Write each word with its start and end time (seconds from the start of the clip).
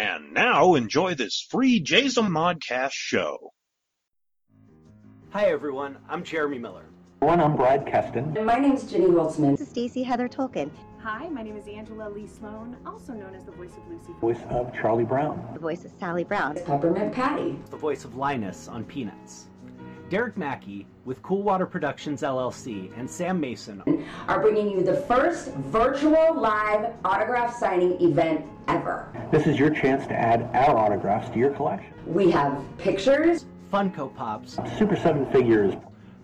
And 0.00 0.32
now 0.32 0.76
enjoy 0.76 1.14
this 1.14 1.46
free 1.50 1.78
Jason 1.78 2.28
Modcast 2.28 2.92
show. 2.92 3.52
Hi 5.28 5.44
everyone, 5.44 5.98
I'm 6.08 6.24
Jeremy 6.24 6.58
Miller. 6.58 6.86
Everyone, 7.20 7.40
I'm 7.42 7.54
Brad 7.54 7.84
Kesten. 7.84 8.34
And 8.34 8.46
my 8.46 8.58
is 8.72 8.90
Jenny 8.90 9.08
Holtzman. 9.08 9.50
This 9.50 9.60
is 9.60 9.68
Stacey 9.68 10.02
Heather 10.02 10.26
Tolkin, 10.26 10.70
Hi, 11.02 11.28
my 11.28 11.42
name 11.42 11.58
is 11.58 11.68
Angela 11.68 12.08
Lee 12.08 12.26
Sloan, 12.26 12.78
also 12.86 13.12
known 13.12 13.34
as 13.34 13.44
the 13.44 13.52
voice 13.52 13.76
of 13.76 13.86
Lucy. 13.90 14.14
Voice 14.22 14.40
of 14.48 14.72
Charlie 14.74 15.04
Brown. 15.04 15.46
the 15.52 15.60
voice 15.60 15.84
of 15.84 15.92
Sally 16.00 16.24
Brown. 16.24 16.54
Peppermint 16.64 17.12
Patty. 17.12 17.58
the 17.68 17.76
voice 17.76 18.06
of 18.06 18.16
Linus 18.16 18.68
on 18.68 18.84
Peanuts. 18.84 19.48
Derek 20.10 20.36
Mackey 20.36 20.88
with 21.04 21.22
Cool 21.22 21.42
Water 21.42 21.66
Productions 21.66 22.22
LLC 22.22 22.90
and 22.98 23.08
Sam 23.08 23.38
Mason 23.38 23.80
Are 24.26 24.40
bringing 24.40 24.68
you 24.68 24.82
the 24.82 24.96
first 25.02 25.54
virtual 25.54 26.34
live 26.34 26.92
autograph 27.04 27.56
signing 27.56 27.92
event 28.02 28.44
ever. 28.66 29.08
This 29.30 29.46
is 29.46 29.56
your 29.56 29.70
chance 29.70 30.08
to 30.08 30.12
add 30.12 30.50
our 30.52 30.76
autographs 30.76 31.30
to 31.30 31.38
your 31.38 31.50
collection. 31.50 31.94
We 32.06 32.28
have 32.32 32.60
pictures, 32.76 33.46
Funko 33.72 34.12
Pops, 34.16 34.58
Super 34.76 34.96
Seven 34.96 35.30
Figures, 35.30 35.74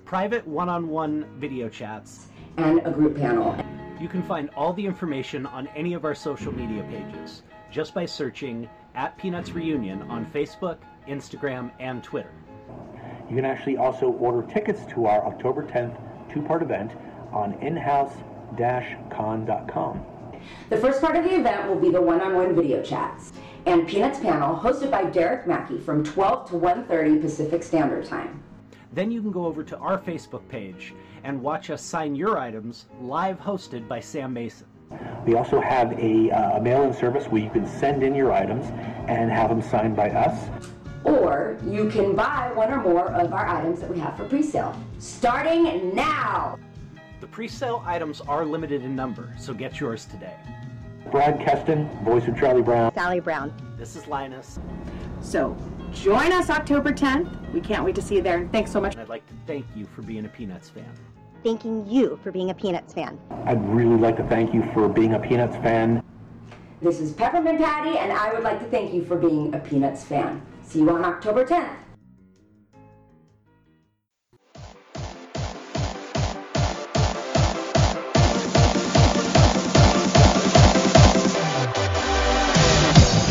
private 0.04 0.44
one 0.48 0.68
on 0.68 0.88
one 0.88 1.24
video 1.38 1.68
chats. 1.68 2.26
and 2.56 2.84
a 2.84 2.90
group 2.90 3.16
panel. 3.16 3.56
You 4.00 4.08
can 4.08 4.22
find 4.24 4.50
all 4.56 4.72
the 4.72 4.84
information 4.84 5.46
on 5.46 5.68
any 5.76 5.94
of 5.94 6.04
our 6.04 6.14
social 6.14 6.52
media 6.52 6.82
pages 6.90 7.44
just 7.70 7.94
by 7.94 8.04
searching 8.04 8.68
at 8.96 9.16
Peanuts 9.16 9.52
Reunion 9.52 10.02
on 10.10 10.26
Facebook, 10.26 10.78
Instagram, 11.08 11.70
and 11.78 12.02
Twitter. 12.02 12.32
You 13.28 13.36
can 13.36 13.44
actually 13.44 13.76
also 13.76 14.12
order 14.12 14.42
tickets 14.52 14.86
to 14.94 15.06
our 15.06 15.26
October 15.26 15.64
10th 15.64 15.96
two-part 16.32 16.62
event 16.62 16.92
on 17.32 17.54
inhouse-con.com. 17.54 20.04
The 20.70 20.76
first 20.76 21.00
part 21.00 21.16
of 21.16 21.24
the 21.24 21.34
event 21.34 21.68
will 21.68 21.80
be 21.80 21.90
the 21.90 22.00
one-on-one 22.00 22.54
video 22.54 22.80
chats 22.82 23.32
and 23.66 23.86
Peanuts 23.88 24.20
panel 24.20 24.56
hosted 24.56 24.92
by 24.92 25.04
Derek 25.04 25.46
Mackey 25.46 25.78
from 25.78 26.04
12 26.04 26.50
to 26.50 26.54
1.30 26.54 27.20
Pacific 27.20 27.64
Standard 27.64 28.04
Time. 28.04 28.42
Then 28.92 29.10
you 29.10 29.20
can 29.20 29.32
go 29.32 29.44
over 29.44 29.64
to 29.64 29.76
our 29.78 29.98
Facebook 29.98 30.46
page 30.48 30.94
and 31.24 31.42
watch 31.42 31.70
us 31.70 31.82
sign 31.82 32.14
your 32.14 32.38
items 32.38 32.86
live 33.00 33.40
hosted 33.40 33.88
by 33.88 33.98
Sam 33.98 34.32
Mason. 34.32 34.68
We 35.26 35.34
also 35.34 35.60
have 35.60 35.90
a, 35.98 36.30
uh, 36.30 36.58
a 36.58 36.60
mail-in 36.60 36.94
service 36.94 37.26
where 37.26 37.42
you 37.42 37.50
can 37.50 37.66
send 37.66 38.04
in 38.04 38.14
your 38.14 38.32
items 38.32 38.66
and 39.08 39.30
have 39.30 39.50
them 39.50 39.60
signed 39.60 39.96
by 39.96 40.10
us. 40.10 40.48
Or 41.06 41.56
you 41.64 41.88
can 41.88 42.16
buy 42.16 42.50
one 42.52 42.72
or 42.72 42.82
more 42.82 43.12
of 43.12 43.32
our 43.32 43.46
items 43.46 43.80
that 43.80 43.88
we 43.88 43.96
have 44.00 44.16
for 44.16 44.24
pre-sale. 44.28 44.76
Starting 44.98 45.94
now! 45.94 46.58
The 47.20 47.28
pre-sale 47.28 47.80
items 47.86 48.20
are 48.22 48.44
limited 48.44 48.82
in 48.82 48.96
number, 48.96 49.32
so 49.38 49.54
get 49.54 49.78
yours 49.78 50.04
today. 50.06 50.34
Brad 51.12 51.38
Kesten, 51.38 51.88
voice 52.02 52.26
of 52.26 52.36
Charlie 52.36 52.60
Brown. 52.60 52.92
Sally 52.92 53.20
Brown. 53.20 53.54
This 53.78 53.94
is 53.94 54.08
Linus, 54.08 54.58
So, 55.20 55.56
join 55.92 56.32
us 56.32 56.50
October 56.50 56.92
10th. 56.92 57.52
We 57.52 57.60
can't 57.60 57.84
wait 57.84 57.94
to 57.94 58.02
see 58.02 58.16
you 58.16 58.22
there. 58.22 58.38
And 58.38 58.50
thanks 58.50 58.72
so 58.72 58.80
much. 58.80 58.94
and 58.94 59.02
I'd 59.02 59.08
like 59.08 59.26
to 59.28 59.34
thank 59.46 59.64
you 59.76 59.86
for 59.86 60.02
being 60.02 60.24
a 60.24 60.28
Peanuts 60.28 60.68
fan. 60.70 60.90
Thanking 61.44 61.86
you 61.86 62.18
for 62.24 62.32
being 62.32 62.50
a 62.50 62.54
Peanuts 62.54 62.92
fan. 62.92 63.16
I'd 63.44 63.64
really 63.68 63.96
like 63.96 64.16
to 64.16 64.24
thank 64.24 64.52
you 64.52 64.64
for 64.74 64.88
being 64.88 65.14
a 65.14 65.20
Peanuts 65.20 65.54
fan. 65.58 66.02
This 66.82 66.98
is 66.98 67.12
Peppermint 67.12 67.60
Patty, 67.60 67.96
and 67.96 68.10
I 68.12 68.32
would 68.34 68.42
like 68.42 68.58
to 68.58 68.66
thank 68.66 68.92
you 68.92 69.04
for 69.04 69.16
being 69.16 69.54
a 69.54 69.58
Peanuts 69.60 70.02
fan. 70.02 70.42
See 70.68 70.80
you 70.80 70.90
on 70.90 71.04
October 71.04 71.44
10th. 71.44 71.76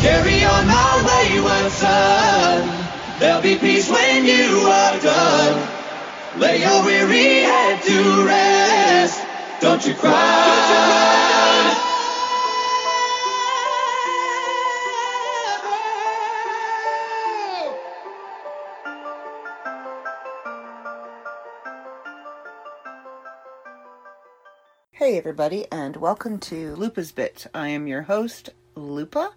Carry 0.00 0.44
on 0.44 0.66
my 0.66 1.02
wayward 1.06 1.72
son. 1.72 2.86
There'll 3.18 3.42
be 3.42 3.58
peace 3.58 3.90
when 3.90 4.24
you 4.24 4.60
are 4.66 4.98
done. 5.00 5.68
Lay 6.38 6.60
your 6.60 6.84
weary 6.86 7.42
head 7.42 7.82
to 7.82 8.24
rest. 8.26 9.22
Don't 9.60 9.86
you 9.86 9.94
cry. 9.94 11.05
Hey, 25.16 25.20
everybody, 25.20 25.64
and 25.72 25.96
welcome 25.96 26.38
to 26.40 26.76
Lupa's 26.76 27.10
Bit. 27.10 27.46
I 27.54 27.68
am 27.68 27.86
your 27.86 28.02
host, 28.02 28.50
Lupa, 28.74 29.32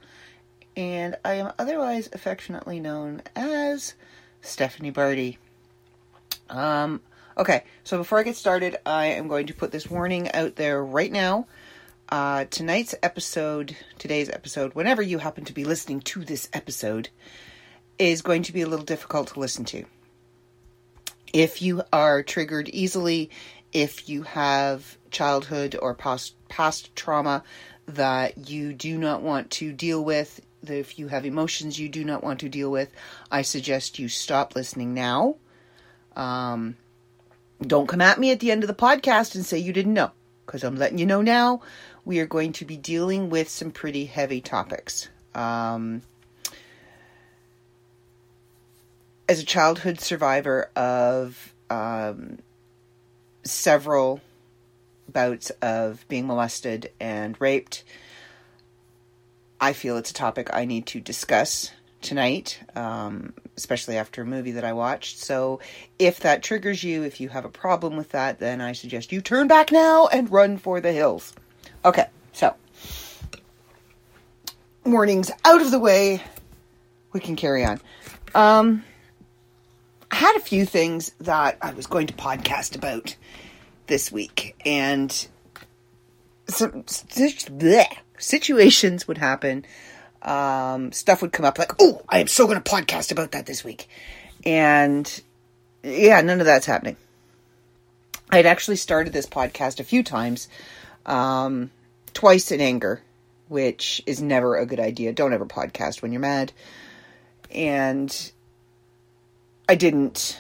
and 0.75 1.15
I 1.23 1.35
am 1.35 1.53
otherwise 1.57 2.09
affectionately 2.11 2.81
known 2.81 3.21
as 3.33 3.93
Stephanie 4.41 4.89
Barty. 4.89 5.37
Um, 6.49 6.99
okay, 7.37 7.63
so 7.85 7.97
before 7.97 8.19
I 8.19 8.23
get 8.23 8.35
started, 8.35 8.75
I 8.85 9.05
am 9.05 9.29
going 9.29 9.47
to 9.47 9.53
put 9.53 9.71
this 9.71 9.89
warning 9.89 10.29
out 10.33 10.57
there 10.57 10.83
right 10.83 11.13
now. 11.13 11.47
Uh, 12.09 12.43
tonight's 12.49 12.93
episode, 13.01 13.73
today's 13.97 14.29
episode, 14.29 14.75
whenever 14.75 15.01
you 15.01 15.19
happen 15.19 15.45
to 15.45 15.53
be 15.53 15.63
listening 15.63 16.01
to 16.01 16.25
this 16.25 16.49
episode, 16.51 17.07
is 17.97 18.21
going 18.21 18.43
to 18.43 18.51
be 18.51 18.63
a 18.63 18.67
little 18.67 18.83
difficult 18.83 19.29
to 19.29 19.39
listen 19.39 19.63
to. 19.63 19.85
If 21.31 21.61
you 21.61 21.83
are 21.93 22.21
triggered 22.21 22.67
easily, 22.67 23.29
if 23.71 24.09
you 24.09 24.23
have 24.23 24.97
childhood 25.11 25.75
or 25.81 25.93
past 25.93 26.33
past 26.49 26.95
trauma 26.95 27.43
that 27.87 28.49
you 28.49 28.73
do 28.73 28.97
not 28.97 29.21
want 29.21 29.49
to 29.51 29.71
deal 29.71 30.03
with, 30.03 30.41
if 30.65 30.99
you 30.99 31.07
have 31.07 31.25
emotions 31.25 31.79
you 31.79 31.89
do 31.89 32.03
not 32.03 32.23
want 32.23 32.39
to 32.41 32.49
deal 32.49 32.69
with, 32.69 32.91
I 33.31 33.41
suggest 33.41 33.99
you 33.99 34.09
stop 34.09 34.55
listening 34.55 34.93
now. 34.93 35.35
Um, 36.15 36.75
don't 37.61 37.87
come 37.87 38.01
at 38.01 38.19
me 38.19 38.31
at 38.31 38.39
the 38.39 38.51
end 38.51 38.63
of 38.63 38.67
the 38.67 38.73
podcast 38.73 39.35
and 39.35 39.45
say 39.45 39.57
you 39.57 39.73
didn't 39.73 39.93
know, 39.93 40.11
because 40.45 40.63
I'm 40.63 40.75
letting 40.75 40.97
you 40.97 41.05
know 41.05 41.21
now. 41.21 41.61
We 42.05 42.19
are 42.19 42.25
going 42.25 42.53
to 42.53 42.65
be 42.65 42.77
dealing 42.77 43.29
with 43.29 43.49
some 43.49 43.71
pretty 43.71 44.05
heavy 44.05 44.41
topics. 44.41 45.09
Um, 45.35 46.01
as 49.27 49.39
a 49.39 49.45
childhood 49.45 49.99
survivor 49.99 50.71
of 50.75 51.53
um, 51.69 52.39
several 53.43 54.21
bouts 55.11 55.49
of 55.61 56.05
being 56.07 56.27
molested 56.27 56.91
and 56.99 57.39
raped, 57.39 57.83
I 59.59 59.73
feel 59.73 59.97
it's 59.97 60.11
a 60.11 60.13
topic 60.13 60.49
I 60.53 60.65
need 60.65 60.85
to 60.87 60.99
discuss 60.99 61.71
tonight, 62.01 62.59
um, 62.75 63.33
especially 63.57 63.97
after 63.97 64.21
a 64.21 64.25
movie 64.25 64.51
that 64.51 64.63
I 64.63 64.73
watched. 64.73 65.19
So, 65.19 65.59
if 65.97 66.21
that 66.21 66.43
triggers 66.43 66.83
you, 66.83 67.03
if 67.03 67.19
you 67.19 67.29
have 67.29 67.45
a 67.45 67.49
problem 67.49 67.97
with 67.97 68.09
that, 68.11 68.39
then 68.39 68.61
I 68.61 68.71
suggest 68.71 69.11
you 69.11 69.21
turn 69.21 69.47
back 69.47 69.71
now 69.71 70.07
and 70.07 70.31
run 70.31 70.57
for 70.57 70.79
the 70.79 70.93
hills. 70.93 71.33
Okay, 71.83 72.07
so 72.31 72.55
warnings 74.85 75.31
out 75.45 75.61
of 75.61 75.71
the 75.71 75.79
way, 75.79 76.23
we 77.11 77.19
can 77.19 77.35
carry 77.35 77.65
on. 77.65 77.81
Um, 78.33 78.83
I 80.11 80.15
had 80.15 80.35
a 80.35 80.41
few 80.41 80.65
things 80.65 81.11
that 81.19 81.57
I 81.61 81.73
was 81.73 81.87
going 81.87 82.07
to 82.07 82.13
podcast 82.13 82.75
about 82.75 83.15
this 83.89 84.11
week, 84.11 84.55
and 84.65 85.11
some 86.47 86.83
bleh, 86.83 87.97
situations 88.17 89.07
would 89.07 89.17
happen. 89.17 89.65
Um, 90.21 90.91
stuff 90.91 91.21
would 91.21 91.33
come 91.33 91.45
up 91.45 91.59
like, 91.59 91.73
"Oh, 91.79 92.01
I 92.07 92.19
am 92.19 92.27
so 92.27 92.45
going 92.45 92.61
to 92.61 92.71
podcast 92.71 93.11
about 93.11 93.31
that 93.31 93.45
this 93.45 93.63
week," 93.63 93.89
and 94.45 95.21
yeah, 95.83 96.21
none 96.21 96.39
of 96.39 96.45
that's 96.45 96.65
happening. 96.65 96.95
I'd 98.29 98.45
actually 98.45 98.77
started 98.77 99.11
this 99.11 99.25
podcast 99.25 99.79
a 99.79 99.83
few 99.83 100.03
times, 100.03 100.47
um, 101.05 101.71
twice 102.13 102.51
in 102.51 102.61
anger, 102.61 103.01
which 103.47 104.01
is 104.05 104.21
never 104.21 104.55
a 104.55 104.65
good 104.65 104.79
idea. 104.79 105.11
Don't 105.11 105.33
ever 105.33 105.45
podcast 105.45 106.01
when 106.01 106.11
you're 106.11 106.21
mad, 106.21 106.53
and 107.51 108.31
I 109.67 109.75
didn't 109.75 110.37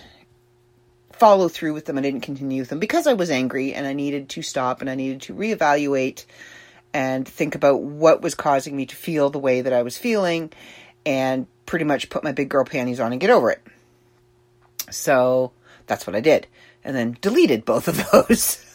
follow 1.19 1.49
through 1.49 1.73
with 1.73 1.85
them. 1.85 1.97
I 1.97 2.01
didn't 2.01 2.21
continue 2.21 2.61
with 2.61 2.69
them 2.69 2.79
because 2.79 3.05
I 3.05 3.13
was 3.13 3.29
angry 3.29 3.73
and 3.73 3.85
I 3.85 3.93
needed 3.93 4.29
to 4.29 4.41
stop 4.41 4.81
and 4.81 4.89
I 4.89 4.95
needed 4.95 5.21
to 5.23 5.35
reevaluate 5.35 6.25
and 6.93 7.27
think 7.27 7.55
about 7.55 7.81
what 7.81 8.21
was 8.21 8.35
causing 8.35 8.75
me 8.75 8.85
to 8.87 8.95
feel 8.95 9.29
the 9.29 9.39
way 9.39 9.61
that 9.61 9.73
I 9.73 9.83
was 9.83 9.97
feeling 9.97 10.51
and 11.05 11.45
pretty 11.65 11.85
much 11.85 12.09
put 12.09 12.23
my 12.23 12.31
big 12.31 12.49
girl 12.49 12.65
panties 12.65 12.99
on 12.99 13.11
and 13.11 13.21
get 13.21 13.29
over 13.29 13.51
it. 13.51 13.61
So 14.89 15.51
that's 15.87 16.07
what 16.07 16.15
I 16.15 16.21
did. 16.21 16.47
And 16.83 16.95
then 16.95 17.17
deleted 17.21 17.65
both 17.65 17.87
of 17.87 18.09
those. 18.11 18.65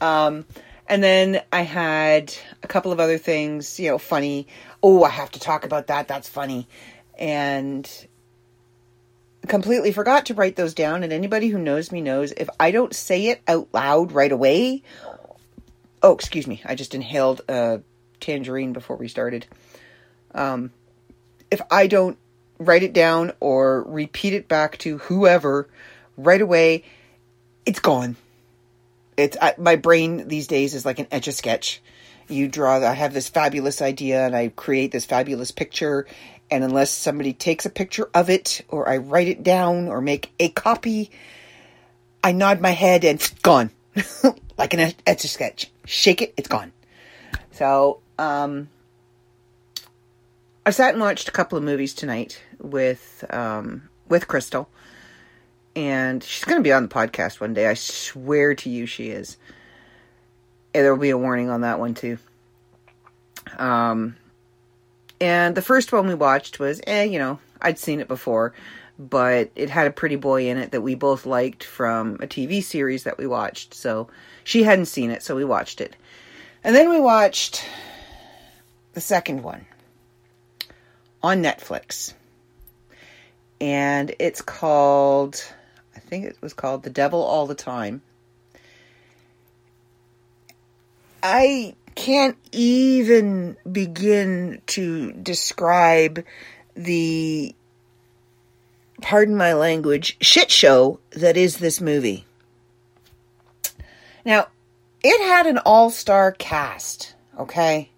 um, 0.00 0.44
and 0.88 1.02
then 1.02 1.42
I 1.52 1.62
had 1.62 2.34
a 2.62 2.66
couple 2.66 2.92
of 2.92 3.00
other 3.00 3.16
things, 3.16 3.78
you 3.78 3.90
know, 3.90 3.98
funny. 3.98 4.48
Oh, 4.82 5.04
I 5.04 5.10
have 5.10 5.30
to 5.32 5.40
talk 5.40 5.64
about 5.64 5.86
that. 5.86 6.08
That's 6.08 6.28
funny. 6.28 6.66
And 7.18 7.88
completely 9.46 9.92
forgot 9.92 10.26
to 10.26 10.34
write 10.34 10.56
those 10.56 10.74
down. 10.74 11.02
And 11.02 11.12
anybody 11.12 11.48
who 11.48 11.58
knows 11.58 11.92
me 11.92 12.00
knows 12.00 12.32
if 12.32 12.48
I 12.58 12.70
don't 12.70 12.94
say 12.94 13.28
it 13.28 13.42
out 13.46 13.68
loud 13.72 14.12
right 14.12 14.32
away. 14.32 14.82
Oh, 16.02 16.14
excuse 16.14 16.46
me. 16.46 16.62
I 16.64 16.74
just 16.74 16.94
inhaled 16.94 17.42
a 17.48 17.80
tangerine 18.20 18.72
before 18.72 18.96
we 18.96 19.08
started. 19.08 19.46
Um, 20.34 20.70
if 21.50 21.60
I 21.70 21.86
don't 21.86 22.18
write 22.58 22.82
it 22.82 22.92
down 22.92 23.32
or 23.40 23.82
repeat 23.82 24.34
it 24.34 24.46
back 24.46 24.78
to 24.78 24.98
whoever 24.98 25.68
right 26.16 26.40
away, 26.40 26.84
it's 27.66 27.80
gone. 27.80 28.16
It's 29.16 29.36
I, 29.40 29.54
my 29.58 29.76
brain 29.76 30.28
these 30.28 30.46
days 30.46 30.74
is 30.74 30.84
like 30.84 30.98
an 30.98 31.08
etch 31.10 31.28
a 31.28 31.32
sketch. 31.32 31.82
You 32.28 32.46
draw. 32.46 32.76
I 32.76 32.92
have 32.92 33.12
this 33.12 33.28
fabulous 33.28 33.82
idea, 33.82 34.24
and 34.24 34.36
I 34.36 34.48
create 34.48 34.92
this 34.92 35.04
fabulous 35.04 35.50
picture. 35.50 36.06
And 36.50 36.64
unless 36.64 36.90
somebody 36.90 37.32
takes 37.32 37.64
a 37.64 37.70
picture 37.70 38.10
of 38.12 38.28
it, 38.28 38.62
or 38.68 38.88
I 38.88 38.96
write 38.96 39.28
it 39.28 39.42
down, 39.42 39.88
or 39.88 40.00
make 40.00 40.32
a 40.40 40.48
copy, 40.48 41.10
I 42.24 42.32
nod 42.32 42.60
my 42.60 42.70
head 42.70 43.04
and 43.04 43.20
it's 43.20 43.30
gone, 43.30 43.70
like 44.58 44.74
an 44.74 44.92
etch 45.06 45.24
a 45.24 45.28
sketch. 45.28 45.70
Shake 45.84 46.22
it, 46.22 46.34
it's 46.36 46.48
gone. 46.48 46.72
So, 47.52 48.00
um, 48.18 48.68
I 50.66 50.70
sat 50.70 50.92
and 50.92 51.00
watched 51.00 51.28
a 51.28 51.32
couple 51.32 51.56
of 51.56 51.64
movies 51.64 51.94
tonight 51.94 52.42
with 52.58 53.24
um, 53.30 53.88
with 54.08 54.28
Crystal, 54.28 54.68
and 55.74 56.22
she's 56.22 56.44
going 56.44 56.58
to 56.58 56.62
be 56.62 56.72
on 56.72 56.82
the 56.82 56.88
podcast 56.88 57.40
one 57.40 57.54
day. 57.54 57.66
I 57.66 57.74
swear 57.74 58.54
to 58.56 58.68
you, 58.68 58.86
she 58.86 59.08
is. 59.08 59.36
And 60.74 60.84
there 60.84 60.94
will 60.94 61.00
be 61.00 61.10
a 61.10 61.18
warning 61.18 61.48
on 61.48 61.62
that 61.62 61.80
one 61.80 61.94
too. 61.94 62.18
Um, 63.58 64.16
and 65.20 65.54
the 65.54 65.62
first 65.62 65.92
one 65.92 66.06
we 66.06 66.14
watched 66.14 66.58
was, 66.58 66.80
eh, 66.86 67.04
you 67.04 67.18
know, 67.18 67.38
I'd 67.60 67.78
seen 67.78 68.00
it 68.00 68.08
before, 68.08 68.54
but 68.98 69.50
it 69.54 69.68
had 69.70 69.86
a 69.86 69.92
pretty 69.92 70.16
boy 70.16 70.48
in 70.48 70.56
it 70.56 70.72
that 70.72 70.80
we 70.80 70.94
both 70.94 71.26
liked 71.26 71.62
from 71.62 72.14
a 72.14 72.26
TV 72.26 72.62
series 72.62 73.04
that 73.04 73.18
we 73.18 73.26
watched. 73.26 73.74
So 73.74 74.08
she 74.44 74.62
hadn't 74.62 74.86
seen 74.86 75.10
it, 75.10 75.22
so 75.22 75.36
we 75.36 75.44
watched 75.44 75.80
it. 75.80 75.96
And 76.64 76.74
then 76.74 76.90
we 76.90 77.00
watched 77.00 77.64
the 78.94 79.00
second 79.00 79.42
one 79.42 79.66
on 81.22 81.42
Netflix. 81.42 82.14
And 83.60 84.14
it's 84.18 84.40
called, 84.40 85.44
I 85.94 86.00
think 86.00 86.24
it 86.24 86.38
was 86.40 86.54
called 86.54 86.82
The 86.82 86.90
Devil 86.90 87.22
All 87.22 87.46
the 87.46 87.54
Time. 87.54 88.00
I 91.22 91.74
can't 91.94 92.36
even 92.52 93.56
begin 93.70 94.62
to 94.66 95.12
describe 95.12 96.24
the, 96.74 97.54
pardon 99.00 99.36
my 99.36 99.52
language, 99.54 100.16
shit 100.20 100.50
show 100.50 101.00
that 101.10 101.36
is 101.36 101.58
this 101.58 101.80
movie. 101.80 102.24
Now, 104.24 104.48
it 105.02 105.26
had 105.26 105.46
an 105.46 105.58
all 105.58 105.90
star 105.90 106.32
cast, 106.32 107.14
okay? 107.38 107.90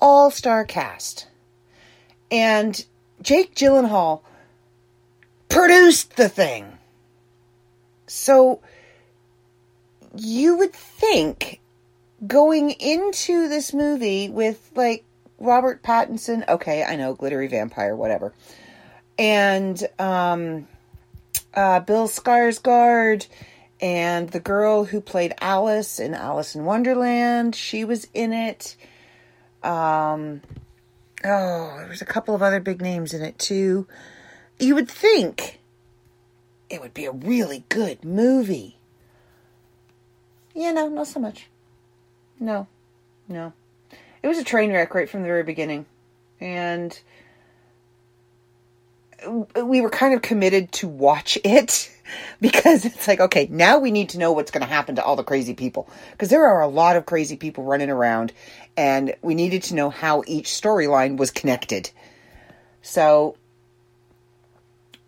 All 0.00 0.30
star 0.30 0.64
cast. 0.64 1.28
And 2.30 2.84
Jake 3.22 3.54
Gyllenhaal 3.54 4.22
produced 5.48 6.16
the 6.16 6.28
thing. 6.28 6.78
So 8.06 8.60
you 10.16 10.56
would 10.56 10.72
think 10.72 11.60
going 12.24 12.70
into 12.70 13.48
this 13.48 13.72
movie 13.72 14.28
with 14.28 14.70
like 14.74 15.04
Robert 15.38 15.82
Pattinson, 15.82 16.48
okay, 16.48 16.82
I 16.82 16.96
know, 16.96 17.14
glittery 17.14 17.48
vampire, 17.48 17.94
whatever. 17.94 18.32
And 19.18 19.82
um 19.98 20.68
uh 21.54 21.80
Bill 21.80 22.08
Skarsgård 22.08 23.26
and 23.80 24.30
the 24.30 24.40
girl 24.40 24.84
who 24.84 25.00
played 25.00 25.34
Alice 25.40 25.98
in 25.98 26.14
Alice 26.14 26.54
in 26.54 26.64
Wonderland, 26.64 27.54
she 27.54 27.84
was 27.84 28.06
in 28.14 28.32
it. 28.32 28.76
Um 29.62 30.40
oh, 31.24 31.76
there 31.78 31.88
was 31.88 32.02
a 32.02 32.06
couple 32.06 32.34
of 32.34 32.42
other 32.42 32.60
big 32.60 32.80
names 32.80 33.12
in 33.12 33.22
it 33.22 33.38
too. 33.38 33.86
You 34.58 34.74
would 34.74 34.90
think 34.90 35.60
it 36.70 36.80
would 36.80 36.94
be 36.94 37.04
a 37.04 37.12
really 37.12 37.64
good 37.68 38.04
movie. 38.04 38.78
Yeah, 40.54 40.72
no, 40.72 40.88
not 40.88 41.06
so 41.06 41.20
much. 41.20 41.48
No, 42.38 42.66
no. 43.28 43.52
It 44.22 44.28
was 44.28 44.38
a 44.38 44.44
train 44.44 44.72
wreck 44.72 44.94
right 44.94 45.08
from 45.08 45.22
the 45.22 45.28
very 45.28 45.42
beginning. 45.42 45.86
And 46.40 46.98
we 49.64 49.80
were 49.80 49.90
kind 49.90 50.14
of 50.14 50.22
committed 50.22 50.72
to 50.72 50.88
watch 50.88 51.38
it 51.44 51.90
because 52.40 52.84
it's 52.84 53.08
like, 53.08 53.20
okay, 53.20 53.48
now 53.50 53.78
we 53.78 53.90
need 53.90 54.10
to 54.10 54.18
know 54.18 54.32
what's 54.32 54.50
going 54.50 54.66
to 54.66 54.72
happen 54.72 54.96
to 54.96 55.04
all 55.04 55.16
the 55.16 55.24
crazy 55.24 55.54
people. 55.54 55.88
Because 56.12 56.28
there 56.28 56.46
are 56.46 56.60
a 56.60 56.68
lot 56.68 56.96
of 56.96 57.06
crazy 57.06 57.36
people 57.36 57.64
running 57.64 57.90
around, 57.90 58.32
and 58.76 59.14
we 59.22 59.34
needed 59.34 59.62
to 59.64 59.74
know 59.74 59.90
how 59.90 60.22
each 60.26 60.48
storyline 60.48 61.16
was 61.16 61.30
connected. 61.30 61.90
So 62.82 63.36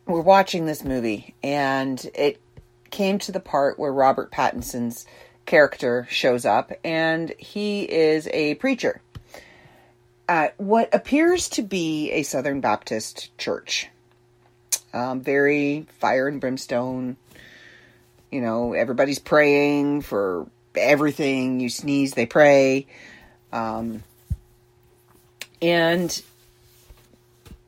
we're 0.07 0.21
watching 0.21 0.67
this 0.67 0.83
movie, 0.83 1.35
and 1.43 2.05
it 2.15 2.41
came 2.91 3.19
to 3.21 3.33
the 3.33 3.41
part 3.41 3.79
where 3.79 3.93
Robert 3.93 4.33
Pattinson's 4.33 5.07
character 5.49 6.07
shows 6.11 6.45
up, 6.45 6.71
and 6.85 7.35
he 7.39 7.83
is 7.83 8.29
a 8.29 8.55
preacher 8.57 9.01
at 10.29 10.55
what 10.61 10.95
appears 10.95 11.49
to 11.49 11.63
be 11.63 12.13
a 12.13 12.23
Southern 12.23 12.61
Baptist 12.61 13.37
church. 13.39 13.89
Um, 14.93 15.23
very 15.23 15.87
fire 15.99 16.29
and 16.29 16.41
brimstone. 16.41 17.17
You 18.31 18.43
know, 18.43 18.75
everybody's 18.75 19.19
praying 19.19 20.03
for 20.03 20.47
everything. 20.77 21.61
You 21.61 21.71
sneeze, 21.71 22.13
they 22.13 22.27
pray. 22.27 22.87
Um, 23.51 24.03
and 25.63 26.23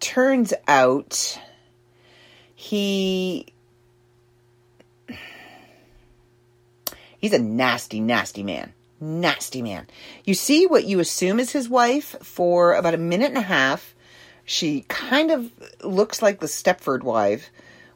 turns 0.00 0.53
out 0.69 1.41
he 2.55 3.47
he's 7.20 7.32
a 7.32 7.38
nasty 7.38 8.00
nasty 8.00 8.43
man. 8.43 8.72
Nasty 9.00 9.62
man. 9.62 9.87
You 10.25 10.34
see 10.34 10.67
what 10.67 10.84
you 10.84 11.00
assume 11.00 11.40
is 11.40 11.52
his 11.52 11.69
wife 11.69 12.17
for 12.22 12.75
about 12.75 12.94
a 12.94 12.99
minute 12.99 13.28
and 13.28 13.38
a 13.38 13.43
half. 13.43 13.94
She 14.44 14.84
kind 14.88 15.31
of 15.31 15.50
looks 15.82 16.20
like 16.20 16.40
the 16.40 16.46
stepford 16.46 17.02
wife 17.02 17.50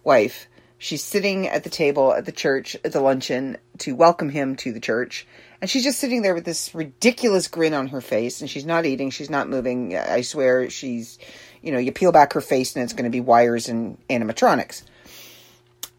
wife. 0.05 0.47
She's 0.79 1.03
sitting 1.03 1.49
at 1.49 1.65
the 1.65 1.71
table 1.71 2.13
at 2.13 2.27
the 2.27 2.33
church 2.33 2.77
at 2.85 2.93
the 2.93 3.01
luncheon 3.01 3.57
to 3.79 3.95
welcome 3.95 4.29
him 4.29 4.55
to 4.57 4.73
the 4.73 4.81
church. 4.81 5.27
And 5.61 5.71
she's 5.71 5.85
just 5.85 5.99
sitting 5.99 6.21
there 6.21 6.35
with 6.35 6.45
this 6.45 6.75
ridiculous 6.75 7.49
grin 7.49 7.73
on 7.73 7.89
her 7.89 8.03
face 8.03 8.41
and 8.41 8.51
she's 8.51 8.67
not 8.67 8.85
eating 8.85 9.11
she's 9.11 9.31
not 9.31 9.49
moving. 9.49 9.97
I 9.97 10.21
swear 10.21 10.69
she's 10.69 11.19
you 11.63 11.73
know 11.73 11.79
you 11.79 11.91
peel 11.91 12.13
back 12.13 12.35
her 12.35 12.41
face 12.41 12.77
and 12.77 12.83
it's 12.83 12.93
going 12.93 13.05
to 13.05 13.11
be 13.11 13.21
wires 13.21 13.69
and 13.69 13.97
animatronics. 14.09 14.83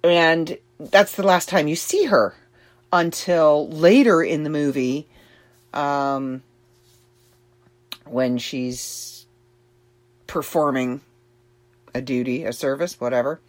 And 0.04 0.58
that's 0.80 1.16
the 1.16 1.24
last 1.24 1.50
time 1.50 1.68
you 1.68 1.76
see 1.76 2.06
her 2.06 2.36
until 2.96 3.68
later 3.68 4.24
in 4.24 4.44
the 4.44 4.50
movie 4.50 5.06
um, 5.74 6.42
when 8.06 8.38
she's 8.38 9.26
performing 10.28 11.02
a 11.94 12.02
duty 12.02 12.46
a 12.46 12.54
service 12.54 13.00
whatever 13.00 13.40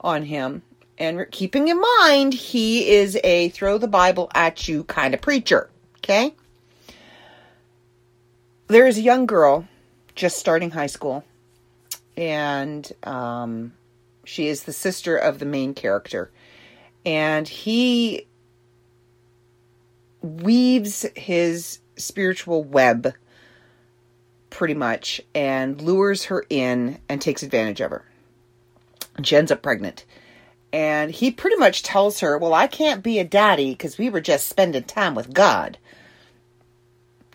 on 0.00 0.24
him. 0.24 0.62
And 0.98 1.26
keeping 1.30 1.68
in 1.68 1.80
mind 1.80 2.32
he 2.32 2.90
is 2.90 3.18
a 3.24 3.48
throw 3.48 3.76
the 3.76 3.88
bible 3.88 4.30
at 4.34 4.68
you 4.68 4.84
kind 4.84 5.14
of 5.14 5.20
preacher 5.20 5.68
okay? 5.98 6.34
There 8.68 8.86
is 8.86 8.98
a 8.98 9.02
young 9.02 9.26
girl 9.26 9.66
just 10.14 10.38
starting 10.38 10.70
high 10.70 10.86
school 10.86 11.24
and 12.16 12.90
um, 13.02 13.72
she 14.24 14.46
is 14.46 14.62
the 14.62 14.72
sister 14.72 15.16
of 15.16 15.40
the 15.40 15.46
main 15.46 15.74
character. 15.74 16.30
And 17.04 17.48
he 17.48 18.26
weaves 20.22 21.06
his 21.16 21.80
spiritual 21.96 22.64
web 22.64 23.14
pretty 24.50 24.74
much 24.74 25.20
and 25.34 25.80
lures 25.80 26.24
her 26.24 26.44
in 26.50 26.98
and 27.08 27.20
takes 27.20 27.42
advantage 27.42 27.80
of 27.80 27.90
her. 27.90 28.04
Ends 29.30 29.52
up 29.52 29.62
pregnant. 29.62 30.04
And 30.72 31.10
he 31.10 31.30
pretty 31.30 31.56
much 31.56 31.82
tells 31.82 32.20
her 32.20 32.38
well 32.38 32.54
i 32.54 32.66
can't 32.66 33.02
be 33.02 33.18
a 33.18 33.24
daddy 33.24 33.72
because 33.72 33.98
we 33.98 34.08
were 34.08 34.20
just 34.20 34.48
spending 34.48 34.84
time 34.84 35.14
with 35.14 35.32
god. 35.32 35.78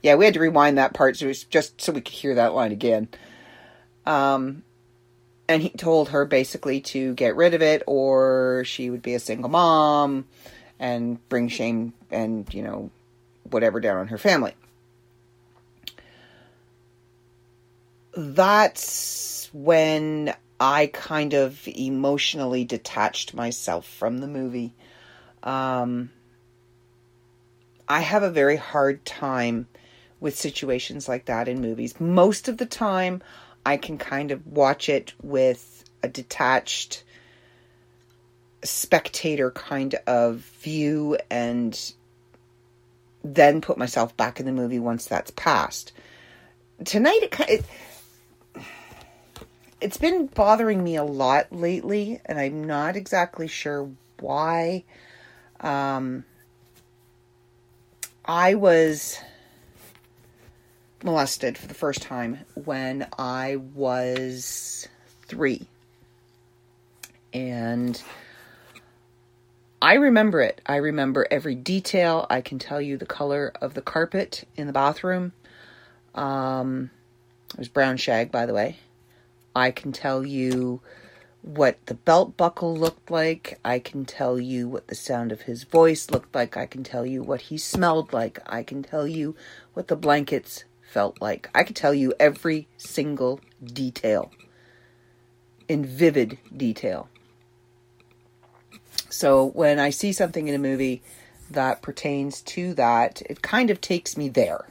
Yeah 0.02 0.16
we 0.16 0.26
had 0.26 0.34
to 0.36 0.40
rewind 0.40 0.78
that 0.78 0.94
part 0.94 1.18
so 1.18 1.28
it's 1.28 1.44
just 1.44 1.82
so 1.82 1.94
we 1.94 2.02
could 2.02 2.14
hear 2.14 2.36
that 2.36 2.54
line 2.54 2.72
again. 2.72 3.08
Um 4.06 4.64
and 5.48 5.62
he 5.62 5.70
told 5.70 6.10
her 6.10 6.26
basically 6.26 6.82
to 6.82 7.14
get 7.14 7.36
rid 7.36 7.54
of 7.54 7.62
it 7.62 7.84
or 7.88 8.64
she 8.66 8.90
would 8.90 9.02
be 9.02 9.14
a 9.14 9.20
single 9.20 9.50
mom 9.50 10.26
and 10.80 11.28
bring 11.30 11.48
shame 11.48 11.94
and 12.16 12.54
you 12.54 12.62
know 12.62 12.90
whatever 13.50 13.80
down 13.80 13.98
on 13.98 14.08
her 14.08 14.18
family 14.18 14.54
that's 18.16 19.50
when 19.54 20.34
i 20.60 20.88
kind 20.88 21.34
of 21.34 21.68
emotionally 21.68 22.64
detached 22.64 23.34
myself 23.34 23.86
from 23.88 24.20
the 24.20 24.28
movie 24.28 24.74
um, 25.44 26.10
i 27.88 28.00
have 28.00 28.24
a 28.24 28.32
very 28.32 28.56
hard 28.56 29.04
time 29.06 29.68
with 30.20 30.36
situations 30.36 31.08
like 31.08 31.26
that 31.26 31.48
in 31.48 31.62
movies. 31.62 32.00
Most 32.00 32.48
of 32.48 32.58
the 32.58 32.66
time, 32.66 33.22
I 33.66 33.78
can 33.78 33.98
kind 33.98 34.32
of 34.32 34.48
watch 34.48 34.90
it 34.90 35.14
with 35.22 35.84
a 36.02 36.08
detached 36.08 37.04
spectator 38.64 39.52
kind 39.52 39.94
of 40.08 40.38
view 40.62 41.18
and 41.30 41.94
then 43.34 43.60
put 43.62 43.78
myself 43.78 44.16
back 44.16 44.40
in 44.40 44.46
the 44.46 44.52
movie 44.52 44.80
once 44.80 45.06
that's 45.06 45.32
passed. 45.32 45.92
Tonight, 46.84 47.20
it, 47.24 47.40
it 47.50 47.66
it's 49.82 49.98
been 49.98 50.28
bothering 50.28 50.84
me 50.84 50.96
a 50.96 51.04
lot 51.04 51.52
lately, 51.52 52.22
and 52.26 52.40
I'm 52.40 52.64
not 52.64 52.96
exactly 52.96 53.48
sure 53.48 53.90
why. 54.20 54.84
Um, 55.60 56.24
I 58.24 58.56
was 58.56 59.20
molested 61.04 61.58
for 61.58 61.68
the 61.68 61.74
first 61.74 62.02
time 62.02 62.40
when 62.56 63.08
I 63.18 63.58
was 63.58 64.88
three. 65.28 65.68
And 67.34 68.02
I 69.86 69.94
remember 69.94 70.42
it. 70.42 70.62
I 70.66 70.78
remember 70.78 71.28
every 71.30 71.54
detail. 71.54 72.26
I 72.28 72.42
can 72.42 72.58
tell 72.58 72.82
you 72.82 72.98
the 72.98 73.06
color 73.06 73.54
of 73.62 73.76
the 73.76 73.84
carpet 73.84 74.48
in 74.56 74.66
the 74.66 74.74
bathroom. 74.74 75.34
Um, 76.16 76.90
it 77.54 77.60
was 77.60 77.68
brown 77.68 77.98
shag, 77.98 78.32
by 78.32 78.48
the 78.48 78.54
way. 78.56 78.78
I 79.56 79.70
can 79.70 79.92
tell 79.92 80.26
you 80.26 80.82
what 81.44 81.86
the 81.86 81.94
belt 81.94 82.36
buckle 82.36 82.76
looked 82.76 83.12
like. 83.12 83.60
I 83.64 83.78
can 83.78 84.06
tell 84.06 84.40
you 84.40 84.68
what 84.68 84.88
the 84.88 84.96
sound 84.96 85.32
of 85.32 85.42
his 85.42 85.66
voice 85.66 86.10
looked 86.10 86.34
like. 86.34 86.58
I 86.58 86.66
can 86.66 86.84
tell 86.84 87.06
you 87.06 87.22
what 87.22 87.42
he 87.42 87.58
smelled 87.60 88.12
like. 88.12 88.40
I 88.48 88.64
can 88.64 88.82
tell 88.82 89.06
you 89.06 89.36
what 89.76 89.88
the 89.88 89.96
blankets 89.96 90.64
felt 90.82 91.22
like. 91.22 91.48
I 91.54 91.62
can 91.62 91.76
tell 91.76 91.94
you 91.94 92.12
every 92.20 92.68
single 92.78 93.40
detail 93.64 94.32
in 95.68 95.86
vivid 95.86 96.40
detail. 96.58 97.08
So 99.16 99.46
when 99.46 99.80
I 99.80 99.92
see 99.92 100.12
something 100.12 100.50
in 100.50 100.56
a 100.56 100.60
movie 100.60 101.02
that 101.50 101.82
pertains 101.82 102.42
to 102.42 102.74
that, 102.74 103.22
it 103.22 103.42
kind 103.42 103.70
of 103.70 103.80
takes 103.80 104.18
me 104.18 104.28
there. 104.28 104.66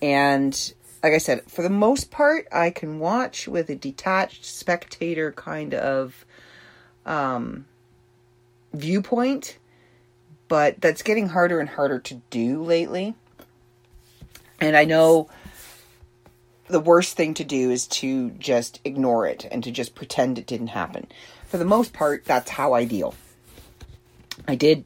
And 0.00 0.72
like 1.02 1.12
I 1.12 1.18
said, 1.18 1.42
for 1.46 1.60
the 1.60 1.68
most 1.68 2.10
part, 2.10 2.48
I 2.50 2.70
can 2.70 3.00
watch 3.00 3.46
with 3.46 3.68
a 3.68 3.74
detached 3.74 4.46
spectator 4.46 5.30
kind 5.30 5.74
of 5.74 6.24
um, 7.04 7.66
viewpoint, 8.72 9.58
but 10.48 10.80
that's 10.80 11.02
getting 11.02 11.28
harder 11.28 11.60
and 11.60 11.68
harder 11.68 11.98
to 11.98 12.14
do 12.30 12.62
lately. 12.62 13.14
And 14.58 14.74
I 14.74 14.86
know 14.86 15.28
the 16.68 16.80
worst 16.80 17.14
thing 17.14 17.34
to 17.34 17.44
do 17.44 17.70
is 17.70 17.86
to 17.88 18.30
just 18.30 18.80
ignore 18.84 19.26
it 19.26 19.46
and 19.50 19.62
to 19.64 19.70
just 19.70 19.94
pretend 19.94 20.38
it 20.38 20.46
didn't 20.46 20.68
happen. 20.68 21.08
For 21.46 21.58
the 21.58 21.66
most 21.66 21.92
part, 21.92 22.24
that's 22.24 22.48
how 22.48 22.72
I 22.72 22.86
deal. 22.86 23.14
I 24.46 24.54
did 24.54 24.84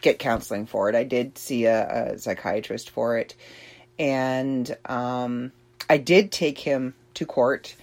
get 0.00 0.18
counseling 0.18 0.66
for 0.66 0.88
it. 0.88 0.94
I 0.94 1.04
did 1.04 1.38
see 1.38 1.64
a, 1.64 2.12
a 2.12 2.18
psychiatrist 2.18 2.90
for 2.90 3.18
it. 3.18 3.34
And 3.98 4.76
um, 4.86 5.52
I 5.90 5.96
did 5.96 6.30
take 6.30 6.58
him 6.58 6.94
to 7.14 7.26
court 7.26 7.74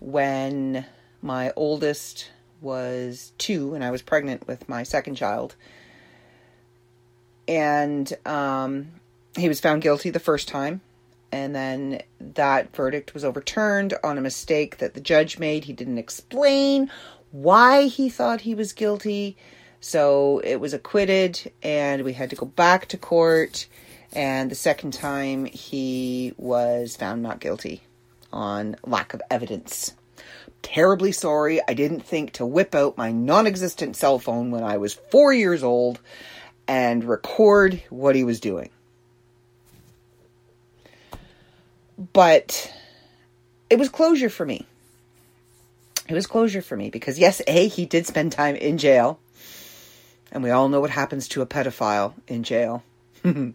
when 0.00 0.84
my 1.22 1.52
oldest 1.56 2.30
was 2.60 3.32
two 3.38 3.74
and 3.74 3.84
I 3.84 3.90
was 3.90 4.02
pregnant 4.02 4.46
with 4.48 4.68
my 4.68 4.82
second 4.82 5.14
child. 5.14 5.54
And 7.46 8.12
um, 8.26 8.92
he 9.36 9.48
was 9.48 9.60
found 9.60 9.82
guilty 9.82 10.10
the 10.10 10.18
first 10.20 10.48
time. 10.48 10.80
And 11.30 11.54
then 11.54 12.02
that 12.20 12.74
verdict 12.74 13.12
was 13.12 13.24
overturned 13.24 13.94
on 14.04 14.18
a 14.18 14.20
mistake 14.20 14.78
that 14.78 14.94
the 14.94 15.00
judge 15.00 15.38
made. 15.38 15.64
He 15.64 15.72
didn't 15.72 15.98
explain 15.98 16.90
why 17.32 17.86
he 17.86 18.08
thought 18.08 18.42
he 18.42 18.54
was 18.54 18.72
guilty. 18.72 19.36
So 19.84 20.40
it 20.42 20.56
was 20.56 20.72
acquitted, 20.72 21.52
and 21.62 22.04
we 22.04 22.14
had 22.14 22.30
to 22.30 22.36
go 22.36 22.46
back 22.46 22.86
to 22.88 22.96
court 22.96 23.66
and 24.14 24.48
the 24.48 24.54
second 24.54 24.92
time, 24.92 25.44
he 25.44 26.34
was 26.36 26.96
found 26.96 27.22
not 27.22 27.40
guilty 27.40 27.82
on 28.32 28.76
lack 28.84 29.12
of 29.12 29.20
evidence. 29.28 29.92
Terribly 30.62 31.10
sorry. 31.10 31.60
I 31.66 31.74
didn't 31.74 32.00
think 32.00 32.32
to 32.34 32.46
whip 32.46 32.74
out 32.74 32.96
my 32.96 33.10
non 33.10 33.46
existent 33.46 33.96
cell 33.96 34.20
phone 34.20 34.52
when 34.52 34.62
I 34.62 34.76
was 34.76 34.94
four 34.94 35.32
years 35.32 35.64
old 35.64 36.00
and 36.68 37.04
record 37.04 37.82
what 37.90 38.14
he 38.14 38.22
was 38.22 38.38
doing. 38.38 38.70
But 42.12 42.72
it 43.68 43.78
was 43.78 43.88
closure 43.88 44.30
for 44.30 44.46
me. 44.46 44.64
It 46.08 46.14
was 46.14 46.26
closure 46.26 46.62
for 46.62 46.76
me 46.76 46.90
because, 46.90 47.18
yes, 47.18 47.42
A, 47.46 47.66
he 47.66 47.84
did 47.84 48.06
spend 48.06 48.30
time 48.32 48.54
in 48.56 48.78
jail. 48.78 49.18
And 50.34 50.42
we 50.42 50.50
all 50.50 50.68
know 50.68 50.80
what 50.80 50.90
happens 50.90 51.28
to 51.28 51.42
a 51.42 51.46
pedophile 51.46 52.14
in 52.26 52.42
jail. 52.42 52.82
that 53.22 53.54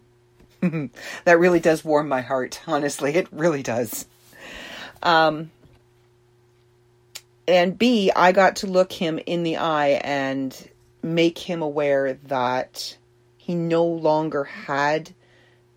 really 1.38 1.60
does 1.60 1.84
warm 1.84 2.08
my 2.08 2.22
heart, 2.22 2.62
honestly. 2.66 3.14
It 3.14 3.28
really 3.30 3.62
does. 3.62 4.06
Um, 5.02 5.50
and 7.46 7.78
B, 7.78 8.10
I 8.16 8.32
got 8.32 8.56
to 8.56 8.66
look 8.66 8.92
him 8.92 9.20
in 9.26 9.42
the 9.42 9.58
eye 9.58 10.00
and 10.02 10.56
make 11.02 11.38
him 11.38 11.60
aware 11.60 12.14
that 12.14 12.96
he 13.36 13.54
no 13.54 13.84
longer 13.84 14.44
had 14.44 15.12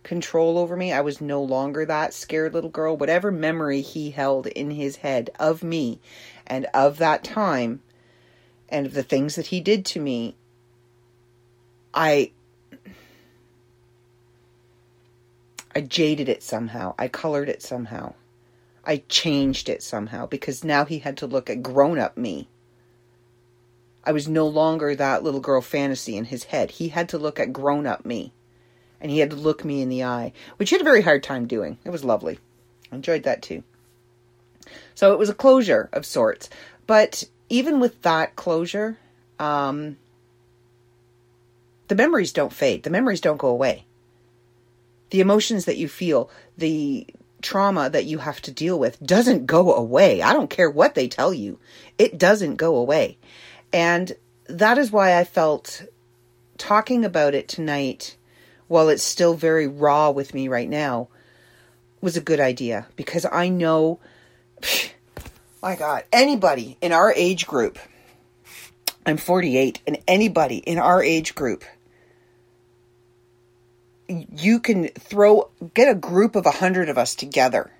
control 0.04 0.58
over 0.58 0.76
me. 0.76 0.94
I 0.94 1.02
was 1.02 1.20
no 1.20 1.42
longer 1.42 1.86
that 1.86 2.14
scared 2.14 2.54
little 2.54 2.70
girl. 2.70 2.96
Whatever 2.96 3.32
memory 3.32 3.82
he 3.82 4.12
held 4.12 4.48
in 4.48 4.72
his 4.72 4.98
head 4.98 5.32
of 5.40 5.64
me 5.64 6.00
and 6.46 6.68
of 6.74 6.98
that 6.98 7.24
time 7.24 7.82
and 8.70 8.86
of 8.86 8.94
the 8.94 9.04
things 9.04 9.36
that 9.36 9.48
he 9.48 9.60
did 9.60 9.86
to 9.88 10.00
me, 10.00 10.36
I 11.94 12.32
I 15.76 15.82
jaded 15.82 16.30
it 16.30 16.44
somehow. 16.44 16.94
I 16.98 17.08
colored 17.08 17.50
it 17.50 17.62
somehow. 17.62 18.14
I 18.86 19.04
changed 19.10 19.70
it 19.70 19.82
somehow 19.82 20.28
because 20.28 20.64
now 20.64 20.86
he 20.86 21.00
had 21.00 21.18
to 21.18 21.28
look 21.28 21.50
at 21.50 21.64
grown 21.64 21.98
up 21.98 22.18
me. 22.18 22.48
I 24.04 24.12
was 24.12 24.28
no 24.28 24.46
longer 24.46 24.94
that 24.96 25.24
little 25.24 25.40
girl 25.40 25.62
fantasy 25.62 26.18
in 26.18 26.26
his 26.26 26.46
head. 26.46 26.72
He 26.72 26.90
had 26.90 27.10
to 27.10 27.18
look 27.18 27.40
at 27.40 27.54
grown 27.54 27.88
up 27.88 28.06
me. 28.06 28.34
And 29.00 29.10
he 29.10 29.20
had 29.20 29.32
to 29.32 29.36
look 29.36 29.66
me 29.66 29.82
in 29.82 29.90
the 29.90 30.04
eye, 30.04 30.34
which 30.58 30.70
he 30.70 30.76
had 30.76 30.82
a 30.82 30.86
very 30.86 31.02
hard 31.02 31.24
time 31.24 31.48
doing. 31.48 31.78
It 31.84 31.90
was 31.90 32.04
lovely. 32.04 32.40
I 32.92 32.96
enjoyed 32.96 33.24
that 33.24 33.42
too. 33.42 33.64
So 34.96 35.12
it 35.12 35.20
was 35.20 35.30
a 35.30 35.34
closure 35.34 35.90
of 35.92 36.06
sorts. 36.06 36.50
But 36.86 37.24
even 37.50 37.80
with 37.80 38.02
that 38.04 38.36
closure, 38.36 38.98
um, 39.40 39.98
the 41.88 41.96
memories 41.96 42.34
don't 42.34 42.54
fade. 42.54 42.84
The 42.84 42.90
memories 42.90 43.22
don't 43.22 43.38
go 43.38 43.50
away 43.50 43.86
the 45.14 45.22
emotions 45.22 45.66
that 45.66 45.78
you 45.78 45.88
feel, 45.88 46.28
the 46.58 47.06
trauma 47.44 47.88
that 47.88 48.06
you 48.06 48.18
have 48.18 48.42
to 48.42 48.50
deal 48.50 48.80
with 48.80 49.00
doesn't 49.00 49.46
go 49.46 49.76
away. 49.76 50.24
I 50.24 50.34
don't 50.34 50.50
care 50.50 50.72
what 50.72 50.96
they 50.96 51.08
tell 51.08 51.32
you, 51.32 51.60
it 52.00 52.18
doesn't 52.18 52.56
go 52.56 52.78
away. 52.78 53.20
And 53.72 54.12
that 54.48 54.80
is 54.80 54.92
why 54.92 55.20
I 55.20 55.24
felt 55.24 55.84
talking 56.58 57.06
about 57.06 57.36
it 57.36 57.48
tonight, 57.48 58.18
while 58.68 58.90
it's 58.90 59.04
still 59.04 59.36
very 59.36 59.68
raw 59.68 60.10
with 60.10 60.34
me 60.34 60.48
right 60.48 60.68
now, 60.68 61.10
was 62.02 62.18
a 62.18 62.22
good 62.22 62.40
idea 62.40 62.88
because 62.96 63.24
I 63.32 63.50
know, 63.50 64.00
my 65.62 65.76
God, 65.76 66.06
anybody 66.12 66.76
in 66.82 66.92
our 66.92 67.14
age 67.14 67.46
group, 67.46 67.78
I'm 69.06 69.18
48, 69.18 69.82
and 69.86 69.98
anybody 70.08 70.58
in 70.58 70.78
our 70.80 71.04
age 71.04 71.36
group 71.36 71.64
you 74.08 74.60
can 74.60 74.88
throw 74.90 75.50
get 75.74 75.90
a 75.90 75.96
group 75.96 76.36
of 76.36 76.46
a 76.46 76.52
hundred 76.52 76.90
of 76.90 76.98
us 76.98 77.16
together 77.16 77.72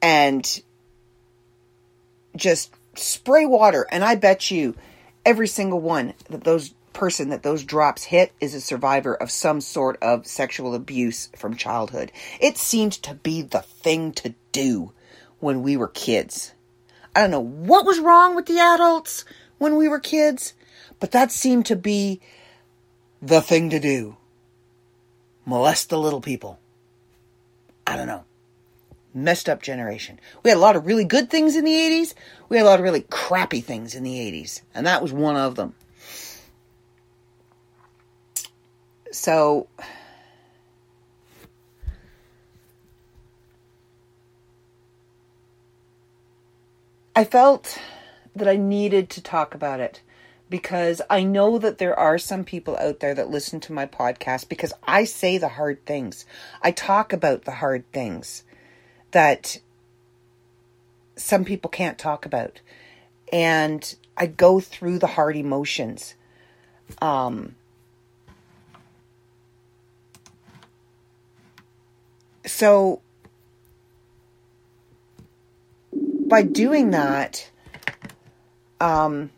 and 0.00 0.62
just 2.36 2.72
spray 2.94 3.46
water. 3.46 3.86
And 3.90 4.04
i 4.04 4.14
bet 4.14 4.50
you 4.50 4.74
every 5.24 5.48
single 5.48 5.80
one 5.80 6.14
that 6.30 6.44
those 6.44 6.74
person 6.92 7.28
that 7.28 7.42
those 7.42 7.62
drops 7.62 8.04
hit 8.04 8.32
is 8.40 8.54
a 8.54 8.60
survivor 8.60 9.14
of 9.14 9.30
some 9.30 9.60
sort 9.60 10.02
of 10.02 10.26
sexual 10.26 10.74
abuse 10.74 11.28
from 11.36 11.54
childhood. 11.54 12.10
It 12.40 12.56
seemed 12.58 12.92
to 13.04 13.14
be 13.14 13.42
the 13.42 13.62
thing 13.62 14.12
to 14.14 14.34
do 14.50 14.92
when 15.38 15.62
we 15.62 15.76
were 15.76 15.88
kids. 15.88 16.52
I 17.14 17.20
don't 17.20 17.30
know 17.30 17.40
what 17.40 17.86
was 17.86 18.00
wrong 18.00 18.34
with 18.34 18.46
the 18.46 18.58
adults 18.58 19.24
when 19.58 19.76
we 19.76 19.88
were 19.88 20.00
kids, 20.00 20.54
but 21.00 21.10
that 21.12 21.30
seemed 21.30 21.66
to 21.66 21.76
be 21.76 22.20
the 23.20 23.40
thing 23.40 23.70
to 23.70 23.80
do. 23.80 24.16
Molest 25.44 25.90
the 25.90 25.98
little 25.98 26.20
people. 26.20 26.58
I 27.86 27.96
don't 27.96 28.06
know. 28.06 28.24
Messed 29.14 29.48
up 29.48 29.62
generation. 29.62 30.20
We 30.42 30.50
had 30.50 30.58
a 30.58 30.60
lot 30.60 30.76
of 30.76 30.86
really 30.86 31.04
good 31.04 31.30
things 31.30 31.56
in 31.56 31.64
the 31.64 31.72
80s. 31.72 32.14
We 32.48 32.58
had 32.58 32.64
a 32.64 32.68
lot 32.68 32.78
of 32.78 32.84
really 32.84 33.04
crappy 33.08 33.60
things 33.60 33.94
in 33.94 34.02
the 34.02 34.14
80s. 34.14 34.60
And 34.74 34.86
that 34.86 35.02
was 35.02 35.12
one 35.12 35.36
of 35.36 35.54
them. 35.54 35.74
So. 39.10 39.68
I 47.16 47.24
felt 47.24 47.80
that 48.36 48.48
I 48.48 48.56
needed 48.56 49.10
to 49.10 49.22
talk 49.22 49.54
about 49.54 49.80
it 49.80 50.02
because 50.50 51.02
I 51.10 51.22
know 51.24 51.58
that 51.58 51.78
there 51.78 51.98
are 51.98 52.18
some 52.18 52.44
people 52.44 52.76
out 52.78 53.00
there 53.00 53.14
that 53.14 53.30
listen 53.30 53.60
to 53.60 53.72
my 53.72 53.86
podcast 53.86 54.48
because 54.48 54.72
I 54.86 55.04
say 55.04 55.38
the 55.38 55.48
hard 55.48 55.84
things. 55.84 56.24
I 56.62 56.70
talk 56.70 57.12
about 57.12 57.44
the 57.44 57.52
hard 57.52 57.90
things 57.92 58.44
that 59.10 59.58
some 61.16 61.44
people 61.44 61.70
can't 61.70 61.98
talk 61.98 62.24
about. 62.24 62.60
And 63.32 63.94
I 64.16 64.26
go 64.26 64.60
through 64.60 64.98
the 65.00 65.06
hard 65.06 65.36
emotions. 65.36 66.14
Um, 67.02 67.54
so 72.46 73.02
by 75.92 76.42
doing 76.42 76.90
that, 76.90 77.50
um, 78.80 79.30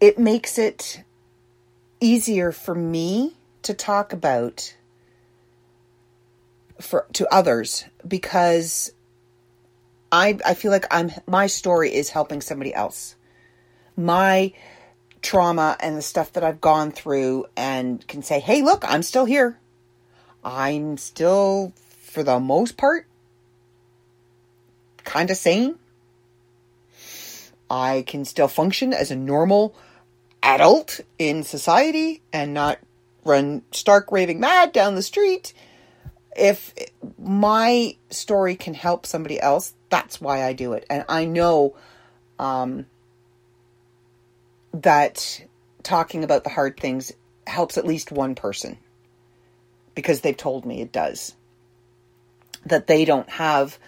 it 0.00 0.18
makes 0.18 0.58
it 0.58 1.02
easier 2.00 2.52
for 2.52 2.74
me 2.74 3.36
to 3.62 3.74
talk 3.74 4.12
about 4.12 4.74
for 6.80 7.06
to 7.12 7.32
others 7.32 7.84
because 8.06 8.92
I 10.10 10.38
I 10.44 10.54
feel 10.54 10.70
like 10.70 10.86
I'm 10.90 11.12
my 11.26 11.46
story 11.46 11.94
is 11.94 12.10
helping 12.10 12.40
somebody 12.40 12.74
else. 12.74 13.16
My 13.96 14.52
trauma 15.20 15.76
and 15.78 15.96
the 15.96 16.02
stuff 16.02 16.32
that 16.32 16.42
I've 16.42 16.60
gone 16.60 16.90
through 16.90 17.46
and 17.56 18.04
can 18.08 18.22
say, 18.22 18.40
"Hey, 18.40 18.62
look, 18.62 18.84
I'm 18.86 19.02
still 19.02 19.24
here. 19.24 19.58
I'm 20.44 20.96
still 20.96 21.72
for 22.00 22.24
the 22.24 22.40
most 22.40 22.76
part 22.76 23.06
kind 25.04 25.30
of 25.30 25.36
sane. 25.36 25.78
I 27.72 28.04
can 28.06 28.26
still 28.26 28.48
function 28.48 28.92
as 28.92 29.10
a 29.10 29.16
normal 29.16 29.74
adult 30.42 31.00
in 31.18 31.42
society 31.42 32.20
and 32.30 32.52
not 32.52 32.78
run 33.24 33.62
stark 33.70 34.12
raving 34.12 34.40
mad 34.40 34.72
down 34.72 34.94
the 34.94 35.02
street. 35.02 35.54
If 36.36 36.74
my 37.18 37.96
story 38.10 38.56
can 38.56 38.74
help 38.74 39.06
somebody 39.06 39.40
else, 39.40 39.72
that's 39.88 40.20
why 40.20 40.44
I 40.44 40.52
do 40.52 40.74
it. 40.74 40.84
And 40.90 41.06
I 41.08 41.24
know 41.24 41.74
um, 42.38 42.84
that 44.74 45.42
talking 45.82 46.24
about 46.24 46.44
the 46.44 46.50
hard 46.50 46.78
things 46.78 47.12
helps 47.46 47.78
at 47.78 47.86
least 47.86 48.12
one 48.12 48.34
person 48.34 48.76
because 49.94 50.20
they've 50.20 50.36
told 50.36 50.66
me 50.66 50.82
it 50.82 50.92
does. 50.92 51.34
That 52.66 52.86
they 52.86 53.06
don't 53.06 53.30
have 53.30 53.78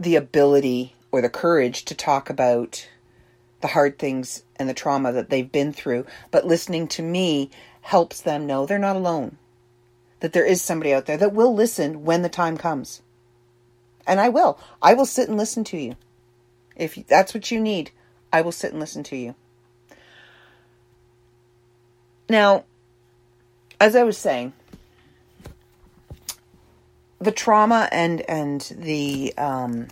the 0.00 0.16
ability 0.16 0.96
or 1.12 1.22
the 1.22 1.30
courage 1.30 1.84
to 1.84 1.94
talk 1.94 2.28
about 2.28 2.88
the 3.62 3.68
hard 3.68 3.98
things 3.98 4.42
and 4.56 4.68
the 4.68 4.74
trauma 4.74 5.12
that 5.12 5.30
they've 5.30 5.50
been 5.50 5.72
through, 5.72 6.06
but 6.30 6.46
listening 6.46 6.86
to 6.88 7.02
me 7.02 7.50
helps 7.80 8.20
them 8.20 8.46
know 8.46 8.66
they're 8.66 8.78
not 8.78 8.96
alone. 8.96 9.38
That 10.20 10.32
there 10.32 10.44
is 10.44 10.60
somebody 10.62 10.92
out 10.92 11.06
there 11.06 11.16
that 11.16 11.32
will 11.32 11.54
listen 11.54 12.04
when 12.04 12.22
the 12.22 12.28
time 12.28 12.56
comes. 12.56 13.02
And 14.06 14.20
I 14.20 14.28
will. 14.28 14.58
I 14.80 14.94
will 14.94 15.06
sit 15.06 15.28
and 15.28 15.38
listen 15.38 15.64
to 15.64 15.78
you. 15.78 15.96
If 16.76 17.06
that's 17.06 17.34
what 17.34 17.50
you 17.50 17.60
need, 17.60 17.90
I 18.32 18.42
will 18.42 18.52
sit 18.52 18.72
and 18.72 18.80
listen 18.80 19.02
to 19.04 19.16
you. 19.16 19.34
Now, 22.28 22.64
as 23.80 23.96
I 23.96 24.04
was 24.04 24.16
saying, 24.16 24.52
the 27.20 27.32
trauma 27.32 27.88
and 27.92 28.22
and 28.22 28.60
the 28.76 29.34
um, 29.36 29.88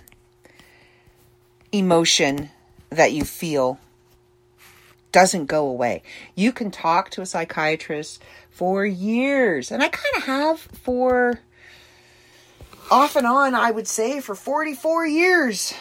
emotion 1.70 2.50
that 2.90 3.12
you 3.12 3.24
feel 3.24 3.78
doesn't 5.12 5.46
go 5.46 5.66
away. 5.66 6.02
You 6.34 6.52
can 6.52 6.70
talk 6.70 7.10
to 7.10 7.22
a 7.22 7.26
psychiatrist 7.26 8.22
for 8.50 8.84
years, 8.84 9.70
and 9.70 9.82
I 9.82 9.88
kind 9.88 10.16
of 10.16 10.22
have 10.24 10.60
for 10.60 11.40
off 12.90 13.16
and 13.16 13.26
on, 13.26 13.54
I 13.54 13.70
would 13.70 13.88
say, 13.88 14.20
for 14.20 14.34
44 14.34 15.06
years. 15.06 15.74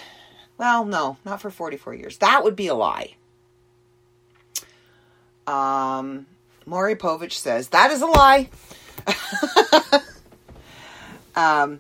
Well, 0.58 0.86
no, 0.86 1.18
not 1.26 1.42
for 1.42 1.50
44 1.50 1.96
years. 1.96 2.18
That 2.18 2.44
would 2.44 2.56
be 2.56 2.68
a 2.68 2.76
lie. 2.76 3.16
Um, 5.48 6.28
Maury 6.66 6.96
Povich 6.96 7.34
says 7.34 7.70
that 7.70 7.92
is 7.92 8.02
a 8.02 8.06
lie. 8.06 8.50
um, 11.36 11.80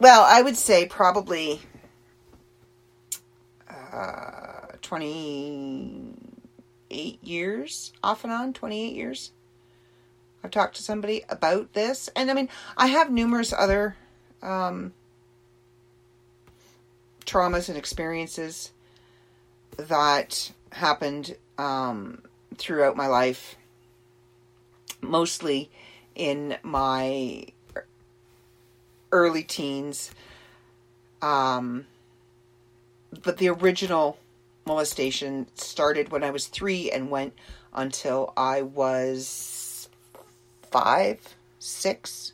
well, 0.00 0.26
I 0.28 0.42
would 0.42 0.56
say 0.56 0.86
probably 0.86 1.60
uh, 4.02 4.66
28 4.82 7.24
years, 7.24 7.92
off 8.02 8.24
and 8.24 8.32
on, 8.32 8.52
28 8.52 8.94
years. 8.94 9.30
I've 10.42 10.50
talked 10.50 10.74
to 10.76 10.82
somebody 10.82 11.22
about 11.28 11.74
this. 11.74 12.08
And 12.16 12.28
I 12.30 12.34
mean, 12.34 12.48
I 12.76 12.88
have 12.88 13.12
numerous 13.12 13.52
other 13.52 13.94
um, 14.42 14.92
traumas 17.24 17.68
and 17.68 17.78
experiences 17.78 18.72
that 19.76 20.50
happened 20.72 21.36
um, 21.58 22.22
throughout 22.56 22.96
my 22.96 23.06
life, 23.06 23.54
mostly 25.00 25.70
in 26.16 26.56
my 26.64 27.46
early 29.12 29.44
teens. 29.44 30.10
Um, 31.20 31.86
but 33.22 33.38
the 33.38 33.48
original 33.48 34.18
molestation 34.64 35.46
started 35.54 36.10
when 36.10 36.24
I 36.24 36.30
was 36.30 36.46
three 36.46 36.90
and 36.90 37.10
went 37.10 37.34
until 37.74 38.32
I 38.36 38.62
was 38.62 39.88
five, 40.70 41.36
six. 41.58 42.32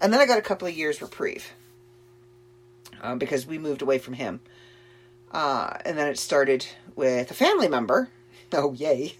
And 0.00 0.12
then 0.12 0.20
I 0.20 0.26
got 0.26 0.38
a 0.38 0.42
couple 0.42 0.68
of 0.68 0.74
years 0.74 1.00
reprieve 1.00 1.52
uh, 3.02 3.14
because 3.16 3.46
we 3.46 3.58
moved 3.58 3.82
away 3.82 3.98
from 3.98 4.14
him. 4.14 4.40
Uh, 5.32 5.76
and 5.84 5.98
then 5.98 6.08
it 6.08 6.18
started 6.18 6.66
with 6.94 7.30
a 7.30 7.34
family 7.34 7.68
member. 7.68 8.08
Oh, 8.56 8.72
yay. 8.72 9.16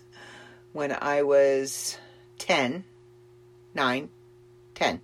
When 0.73 0.93
I 0.93 1.23
was 1.23 1.99
10, 2.39 2.85
9, 3.75 4.09
10. 4.77 5.01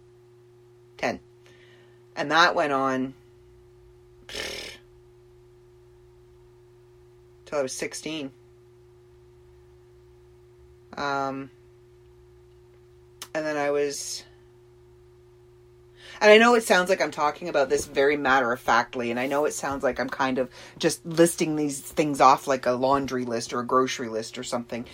10. 0.98 1.20
And 2.14 2.30
that 2.30 2.54
went 2.54 2.72
on 2.72 3.14
till 7.50 7.58
I 7.58 7.62
was 7.62 7.72
16. 7.72 8.30
Um, 10.96 11.50
and 13.34 13.44
then 13.44 13.56
I 13.56 13.70
was. 13.70 14.24
And 16.20 16.30
I 16.30 16.36
know 16.36 16.54
it 16.54 16.64
sounds 16.64 16.90
like 16.90 17.00
I'm 17.00 17.10
talking 17.10 17.48
about 17.48 17.70
this 17.70 17.86
very 17.86 18.16
matter 18.16 18.52
of 18.52 18.60
factly, 18.60 19.10
and 19.10 19.18
I 19.18 19.26
know 19.26 19.46
it 19.46 19.54
sounds 19.54 19.82
like 19.82 19.98
I'm 19.98 20.10
kind 20.10 20.38
of 20.38 20.50
just 20.78 21.04
listing 21.06 21.56
these 21.56 21.80
things 21.80 22.20
off 22.20 22.46
like 22.46 22.66
a 22.66 22.72
laundry 22.72 23.24
list 23.24 23.54
or 23.54 23.60
a 23.60 23.66
grocery 23.66 24.08
list 24.08 24.36
or 24.36 24.44
something. 24.44 24.84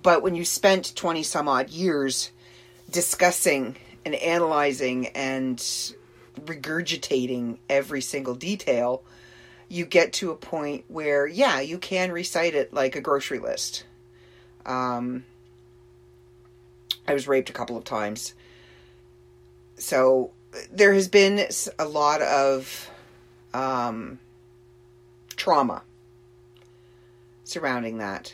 But 0.00 0.22
when 0.22 0.34
you 0.34 0.44
spent 0.44 0.94
20 0.94 1.22
some 1.22 1.48
odd 1.48 1.70
years 1.70 2.32
discussing 2.90 3.76
and 4.04 4.14
analyzing 4.14 5.06
and 5.08 5.56
regurgitating 6.38 7.58
every 7.70 8.02
single 8.02 8.34
detail, 8.34 9.02
you 9.74 9.84
get 9.84 10.12
to 10.14 10.30
a 10.30 10.36
point 10.36 10.84
where, 10.86 11.26
yeah, 11.26 11.58
you 11.58 11.78
can 11.78 12.12
recite 12.12 12.54
it 12.54 12.72
like 12.72 12.94
a 12.94 13.00
grocery 13.00 13.40
list. 13.40 13.84
Um, 14.64 15.24
I 17.08 17.12
was 17.12 17.26
raped 17.26 17.50
a 17.50 17.52
couple 17.52 17.76
of 17.76 17.82
times. 17.82 18.34
So 19.76 20.30
there 20.70 20.94
has 20.94 21.08
been 21.08 21.44
a 21.76 21.84
lot 21.84 22.22
of 22.22 22.88
um, 23.52 24.20
trauma 25.34 25.82
surrounding 27.42 27.98
that. 27.98 28.32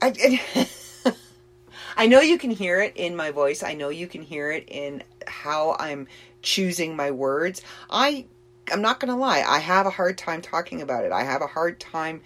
I, 0.00 0.40
I 1.96 2.06
know 2.06 2.20
you 2.20 2.38
can 2.38 2.52
hear 2.52 2.80
it 2.80 2.92
in 2.94 3.16
my 3.16 3.32
voice. 3.32 3.64
I 3.64 3.74
know 3.74 3.88
you 3.88 4.06
can 4.06 4.22
hear 4.22 4.52
it 4.52 4.68
in 4.68 5.02
how 5.26 5.74
I'm 5.80 6.06
choosing 6.40 6.94
my 6.94 7.10
words. 7.10 7.62
I 7.90 8.26
I'm 8.72 8.82
not 8.82 9.00
going 9.00 9.12
to 9.12 9.18
lie. 9.18 9.44
I 9.46 9.58
have 9.58 9.86
a 9.86 9.90
hard 9.90 10.16
time 10.18 10.40
talking 10.42 10.80
about 10.80 11.04
it. 11.04 11.12
I 11.12 11.24
have 11.24 11.42
a 11.42 11.46
hard 11.46 11.78
time 11.80 12.22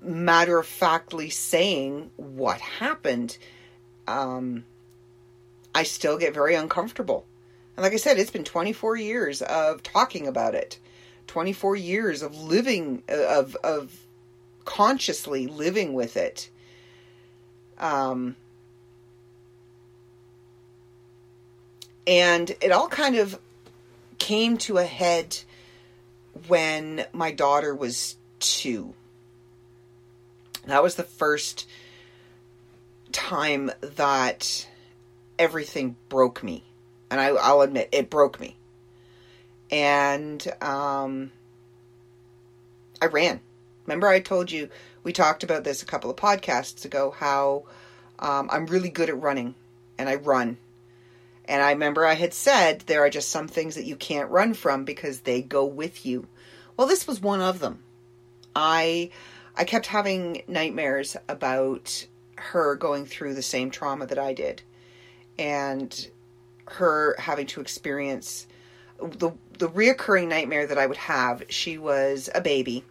matter 0.00 0.58
of 0.58 0.66
factly 0.66 1.30
saying 1.30 2.10
what 2.16 2.60
happened. 2.60 3.36
Um 4.06 4.64
I 5.74 5.84
still 5.84 6.18
get 6.18 6.34
very 6.34 6.54
uncomfortable. 6.54 7.24
And 7.76 7.82
like 7.82 7.92
I 7.92 7.96
said, 7.96 8.18
it's 8.18 8.30
been 8.30 8.44
24 8.44 8.96
years 8.96 9.42
of 9.42 9.82
talking 9.82 10.26
about 10.26 10.54
it. 10.54 10.78
24 11.28 11.76
years 11.76 12.22
of 12.22 12.36
living 12.36 13.02
of 13.08 13.56
of 13.64 14.06
consciously 14.64 15.46
living 15.46 15.94
with 15.94 16.16
it. 16.16 16.50
Um 17.78 18.36
and 22.06 22.50
it 22.60 22.70
all 22.72 22.88
kind 22.88 23.16
of 23.16 23.38
came 24.18 24.56
to 24.58 24.78
a 24.78 24.84
head 24.84 25.38
when 26.48 27.06
my 27.12 27.30
daughter 27.32 27.74
was 27.74 28.16
two. 28.38 28.94
That 30.66 30.82
was 30.82 30.94
the 30.94 31.02
first 31.02 31.68
time 33.10 33.70
that 33.80 34.66
everything 35.38 35.96
broke 36.08 36.42
me. 36.42 36.64
And 37.10 37.20
I, 37.20 37.28
I'll 37.28 37.60
admit, 37.60 37.88
it 37.92 38.08
broke 38.08 38.40
me. 38.40 38.56
And 39.70 40.46
um, 40.60 41.32
I 43.00 43.06
ran. 43.06 43.40
Remember, 43.86 44.06
I 44.08 44.20
told 44.20 44.50
you, 44.50 44.68
we 45.02 45.12
talked 45.12 45.42
about 45.42 45.64
this 45.64 45.82
a 45.82 45.86
couple 45.86 46.10
of 46.10 46.16
podcasts 46.16 46.84
ago, 46.84 47.10
how 47.10 47.64
um, 48.18 48.48
I'm 48.52 48.66
really 48.66 48.90
good 48.90 49.08
at 49.08 49.20
running, 49.20 49.54
and 49.98 50.08
I 50.08 50.14
run. 50.14 50.58
And 51.46 51.62
I 51.62 51.72
remember 51.72 52.06
I 52.06 52.14
had 52.14 52.34
said 52.34 52.80
there 52.80 53.04
are 53.04 53.10
just 53.10 53.30
some 53.30 53.48
things 53.48 53.74
that 53.74 53.84
you 53.84 53.96
can't 53.96 54.30
run 54.30 54.54
from 54.54 54.84
because 54.84 55.20
they 55.20 55.42
go 55.42 55.64
with 55.64 56.06
you. 56.06 56.26
Well, 56.76 56.86
this 56.86 57.06
was 57.06 57.20
one 57.20 57.40
of 57.40 57.58
them. 57.58 57.82
I 58.54 59.10
I 59.56 59.64
kept 59.64 59.86
having 59.86 60.42
nightmares 60.46 61.16
about 61.28 62.06
her 62.36 62.74
going 62.76 63.06
through 63.06 63.34
the 63.34 63.42
same 63.42 63.70
trauma 63.70 64.06
that 64.06 64.18
I 64.18 64.32
did 64.32 64.62
and 65.38 66.08
her 66.66 67.16
having 67.18 67.46
to 67.48 67.60
experience 67.60 68.46
the 68.98 69.32
the 69.58 69.68
reoccurring 69.68 70.28
nightmare 70.28 70.66
that 70.66 70.78
I 70.78 70.86
would 70.86 70.96
have. 70.96 71.44
She 71.48 71.76
was 71.76 72.30
a 72.34 72.40
baby 72.40 72.84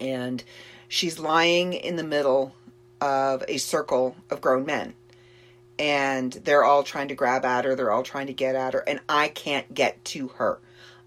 and 0.00 0.44
she's 0.88 1.18
lying 1.18 1.72
in 1.72 1.96
the 1.96 2.04
middle 2.04 2.54
of 3.00 3.44
a 3.48 3.58
circle 3.58 4.16
of 4.30 4.40
grown 4.40 4.64
men 4.66 4.94
and 5.78 6.32
they're 6.32 6.64
all 6.64 6.82
trying 6.82 7.08
to 7.08 7.14
grab 7.14 7.44
at 7.44 7.64
her, 7.64 7.74
they're 7.74 7.90
all 7.90 8.02
trying 8.02 8.28
to 8.28 8.32
get 8.32 8.54
at 8.54 8.74
her 8.74 8.84
and 8.86 9.00
I 9.08 9.28
can't 9.28 9.72
get 9.74 10.04
to 10.06 10.28
her. 10.28 10.58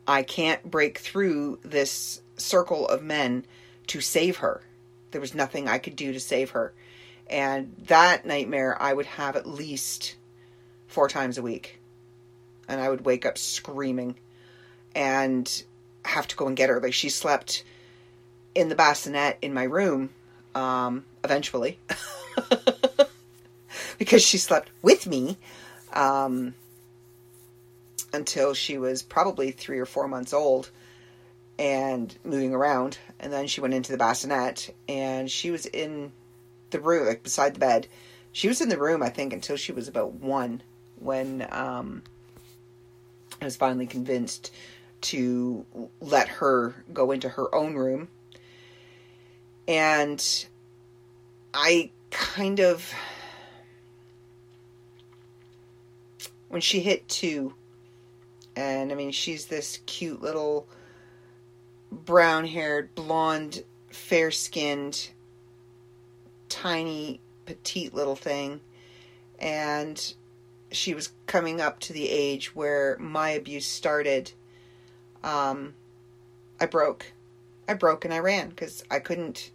I 0.08 0.24
can't 0.24 0.70
break 0.70 1.00
through 1.00 1.60
this 1.64 2.22
circle 2.38 2.88
of 2.88 3.04
men 3.04 3.46
to 3.88 4.02
save 4.02 4.38
her. 4.38 4.62
There 5.12 5.22
was 5.22 5.34
nothing 5.34 5.68
I 5.68 5.80
could 5.80 5.96
do 5.96 6.14
to 6.14 6.20
save 6.20 6.52
her. 6.52 6.74
And 7.30 7.76
that 7.88 8.26
nightmare 8.26 8.82
I 8.82 8.94
would 8.94 9.06
have 9.06 9.36
at 9.36 9.46
least 9.46 10.16
four 10.88 11.10
times 11.10 11.38
a 11.38 11.42
week. 11.42 11.80
And 12.70 12.80
I 12.80 12.90
would 12.90 13.06
wake 13.06 13.26
up 13.26 13.38
screaming 13.38 14.16
and 14.96 15.64
have 16.06 16.28
to 16.28 16.36
go 16.36 16.48
and 16.48 16.56
get 16.56 16.70
her. 16.70 16.80
Like 16.80 16.94
she 16.94 17.10
slept 17.10 17.64
in 18.56 18.70
the 18.70 18.76
bassinet 18.76 19.38
in 19.42 19.54
my 19.54 19.64
room, 19.64 20.10
um, 20.56 21.06
eventually. 21.24 21.80
because 24.08 24.24
she 24.24 24.38
slept 24.38 24.70
with 24.82 25.06
me 25.06 25.38
um, 25.92 26.54
until 28.14 28.54
she 28.54 28.78
was 28.78 29.04
probably 29.04 29.52
three 29.52 29.80
or 29.80 29.86
four 29.86 30.08
months 30.08 30.32
old 30.32 30.72
and 31.60 32.18
moving 32.24 32.54
around. 32.54 32.98
And 33.20 33.34
then 33.34 33.48
she 33.48 33.60
went 33.60 33.74
into 33.74 33.92
the 33.92 33.98
bassinet 33.98 34.74
and 34.88 35.30
she 35.30 35.52
was 35.52 35.66
in 35.66 36.14
the 36.70 36.80
room, 36.80 37.06
like 37.06 37.22
beside 37.22 37.56
the 37.56 37.60
bed. 37.60 37.90
She 38.32 38.48
was 38.48 38.62
in 38.62 38.70
the 38.70 38.78
room, 38.78 39.04
I 39.04 39.10
think, 39.10 39.34
until 39.34 39.58
she 39.58 39.74
was 39.74 39.90
about 39.90 40.14
one 40.14 40.64
when 41.00 41.46
um, 41.52 42.02
I 43.42 43.46
was 43.46 43.58
finally 43.58 43.88
convinced 43.88 44.54
to 45.02 45.66
let 46.00 46.30
her 46.30 46.82
go 46.94 47.12
into 47.12 47.28
her 47.28 47.54
own 47.54 47.76
room. 47.76 48.08
And 49.68 50.24
I 51.54 51.92
kind 52.10 52.62
of, 52.62 52.94
when 56.50 56.62
she 56.62 56.80
hit 56.80 57.08
two, 57.08 57.54
and 58.56 58.92
I 58.92 58.96
mean, 58.96 59.12
she's 59.12 59.46
this 59.46 59.80
cute 59.86 60.22
little 60.22 60.68
brown 61.92 62.46
haired, 62.46 62.96
blonde, 62.96 63.64
fair 63.90 64.32
skinned, 64.32 65.10
tiny, 66.50 67.20
petite 67.46 67.94
little 67.94 68.16
thing. 68.16 68.62
And 69.40 70.14
she 70.72 70.94
was 70.94 71.12
coming 71.28 71.62
up 71.62 71.80
to 71.82 71.94
the 71.94 72.10
age 72.10 72.56
where 72.56 72.98
my 73.00 73.30
abuse 73.30 73.68
started. 73.68 74.32
Um, 75.24 75.76
I 76.60 76.66
broke. 76.66 77.14
I 77.68 77.74
broke 77.74 78.06
and 78.06 78.14
I 78.14 78.20
ran 78.20 78.50
because 78.50 78.84
I 78.90 79.00
couldn't. 79.00 79.52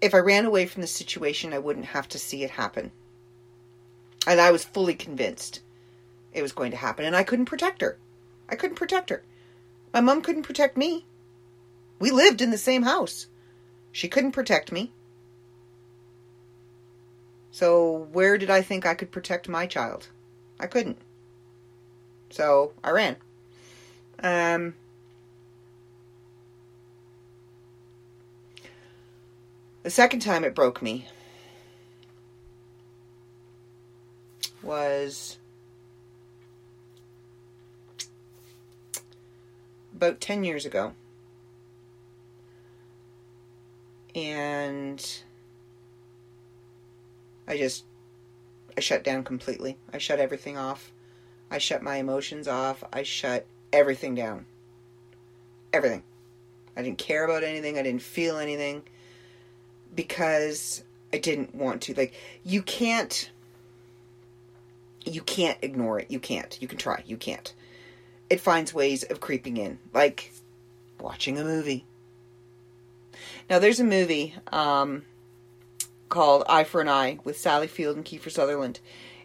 If 0.00 0.14
I 0.14 0.18
ran 0.18 0.46
away 0.46 0.66
from 0.66 0.80
the 0.80 0.86
situation, 0.86 1.52
I 1.52 1.58
wouldn't 1.58 1.86
have 1.86 2.08
to 2.08 2.18
see 2.18 2.42
it 2.42 2.50
happen. 2.50 2.90
And 4.26 4.40
I 4.40 4.50
was 4.50 4.64
fully 4.64 4.94
convinced 4.94 5.60
it 6.32 6.42
was 6.42 6.52
going 6.52 6.70
to 6.70 6.76
happen. 6.76 7.04
And 7.04 7.16
I 7.16 7.22
couldn't 7.22 7.46
protect 7.46 7.80
her. 7.80 7.98
I 8.48 8.56
couldn't 8.56 8.76
protect 8.76 9.10
her. 9.10 9.22
My 9.92 10.00
mom 10.00 10.22
couldn't 10.22 10.42
protect 10.42 10.76
me. 10.76 11.04
We 11.98 12.10
lived 12.10 12.40
in 12.40 12.50
the 12.50 12.58
same 12.58 12.82
house. 12.82 13.26
She 13.92 14.08
couldn't 14.08 14.32
protect 14.32 14.72
me. 14.72 14.92
So, 17.50 18.08
where 18.12 18.38
did 18.38 18.48
I 18.48 18.62
think 18.62 18.86
I 18.86 18.94
could 18.94 19.10
protect 19.10 19.48
my 19.48 19.66
child? 19.66 20.08
I 20.58 20.66
couldn't. 20.66 20.98
So, 22.30 22.72
I 22.84 22.90
ran. 22.90 23.16
Um, 24.22 24.74
the 29.82 29.90
second 29.90 30.20
time 30.20 30.44
it 30.44 30.54
broke 30.54 30.80
me 30.80 31.08
was 34.62 35.38
about 40.00 40.20
10 40.20 40.44
years 40.44 40.64
ago. 40.64 40.94
And 44.14 45.22
I 47.46 47.58
just 47.58 47.84
I 48.76 48.80
shut 48.80 49.04
down 49.04 49.24
completely. 49.24 49.76
I 49.92 49.98
shut 49.98 50.18
everything 50.18 50.56
off. 50.56 50.90
I 51.50 51.58
shut 51.58 51.82
my 51.82 51.96
emotions 51.96 52.48
off. 52.48 52.82
I 52.92 53.02
shut 53.02 53.46
everything 53.72 54.14
down. 54.14 54.46
Everything. 55.72 56.02
I 56.76 56.82
didn't 56.82 56.98
care 56.98 57.24
about 57.24 57.44
anything. 57.44 57.78
I 57.78 57.82
didn't 57.82 58.02
feel 58.02 58.38
anything 58.38 58.82
because 59.94 60.82
I 61.12 61.18
didn't 61.18 61.54
want 61.54 61.82
to. 61.82 61.94
Like 61.94 62.14
you 62.42 62.62
can't 62.62 63.30
you 65.04 65.20
can't 65.20 65.58
ignore 65.62 66.00
it. 66.00 66.10
You 66.10 66.20
can't. 66.20 66.56
You 66.60 66.68
can 66.68 66.78
try. 66.78 67.02
You 67.06 67.16
can't. 67.16 67.52
It 68.30 68.40
finds 68.40 68.72
ways 68.72 69.02
of 69.02 69.20
creeping 69.20 69.56
in, 69.56 69.78
like 69.92 70.32
watching 71.00 71.38
a 71.38 71.44
movie. 71.44 71.84
Now, 73.50 73.58
there's 73.58 73.80
a 73.80 73.84
movie 73.84 74.34
um, 74.52 75.04
called 76.08 76.44
Eye 76.48 76.64
for 76.64 76.80
an 76.80 76.88
Eye 76.88 77.18
with 77.24 77.36
Sally 77.36 77.66
Field 77.66 77.96
and 77.96 78.04
Kiefer 78.04 78.30
Sutherland. 78.30 78.78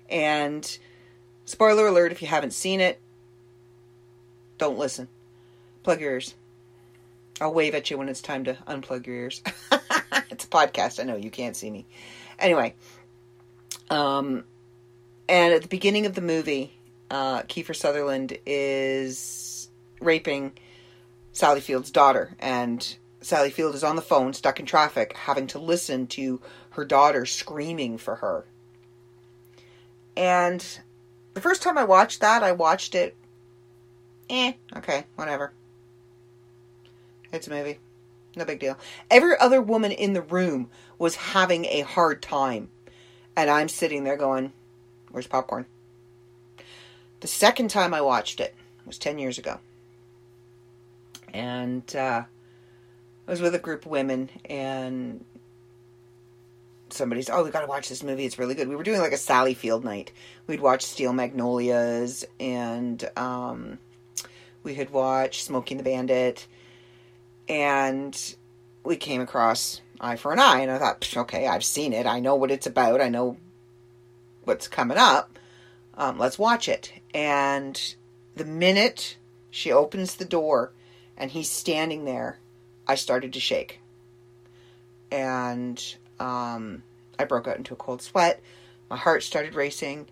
And 0.09 0.77
spoiler 1.45 1.87
alert 1.87 2.11
if 2.11 2.21
you 2.21 2.27
haven't 2.27 2.51
seen 2.51 2.81
it, 2.81 2.99
don't 4.57 4.77
listen. 4.79 5.07
Plug 5.83 6.01
your 6.01 6.11
ears. 6.13 6.33
I'll 7.41 7.53
wave 7.53 7.75
at 7.75 7.91
you 7.91 7.97
when 7.97 8.09
it's 8.09 8.21
time 8.21 8.45
to 8.45 8.57
unplug 8.67 9.05
your 9.05 9.15
ears. 9.15 9.41
it's 10.31 10.45
a 10.45 10.47
podcast. 10.47 10.99
I 10.99 11.03
know 11.03 11.17
you 11.17 11.29
can't 11.29 11.55
see 11.55 11.69
me. 11.69 11.85
Anyway, 12.39 12.73
um, 13.89 14.45
and 15.27 15.53
at 15.53 15.61
the 15.61 15.67
beginning 15.67 16.05
of 16.05 16.15
the 16.15 16.21
movie, 16.21 16.74
uh, 17.09 17.43
Kiefer 17.43 17.75
Sutherland 17.75 18.37
is 18.45 19.69
raping 19.99 20.53
Sally 21.31 21.61
Field's 21.61 21.91
daughter, 21.91 22.35
and 22.39 22.97
Sally 23.21 23.49
Field 23.49 23.75
is 23.75 23.83
on 23.83 23.95
the 23.95 24.01
phone, 24.01 24.33
stuck 24.33 24.59
in 24.59 24.65
traffic, 24.65 25.13
having 25.13 25.47
to 25.47 25.59
listen 25.59 26.07
to 26.07 26.41
her 26.71 26.85
daughter 26.85 27.25
screaming 27.25 27.97
for 27.97 28.15
her. 28.15 28.45
And 30.15 30.65
the 31.33 31.41
first 31.41 31.61
time 31.61 31.77
I 31.77 31.83
watched 31.83 32.21
that, 32.21 32.43
I 32.43 32.53
watched 32.53 32.95
it. 32.95 33.15
Eh, 34.29 34.53
okay, 34.77 35.05
whatever. 35.15 35.53
It's 37.31 37.47
a 37.47 37.51
movie. 37.51 37.79
No 38.35 38.45
big 38.45 38.59
deal. 38.59 38.77
Every 39.09 39.37
other 39.39 39.61
woman 39.61 39.91
in 39.91 40.13
the 40.13 40.21
room 40.21 40.69
was 40.97 41.15
having 41.15 41.65
a 41.65 41.81
hard 41.81 42.21
time. 42.21 42.69
And 43.35 43.49
I'm 43.49 43.69
sitting 43.69 44.03
there 44.03 44.17
going, 44.17 44.53
Where's 45.09 45.27
popcorn? 45.27 45.65
The 47.21 47.27
second 47.27 47.69
time 47.69 47.93
I 47.93 48.01
watched 48.01 48.39
it 48.39 48.53
was 48.85 48.97
10 48.97 49.19
years 49.19 49.37
ago. 49.37 49.59
And 51.33 51.95
uh, 51.95 52.23
I 53.27 53.31
was 53.31 53.41
with 53.41 53.55
a 53.55 53.59
group 53.59 53.85
of 53.85 53.91
women, 53.91 54.29
and 54.45 55.25
somebody's, 56.89 57.29
oh, 57.29 57.43
we 57.43 57.51
got 57.51 57.61
to 57.61 57.67
watch 57.67 57.89
this 57.89 58.03
movie. 58.03 58.25
It's 58.25 58.39
really 58.39 58.55
good. 58.55 58.67
We 58.67 58.75
were 58.75 58.83
doing 58.83 59.01
like 59.01 59.11
a 59.11 59.17
Sally 59.17 59.53
Field 59.53 59.83
night. 59.83 60.11
We'd 60.47 60.61
watch 60.61 60.83
Steel 60.83 61.13
Magnolias, 61.13 62.23
and 62.39 63.03
um, 63.17 63.79
we 64.63 64.75
had 64.75 64.91
watched 64.91 65.43
Smokey 65.43 65.73
and 65.75 65.79
the 65.79 65.83
Bandit, 65.83 66.47
and 67.49 68.35
we 68.83 68.95
came 68.95 69.21
across 69.21 69.81
Eye 69.99 70.15
for 70.15 70.31
an 70.31 70.39
Eye, 70.39 70.59
and 70.59 70.71
I 70.71 70.77
thought, 70.77 71.17
okay, 71.17 71.47
I've 71.47 71.65
seen 71.65 71.93
it. 71.93 72.05
I 72.05 72.19
know 72.19 72.35
what 72.35 72.51
it's 72.51 72.67
about. 72.67 73.01
I 73.01 73.09
know 73.09 73.37
what's 74.43 74.67
coming 74.67 74.97
up. 74.97 75.34
Um, 75.97 76.17
let's 76.17 76.39
watch 76.39 76.67
it. 76.67 76.91
And 77.13 77.95
the 78.35 78.45
minute 78.45 79.17
she 79.49 79.71
opens 79.71 80.15
the 80.15 80.25
door 80.25 80.71
and 81.17 81.31
he's 81.31 81.49
standing 81.49 82.05
there, 82.05 82.39
I 82.87 82.95
started 82.95 83.33
to 83.33 83.39
shake. 83.39 83.79
And 85.11 85.81
um, 86.19 86.83
I 87.17 87.23
broke 87.25 87.47
out 87.47 87.57
into 87.57 87.73
a 87.73 87.77
cold 87.77 88.01
sweat. 88.01 88.41
My 88.89 88.97
heart 88.97 89.23
started 89.23 89.55
racing. 89.55 90.07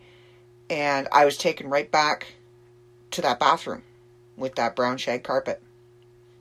And 0.70 1.08
I 1.12 1.26
was 1.26 1.38
taken 1.38 1.70
right 1.70 1.92
back 1.92 2.28
to 3.12 3.22
that 3.22 3.40
bathroom 3.40 3.84
with 4.38 4.56
that 4.56 4.76
brown 4.76 4.98
shag 4.98 5.24
carpet. 5.24 5.62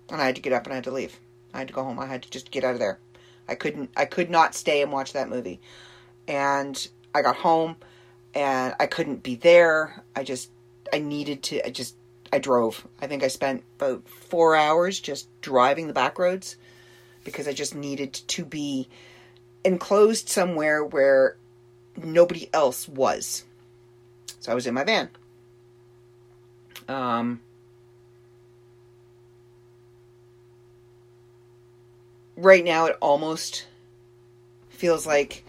And 0.09 0.23
I 0.23 0.27
had 0.27 0.37
to 0.37 0.43
get 0.43 0.53
up 0.53 0.65
and 0.65 0.73
I 0.73 0.77
had 0.77 0.85
to 0.85 0.91
leave. 0.91 1.19
I 1.53 1.59
had 1.59 1.69
to 1.69 1.75
go 1.75 1.83
home. 1.83 1.99
I 1.99 2.07
had 2.07 2.23
to 2.23 2.31
just 2.31 2.51
get 2.51 2.65
out 2.65 2.75
of 2.75 2.81
there. 2.81 2.99
I 3.49 3.55
couldn't 3.57 3.91
I 3.97 4.05
could 4.05 4.31
not 4.31 4.55
stay 4.55 4.83
and 4.83 4.93
watch 4.93 5.13
that 5.13 5.29
movie. 5.29 5.61
And 6.29 6.89
I 7.15 7.23
got 7.23 7.37
home 7.37 7.77
and 8.35 8.75
I 8.79 8.87
couldn't 8.87 9.23
be 9.23 9.35
there. 9.35 10.03
I 10.17 10.25
just 10.25 10.51
I 10.93 10.99
needed 10.99 11.43
to 11.45 11.67
I 11.67 11.71
just 11.71 11.97
I 12.33 12.39
drove. 12.39 12.87
I 13.01 13.07
think 13.07 13.23
I 13.23 13.29
spent 13.29 13.63
about 13.77 14.09
4 14.09 14.57
hours 14.57 15.01
just 15.01 15.29
driving 15.41 15.87
the 15.87 15.93
back 15.93 16.19
roads 16.19 16.57
because 17.25 17.47
I 17.47 17.53
just 17.53 17.75
needed 17.75 18.13
to 18.13 18.45
be 18.45 18.89
enclosed 19.65 20.29
somewhere 20.29 20.85
where 20.85 21.37
nobody 21.97 22.49
else 22.53 22.89
was. 22.89 23.45
So 24.41 24.51
I 24.51 24.55
was 24.55 24.67
in 24.67 24.75
my 24.75 24.85
van. 24.85 25.11
Um 26.89 27.41
right 32.37 32.65
now 32.65 32.87
it 32.87 32.97
almost 33.01 33.67
feels 34.71 35.07
like 35.07 35.45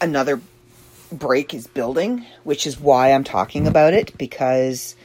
another 0.00 0.40
break 1.14 1.54
is 1.54 1.66
building, 1.66 2.24
which 2.42 2.66
is 2.66 2.78
why 2.78 3.12
I'm 3.12 3.24
talking 3.24 3.66
about 3.66 3.94
it 3.94 4.16
because 4.18 4.96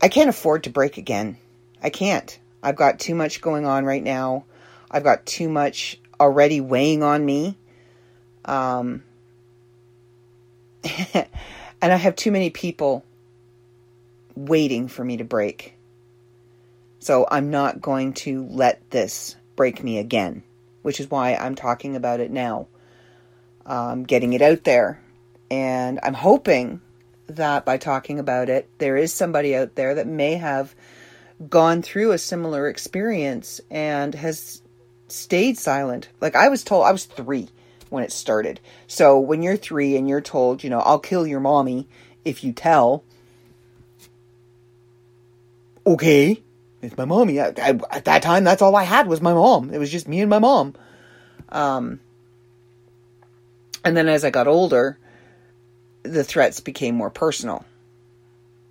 I 0.00 0.08
can't 0.08 0.30
afford 0.30 0.64
to 0.64 0.70
break 0.70 0.98
again. 0.98 1.36
I 1.82 1.90
can't. 1.90 2.38
I've 2.62 2.76
got 2.76 2.98
too 2.98 3.14
much 3.14 3.40
going 3.40 3.66
on 3.66 3.84
right 3.84 4.02
now. 4.02 4.44
I've 4.90 5.04
got 5.04 5.26
too 5.26 5.48
much 5.48 5.98
already 6.18 6.60
weighing 6.60 7.02
on 7.02 7.24
me. 7.24 7.56
Um, 8.44 9.02
and 11.14 11.92
I 11.92 11.96
have 11.96 12.16
too 12.16 12.32
many 12.32 12.50
people 12.50 13.04
waiting 14.34 14.88
for 14.88 15.04
me 15.04 15.16
to 15.18 15.24
break. 15.24 15.74
So 16.98 17.26
I'm 17.30 17.50
not 17.50 17.80
going 17.80 18.12
to 18.14 18.46
let 18.46 18.90
this 18.90 19.36
break 19.56 19.82
me 19.82 19.98
again, 19.98 20.42
which 20.82 21.00
is 21.00 21.10
why 21.10 21.34
I'm 21.34 21.54
talking 21.54 21.96
about 21.96 22.20
it 22.20 22.30
now. 22.30 22.68
Um, 23.64 24.04
getting 24.04 24.32
it 24.32 24.42
out 24.42 24.64
there. 24.64 25.00
And 25.50 25.98
I'm 26.02 26.14
hoping 26.14 26.80
that 27.26 27.64
by 27.64 27.76
talking 27.76 28.18
about 28.18 28.48
it, 28.48 28.68
there 28.78 28.96
is 28.96 29.12
somebody 29.12 29.56
out 29.56 29.74
there 29.74 29.94
that 29.96 30.06
may 30.06 30.34
have 30.34 30.74
gone 31.48 31.82
through 31.82 32.12
a 32.12 32.18
similar 32.18 32.68
experience 32.68 33.60
and 33.70 34.14
has 34.14 34.62
stayed 35.08 35.58
silent. 35.58 36.08
Like 36.20 36.36
I 36.36 36.48
was 36.48 36.62
told, 36.62 36.84
I 36.84 36.92
was 36.92 37.04
three 37.04 37.48
when 37.88 38.04
it 38.04 38.12
started. 38.12 38.60
So 38.86 39.18
when 39.18 39.42
you're 39.42 39.56
three 39.56 39.96
and 39.96 40.08
you're 40.08 40.20
told, 40.20 40.62
you 40.62 40.70
know, 40.70 40.80
I'll 40.80 40.98
kill 40.98 41.26
your 41.26 41.40
mommy 41.40 41.88
if 42.24 42.44
you 42.44 42.52
tell. 42.52 43.04
Okay, 45.86 46.42
it's 46.82 46.96
my 46.96 47.04
mommy. 47.04 47.40
I, 47.40 47.48
I, 47.48 47.80
at 47.90 48.04
that 48.04 48.22
time, 48.22 48.44
that's 48.44 48.62
all 48.62 48.76
I 48.76 48.84
had 48.84 49.06
was 49.06 49.20
my 49.20 49.34
mom. 49.34 49.72
It 49.72 49.78
was 49.78 49.90
just 49.90 50.06
me 50.06 50.20
and 50.20 50.30
my 50.30 50.38
mom. 50.38 50.74
Um, 51.48 52.00
and 53.84 53.96
then 53.96 54.08
as 54.08 54.24
I 54.24 54.30
got 54.30 54.46
older, 54.46 54.98
the 56.02 56.24
threats 56.24 56.60
became 56.60 56.94
more 56.94 57.10
personal. 57.10 57.64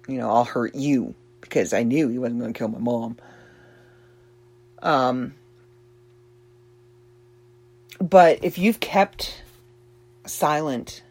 You 0.07 0.17
know, 0.17 0.29
I'll 0.29 0.45
hurt 0.45 0.75
you 0.75 1.13
because 1.41 1.73
I 1.73 1.83
knew 1.83 2.07
he 2.09 2.17
wasn't 2.17 2.39
going 2.39 2.53
to 2.53 2.57
kill 2.57 2.67
my 2.67 2.79
mom. 2.79 3.17
Um, 4.81 5.35
but 7.99 8.43
if 8.43 8.57
you've 8.57 8.79
kept 8.79 9.43
silent, 10.25 11.03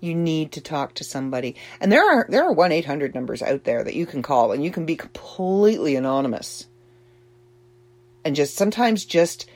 you 0.00 0.14
need 0.14 0.52
to 0.52 0.60
talk 0.60 0.94
to 0.94 1.04
somebody. 1.04 1.56
And 1.80 1.92
there 1.92 2.04
are 2.04 2.26
there 2.28 2.44
are 2.44 2.54
1-800 2.54 3.14
numbers 3.14 3.42
out 3.42 3.64
there 3.64 3.84
that 3.84 3.94
you 3.94 4.06
can 4.06 4.22
call 4.22 4.52
and 4.52 4.64
you 4.64 4.70
can 4.70 4.86
be 4.86 4.96
completely 4.96 5.94
anonymous. 5.94 6.66
And 8.24 8.34
just 8.34 8.56
sometimes 8.56 9.04
just 9.04 9.48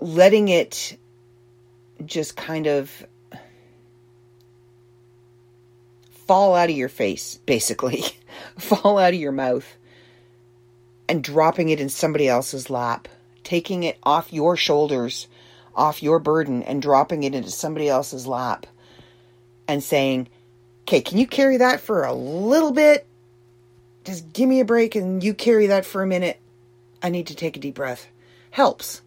letting 0.00 0.48
it 0.48 0.96
just 2.04 2.36
kind 2.36 2.66
of 2.66 3.06
fall 6.26 6.54
out 6.54 6.70
of 6.70 6.76
your 6.76 6.88
face, 6.88 7.38
basically, 7.46 8.02
fall 8.58 8.98
out 8.98 9.14
of 9.14 9.20
your 9.20 9.32
mouth, 9.32 9.66
and 11.08 11.22
dropping 11.22 11.68
it 11.68 11.80
in 11.80 11.88
somebody 11.88 12.28
else's 12.28 12.70
lap, 12.70 13.08
taking 13.42 13.82
it 13.82 13.98
off 14.02 14.32
your 14.32 14.56
shoulders, 14.56 15.28
off 15.74 16.02
your 16.02 16.18
burden, 16.18 16.62
and 16.62 16.80
dropping 16.80 17.22
it 17.24 17.34
into 17.34 17.50
somebody 17.50 17.88
else's 17.88 18.26
lap, 18.26 18.66
and 19.68 19.82
saying, 19.82 20.28
Okay, 20.82 21.00
can 21.00 21.16
you 21.16 21.26
carry 21.26 21.56
that 21.56 21.80
for 21.80 22.04
a 22.04 22.12
little 22.12 22.72
bit? 22.72 23.06
Just 24.04 24.32
give 24.34 24.48
me 24.48 24.60
a 24.60 24.66
break 24.66 24.94
and 24.94 25.24
you 25.24 25.32
carry 25.32 25.68
that 25.68 25.86
for 25.86 26.02
a 26.02 26.06
minute. 26.06 26.38
I 27.02 27.08
need 27.08 27.28
to 27.28 27.34
take 27.34 27.56
a 27.56 27.60
deep 27.60 27.74
breath. 27.74 28.06
Helps. 28.50 29.00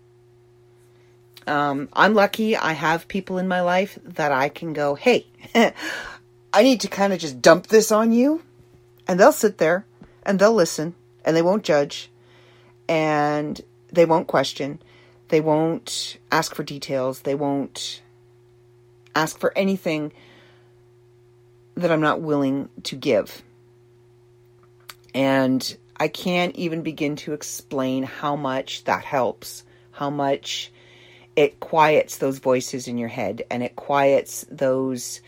Um, 1.45 1.88
I'm 1.93 2.15
lucky 2.15 2.58
I 2.58 2.73
have 2.73 3.08
people 3.08 3.38
in 3.38 3.47
my 3.47 3.62
life 3.62 3.97
that 4.03 4.32
I 4.32 4.49
can 4.49 4.73
go, 4.73 4.95
hey, 4.95 5.27
I 6.58 6.63
need 6.63 6.82
to 6.82 6.88
kind 6.88 7.13
of 7.13 7.20
just 7.20 7.39
dump 7.39 7.67
this 7.67 7.91
on 7.91 8.12
you. 8.12 8.41
And 9.08 9.20
they'll 9.20 9.32
sit 9.32 9.60
there 9.60 9.86
and 10.24 10.39
they'll 10.39 10.56
listen 10.56 10.96
and 11.24 11.38
they 11.38 11.43
won't 11.43 11.63
judge 11.63 12.10
and 12.89 13.62
they 13.93 14.06
won't 14.06 14.26
question. 14.26 14.82
They 15.28 15.39
won't 15.39 16.17
ask 16.32 16.56
for 16.56 16.63
details. 16.63 17.22
They 17.22 17.36
won't 17.36 18.02
ask 19.15 19.38
for 19.38 19.56
anything 19.56 20.12
that 21.76 21.91
I'm 21.91 22.02
not 22.02 22.22
willing 22.22 22.70
to 22.86 22.96
give. 22.96 23.43
And 25.13 25.78
I 25.96 26.08
can't 26.08 26.56
even 26.56 26.82
begin 26.82 27.17
to 27.17 27.34
explain 27.34 28.02
how 28.02 28.36
much 28.36 28.84
that 28.86 29.04
helps, 29.04 29.63
how 29.91 30.10
much 30.10 30.72
it 31.36 31.60
quiets 31.60 32.17
those 32.17 32.39
voices 32.39 32.88
in 32.88 32.98
your 32.98 33.10
head 33.10 33.43
and 33.52 33.62
it 33.62 33.76
quiets 33.76 34.43
those 34.50 35.22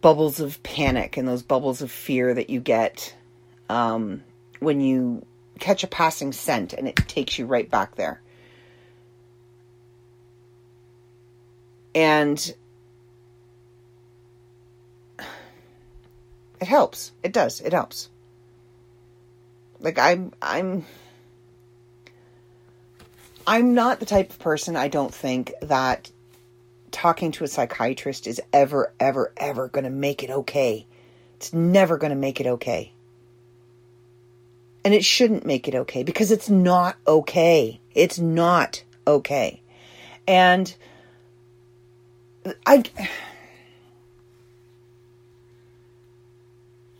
bubbles 0.00 0.40
of 0.40 0.62
panic 0.62 1.16
and 1.16 1.26
those 1.28 1.42
bubbles 1.42 1.82
of 1.82 1.90
fear 1.90 2.34
that 2.34 2.50
you 2.50 2.60
get 2.60 3.14
um, 3.68 4.22
when 4.60 4.80
you 4.80 5.24
catch 5.58 5.84
a 5.84 5.86
passing 5.86 6.32
scent 6.32 6.72
and 6.72 6.88
it 6.88 6.96
takes 6.96 7.38
you 7.38 7.46
right 7.46 7.70
back 7.70 7.94
there. 7.94 8.20
And 11.94 12.54
it 15.18 16.66
helps. 16.66 17.12
It 17.22 17.32
does. 17.32 17.60
It 17.60 17.72
helps. 17.72 18.08
Like 19.78 19.98
I'm 19.98 20.32
I'm 20.40 20.86
I'm 23.46 23.74
not 23.74 24.00
the 24.00 24.06
type 24.06 24.30
of 24.30 24.38
person 24.38 24.76
I 24.76 24.88
don't 24.88 25.12
think 25.12 25.52
that 25.62 26.10
talking 26.92 27.32
to 27.32 27.44
a 27.44 27.48
psychiatrist 27.48 28.26
is 28.26 28.40
ever, 28.52 28.92
ever, 29.00 29.32
ever 29.36 29.68
going 29.68 29.84
to 29.84 29.90
make 29.90 30.22
it 30.22 30.30
okay. 30.30 30.86
It's 31.36 31.52
never 31.52 31.96
going 31.96 32.10
to 32.10 32.16
make 32.16 32.40
it 32.40 32.46
okay. 32.46 32.92
And 34.84 34.94
it 34.94 35.04
shouldn't 35.04 35.46
make 35.46 35.66
it 35.66 35.74
okay 35.74 36.02
because 36.02 36.30
it's 36.30 36.50
not 36.50 36.96
okay. 37.06 37.80
It's 37.94 38.18
not 38.18 38.84
okay. 39.06 39.60
And 40.26 40.74
I. 42.66 42.82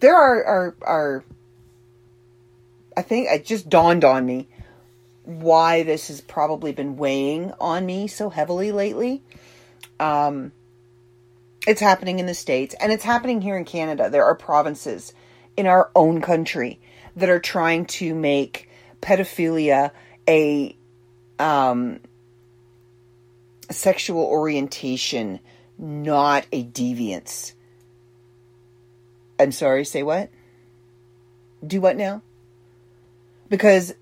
There 0.01 0.17
are, 0.17 0.45
are, 0.45 0.77
are, 0.83 1.25
I 2.97 3.03
think 3.03 3.29
it 3.29 3.45
just 3.47 3.69
dawned 3.69 4.05
on 4.05 4.27
me 4.27 4.49
why 5.25 5.85
this 5.85 6.09
has 6.09 6.21
probably 6.21 6.73
been 6.73 6.97
weighing 6.97 7.53
on 7.61 7.87
me 7.87 8.09
so 8.09 8.29
heavily 8.29 8.73
lately. 8.73 9.23
Um, 10.03 10.51
it's 11.65 11.81
happening 11.81 12.19
in 12.19 12.27
the 12.27 12.35
States 12.35 12.75
and 12.81 12.91
it's 12.91 13.05
happening 13.05 13.41
here 13.41 13.57
in 13.57 13.65
Canada. 13.65 14.11
There 14.11 14.25
are 14.25 14.35
provinces 14.35 15.12
in 15.57 15.69
our 15.69 15.93
own 15.95 16.21
country 16.21 16.81
that 17.15 17.29
are 17.29 17.38
trying 17.38 17.87
to 17.87 18.12
make 18.12 18.69
pedophilia 19.01 19.93
a 20.29 20.77
um, 21.38 22.01
sexual 23.71 24.25
orientation, 24.25 25.38
not 25.79 26.47
a 26.51 26.65
deviance. 26.65 27.53
I'm 29.38 29.53
sorry, 29.53 29.85
say 29.85 30.03
what? 30.03 30.31
Do 31.65 31.81
what 31.81 31.97
now? 31.97 32.23
Because 33.49 33.95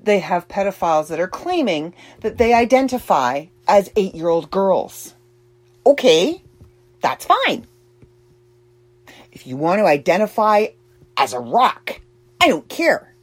they 0.00 0.20
have 0.20 0.46
pedophiles 0.46 1.08
that 1.08 1.18
are 1.18 1.26
claiming 1.26 1.92
that 2.20 2.38
they 2.38 2.54
identify 2.54 3.46
as 3.66 3.90
eight 3.96 4.14
year 4.14 4.28
old 4.28 4.48
girls 4.52 5.14
okay, 5.86 6.42
that's 7.00 7.26
fine. 7.26 7.66
If 9.32 9.46
you 9.46 9.56
want 9.56 9.80
to 9.80 9.86
identify 9.86 10.68
as 11.16 11.32
a 11.32 11.40
rock, 11.40 12.00
I 12.40 12.48
don't 12.48 12.68
care. 12.68 13.14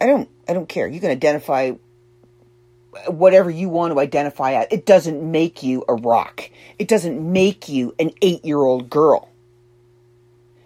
I 0.00 0.06
don't 0.06 0.28
I 0.48 0.52
don't 0.52 0.68
care. 0.68 0.86
You 0.86 1.00
can 1.00 1.10
identify 1.10 1.72
whatever 3.08 3.50
you 3.50 3.68
want 3.68 3.92
to 3.92 4.00
identify 4.00 4.52
as. 4.52 4.66
It 4.70 4.86
doesn't 4.86 5.22
make 5.22 5.62
you 5.62 5.84
a 5.88 5.94
rock. 5.94 6.48
It 6.78 6.88
doesn't 6.88 7.20
make 7.20 7.68
you 7.68 7.94
an 7.98 8.10
8-year-old 8.22 8.88
girl. 8.88 9.30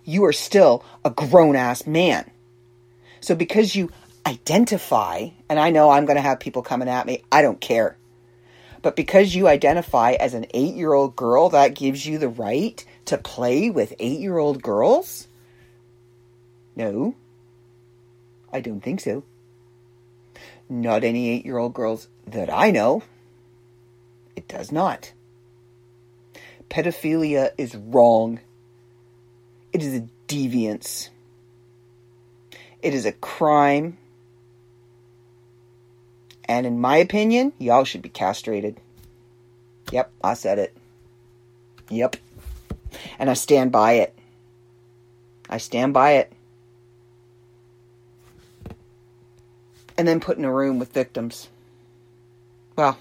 You 0.05 0.25
are 0.25 0.33
still 0.33 0.85
a 1.05 1.11
grown-ass 1.11 1.87
man. 1.87 2.31
So 3.21 3.35
because 3.35 3.75
you 3.75 3.91
identify, 4.27 5.29
and 5.49 5.59
I 5.59 5.71
know 5.71 5.91
I'm 5.91 6.07
going 6.07 6.17
to 6.17 6.23
have 6.23 6.41
people 6.41 6.63
coming 6.63 6.89
at 6.89 7.07
me, 7.07 7.23
I 7.33 7.43
don't 7.43 7.61
care. 7.61 7.97
But 8.83 8.97
because 8.97 9.35
you 9.35 9.47
identify 9.47 10.13
as 10.13 10.35
an 10.35 10.47
8-year-old 10.55 11.17
girl, 11.17 11.51
that 11.51 11.75
gives 11.75 12.07
you 12.07 12.19
the 12.19 12.29
right 12.29 12.85
to 13.07 13.19
play 13.19 13.71
with 13.71 13.97
8-year-old 13.99 14.63
girls? 14.63 15.29
No. 16.77 17.15
I 18.53 18.61
don't 18.61 18.81
think 18.81 19.01
so. 19.01 19.23
Not 20.69 21.05
any 21.05 21.31
eight 21.31 21.45
year 21.45 21.59
old 21.59 21.75
girls 21.75 22.09
that 22.27 22.53
I 22.53 22.71
know. 22.71 23.03
It 24.37 24.49
does 24.49 24.71
not. 24.71 25.13
Pedophilia 26.69 27.51
is 27.59 27.75
wrong. 27.75 28.41
It 29.73 29.83
is 29.83 29.95
a 29.95 30.09
deviance. 30.29 31.09
It 32.83 32.95
is 32.95 33.05
a 33.05 33.13
crime. 33.13 33.99
And 36.51 36.67
in 36.67 36.81
my 36.81 36.97
opinion, 36.97 37.53
y'all 37.59 37.85
should 37.85 38.03
be 38.03 38.09
castrated. 38.09 38.81
Yep, 39.93 40.11
I 40.23 40.35
said 40.35 40.59
it. 40.59 40.77
Yep. 41.89 42.17
And 43.21 43.31
I 43.31 43.35
stand 43.35 43.71
by 43.71 43.93
it. 43.93 44.19
I 45.49 45.59
stand 45.59 45.95
by 45.95 46.13
it. 46.13 46.33
and 50.01 50.09
then 50.09 50.19
put 50.19 50.39
in 50.39 50.47
a 50.47 50.53
room 50.53 50.79
with 50.79 50.95
victims. 50.95 51.51
Well, 52.75 52.97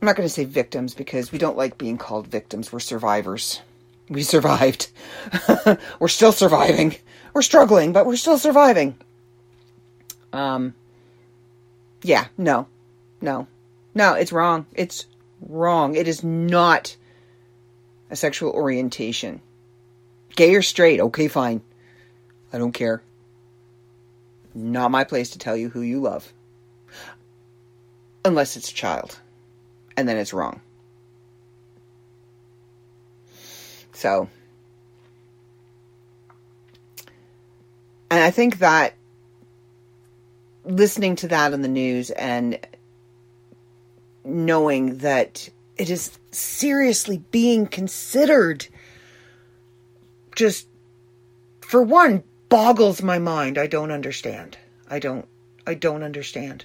I'm 0.00 0.06
not 0.06 0.16
going 0.16 0.26
to 0.26 0.32
say 0.32 0.46
victims 0.46 0.94
because 0.94 1.30
we 1.30 1.36
don't 1.36 1.58
like 1.58 1.76
being 1.76 1.98
called 1.98 2.26
victims. 2.26 2.72
We're 2.72 2.80
survivors. 2.80 3.60
We 4.08 4.22
survived. 4.22 4.88
we're 6.00 6.08
still 6.08 6.32
surviving. 6.32 6.96
We're 7.34 7.42
struggling, 7.42 7.92
but 7.92 8.06
we're 8.06 8.16
still 8.16 8.38
surviving. 8.38 8.96
Um, 10.32 10.74
yeah, 12.02 12.26
no, 12.38 12.66
no, 13.20 13.46
no, 13.94 14.14
it's 14.14 14.32
wrong. 14.32 14.66
It's 14.74 15.06
wrong. 15.40 15.94
It 15.96 16.08
is 16.08 16.24
not 16.24 16.96
a 18.10 18.16
sexual 18.16 18.52
orientation. 18.52 19.40
Gay 20.36 20.54
or 20.54 20.62
straight, 20.62 21.00
okay, 21.00 21.28
fine. 21.28 21.60
I 22.52 22.58
don't 22.58 22.72
care. 22.72 23.02
Not 24.54 24.90
my 24.90 25.04
place 25.04 25.30
to 25.30 25.38
tell 25.38 25.56
you 25.56 25.68
who 25.68 25.82
you 25.82 26.00
love. 26.00 26.32
Unless 28.24 28.56
it's 28.56 28.70
a 28.70 28.74
child. 28.74 29.18
And 29.96 30.08
then 30.08 30.16
it's 30.16 30.32
wrong. 30.32 30.60
So. 33.92 34.28
And 38.10 38.20
I 38.20 38.30
think 38.30 38.58
that 38.58 38.94
listening 40.64 41.16
to 41.16 41.28
that 41.28 41.52
in 41.52 41.62
the 41.62 41.68
news 41.68 42.10
and 42.10 42.58
knowing 44.24 44.98
that 44.98 45.48
it 45.76 45.90
is 45.90 46.18
seriously 46.30 47.18
being 47.30 47.66
considered 47.66 48.66
just 50.36 50.68
for 51.60 51.82
one 51.82 52.22
boggles 52.48 53.02
my 53.02 53.18
mind. 53.18 53.56
I 53.56 53.66
don't 53.66 53.90
understand. 53.90 54.58
I 54.88 54.98
don't 54.98 55.26
I 55.66 55.74
don't 55.74 56.02
understand. 56.02 56.64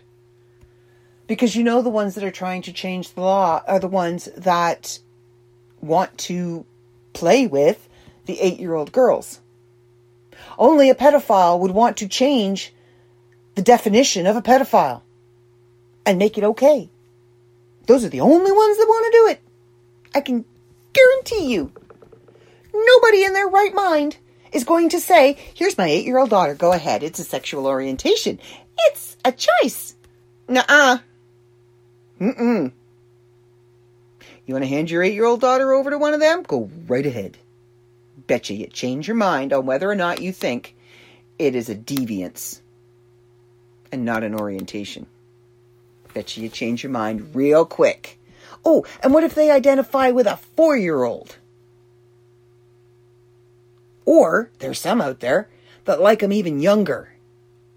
Because 1.28 1.56
you 1.56 1.64
know 1.64 1.82
the 1.82 1.90
ones 1.90 2.16
that 2.16 2.24
are 2.24 2.32
trying 2.32 2.62
to 2.64 2.74
change 2.74 3.14
the 3.14 3.22
law 3.22 3.64
are 3.68 3.80
the 3.80 3.88
ones 3.88 4.30
that 4.38 5.00
want 5.82 6.18
to 6.20 6.66
play 7.14 7.48
with 7.48 7.88
the 8.26 8.38
8-year-old 8.38 8.92
girls. 8.92 9.40
Only 10.58 10.90
a 10.90 10.96
pedophile 10.96 11.60
would 11.60 11.72
want 11.72 11.98
to 11.98 12.08
change 12.08 12.74
the 13.56 13.62
definition 13.62 14.28
of 14.28 14.36
a 14.36 14.42
pedophile 14.42 15.02
and 16.06 16.20
make 16.20 16.38
it 16.38 16.44
okay. 16.44 16.90
Those 17.88 18.04
are 18.04 18.10
the 18.10 18.22
only 18.22 18.52
ones 18.52 18.78
that 18.78 18.86
want 18.88 19.06
to 19.06 19.18
do 19.18 19.28
it. 19.30 19.42
I 20.14 20.22
can 20.22 20.46
guarantee 20.94 21.54
you. 21.54 21.72
Nobody 22.74 23.24
in 23.24 23.34
their 23.34 23.48
right 23.48 23.74
mind 23.74 24.18
is 24.52 24.64
going 24.64 24.90
to 24.90 25.00
say, 25.00 25.38
Here's 25.54 25.78
my 25.78 25.88
eight 25.88 26.06
year 26.06 26.18
old 26.18 26.30
daughter. 26.30 26.54
Go 26.54 26.74
ahead. 26.74 27.04
It's 27.04 27.20
a 27.20 27.24
sexual 27.24 27.68
orientation. 27.68 28.40
It's 28.78 29.18
a 29.24 29.32
choice. 29.32 29.96
Nuh 30.48 30.64
uh. 30.68 30.98
Mm 32.20 32.40
mm. 32.40 32.72
You 34.46 34.54
want 34.54 34.64
to 34.64 34.70
hand 34.70 34.92
your 34.92 35.04
eight 35.04 35.14
year 35.14 35.26
old 35.26 35.42
daughter 35.42 35.74
over 35.74 35.90
to 35.90 35.98
one 35.98 36.14
of 36.14 36.20
them? 36.20 36.44
Go 36.44 36.70
right 36.88 37.06
ahead. 37.06 37.38
Betcha 38.28 38.54
you 38.54 38.68
change 38.68 39.08
your 39.08 39.16
mind 39.16 39.54
on 39.54 39.66
whether 39.66 39.90
or 39.90 39.96
not 39.96 40.22
you 40.22 40.32
think 40.32 40.76
it 41.38 41.56
is 41.56 41.70
a 41.70 41.76
deviance 41.76 42.62
and 43.96 44.06
not 44.06 44.24
an 44.24 44.36
orientation. 44.36 45.08
Betcha 46.14 46.42
you 46.42 46.50
change 46.50 46.84
your 46.84 46.92
mind 46.92 47.34
real 47.34 47.66
quick. 47.66 48.20
Oh, 48.64 48.86
and 49.02 49.14
what 49.14 49.24
if 49.24 49.34
they 49.34 49.50
identify 49.50 50.12
with 50.12 50.28
a 50.28 50.38
four 50.38 50.76
year 50.78 51.04
old? 51.04 51.38
Or 54.06 54.52
there's 54.60 54.80
some 54.80 55.02
out 55.02 55.22
there 55.22 55.50
that 55.86 56.02
like 56.02 56.20
them 56.20 56.34
even 56.34 56.60
younger, 56.60 57.14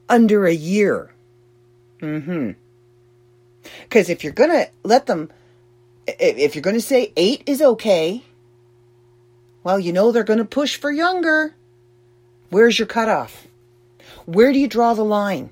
under 0.09 0.45
a 0.47 0.53
year. 0.53 1.15
Mm-hmm. 2.01 2.51
Because 3.83 4.11
if 4.11 4.25
you're 4.25 4.33
gonna 4.33 4.67
let 4.83 5.07
them, 5.07 5.31
if 6.07 6.55
you're 6.55 6.63
gonna 6.63 6.81
say 6.81 7.13
eight 7.17 7.45
is 7.47 7.63
okay, 7.63 8.25
well, 9.63 9.79
you 9.79 9.93
know 9.93 10.11
they're 10.11 10.25
gonna 10.25 10.45
push 10.45 10.77
for 10.77 10.91
younger. 10.91 11.55
Where's 12.51 12.79
your 12.79 12.87
cutoff? 12.87 13.47
Where 14.27 14.53
do 14.53 14.59
you 14.59 14.69
draw 14.69 14.95
the 14.95 15.05
line? 15.05 15.51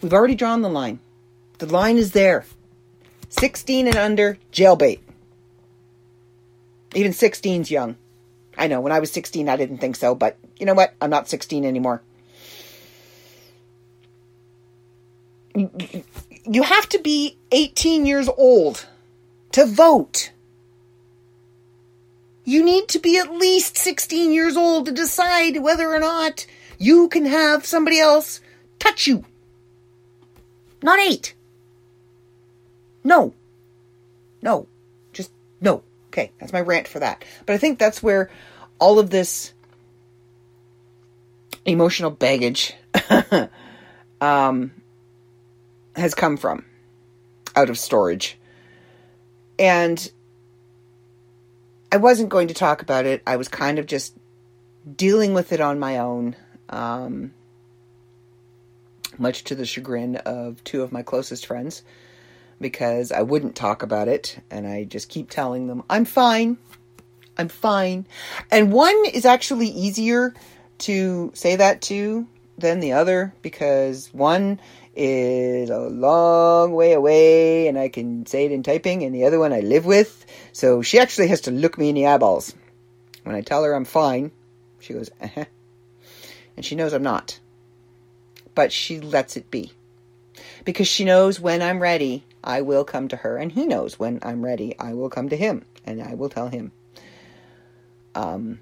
We've 0.00 0.12
already 0.12 0.34
drawn 0.34 0.62
the 0.62 0.68
line. 0.68 1.00
The 1.58 1.66
line 1.66 1.96
is 1.96 2.12
there. 2.12 2.44
16 3.30 3.86
and 3.86 3.96
under, 3.96 4.38
jailbait. 4.52 5.00
Even 6.94 7.12
16's 7.12 7.70
young. 7.70 7.96
I 8.56 8.68
know 8.68 8.80
when 8.80 8.92
I 8.92 9.00
was 9.00 9.10
16, 9.10 9.48
I 9.48 9.56
didn't 9.56 9.78
think 9.78 9.96
so, 9.96 10.14
but 10.14 10.36
you 10.58 10.66
know 10.66 10.74
what? 10.74 10.94
I'm 11.00 11.10
not 11.10 11.28
16 11.28 11.64
anymore. 11.64 12.02
You 15.54 16.62
have 16.62 16.88
to 16.90 16.98
be 16.98 17.36
18 17.52 18.06
years 18.06 18.28
old 18.28 18.86
to 19.52 19.66
vote. 19.66 20.32
You 22.44 22.64
need 22.64 22.88
to 22.88 22.98
be 22.98 23.18
at 23.18 23.32
least 23.32 23.76
16 23.76 24.32
years 24.32 24.56
old 24.56 24.86
to 24.86 24.92
decide 24.92 25.62
whether 25.62 25.92
or 25.92 25.98
not 25.98 26.46
you 26.78 27.08
can 27.08 27.26
have 27.26 27.66
somebody 27.66 27.98
else 27.98 28.40
touch 28.78 29.06
you. 29.06 29.24
Not 30.82 30.98
eight. 31.00 31.34
No. 33.04 33.34
No. 34.42 34.66
Just 35.12 35.30
no. 35.60 35.82
Okay, 36.08 36.32
that's 36.38 36.52
my 36.52 36.60
rant 36.60 36.88
for 36.88 36.98
that. 36.98 37.24
But 37.44 37.54
I 37.54 37.58
think 37.58 37.78
that's 37.78 38.02
where 38.02 38.30
all 38.78 38.98
of 38.98 39.10
this 39.10 39.52
emotional 41.64 42.10
baggage 42.10 42.74
um, 44.20 44.72
has 45.94 46.14
come 46.14 46.36
from 46.36 46.64
out 47.54 47.70
of 47.70 47.78
storage. 47.78 48.38
And 49.58 50.10
I 51.90 51.96
wasn't 51.96 52.28
going 52.28 52.48
to 52.48 52.54
talk 52.54 52.82
about 52.82 53.06
it. 53.06 53.22
I 53.26 53.36
was 53.36 53.48
kind 53.48 53.78
of 53.78 53.86
just 53.86 54.14
dealing 54.96 55.34
with 55.34 55.52
it 55.52 55.60
on 55.60 55.78
my 55.78 55.98
own, 55.98 56.36
um, 56.68 57.32
much 59.18 59.44
to 59.44 59.54
the 59.54 59.66
chagrin 59.66 60.16
of 60.16 60.62
two 60.64 60.82
of 60.82 60.92
my 60.92 61.02
closest 61.02 61.46
friends 61.46 61.82
because 62.60 63.12
I 63.12 63.22
wouldn't 63.22 63.56
talk 63.56 63.82
about 63.82 64.08
it. 64.08 64.38
And 64.50 64.66
I 64.66 64.84
just 64.84 65.08
keep 65.08 65.30
telling 65.30 65.66
them, 65.66 65.82
I'm 65.90 66.04
fine. 66.04 66.58
I'm 67.38 67.48
fine. 67.48 68.06
And 68.50 68.72
one 68.72 68.96
is 69.12 69.24
actually 69.24 69.68
easier 69.68 70.34
to 70.78 71.30
say 71.34 71.56
that 71.56 71.82
to 71.82 72.26
than 72.58 72.80
the 72.80 72.92
other 72.92 73.34
because 73.42 74.08
one 74.12 74.60
is 74.94 75.68
a 75.68 75.78
long 75.78 76.72
way 76.72 76.94
away 76.94 77.68
and 77.68 77.78
I 77.78 77.90
can 77.90 78.24
say 78.24 78.46
it 78.46 78.52
in 78.52 78.62
typing, 78.62 79.02
and 79.02 79.14
the 79.14 79.24
other 79.24 79.38
one 79.38 79.52
I 79.52 79.60
live 79.60 79.84
with. 79.84 80.24
So 80.52 80.80
she 80.80 80.98
actually 80.98 81.28
has 81.28 81.42
to 81.42 81.50
look 81.50 81.76
me 81.76 81.90
in 81.90 81.94
the 81.94 82.06
eyeballs. 82.06 82.54
When 83.24 83.36
I 83.36 83.42
tell 83.42 83.62
her 83.64 83.74
I'm 83.74 83.84
fine, 83.84 84.30
she 84.80 84.94
goes, 84.94 85.10
uh 85.20 85.28
huh. 85.34 85.44
And 86.56 86.64
she 86.64 86.76
knows 86.76 86.94
I'm 86.94 87.02
not. 87.02 87.38
But 88.56 88.72
she 88.72 88.98
lets 88.98 89.36
it 89.36 89.52
be. 89.52 89.70
Because 90.64 90.88
she 90.88 91.04
knows 91.04 91.38
when 91.38 91.62
I'm 91.62 91.78
ready, 91.78 92.24
I 92.42 92.62
will 92.62 92.84
come 92.84 93.06
to 93.08 93.16
her, 93.16 93.36
and 93.36 93.52
he 93.52 93.66
knows 93.66 94.00
when 94.00 94.18
I'm 94.22 94.44
ready. 94.44 94.76
I 94.80 94.94
will 94.94 95.10
come 95.10 95.28
to 95.28 95.36
him, 95.36 95.64
and 95.84 96.02
I 96.02 96.14
will 96.14 96.28
tell 96.28 96.48
him. 96.48 96.72
Um, 98.16 98.58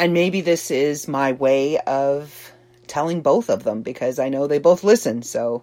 and 0.00 0.12
maybe 0.14 0.40
this 0.40 0.70
is 0.70 1.06
my 1.06 1.32
way 1.32 1.78
of 1.78 2.52
telling 2.86 3.20
both 3.20 3.50
of 3.50 3.62
them 3.62 3.82
because 3.82 4.18
I 4.18 4.30
know 4.30 4.46
they 4.46 4.58
both 4.58 4.82
listen. 4.82 5.22
So 5.22 5.62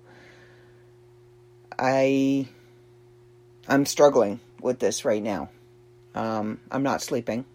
I 1.77 2.47
I'm 3.67 3.85
struggling 3.85 4.39
with 4.61 4.79
this 4.79 5.03
right 5.03 5.23
now. 5.23 5.49
Um, 6.15 6.59
I'm 6.71 6.83
not 6.83 7.01
sleeping 7.01 7.45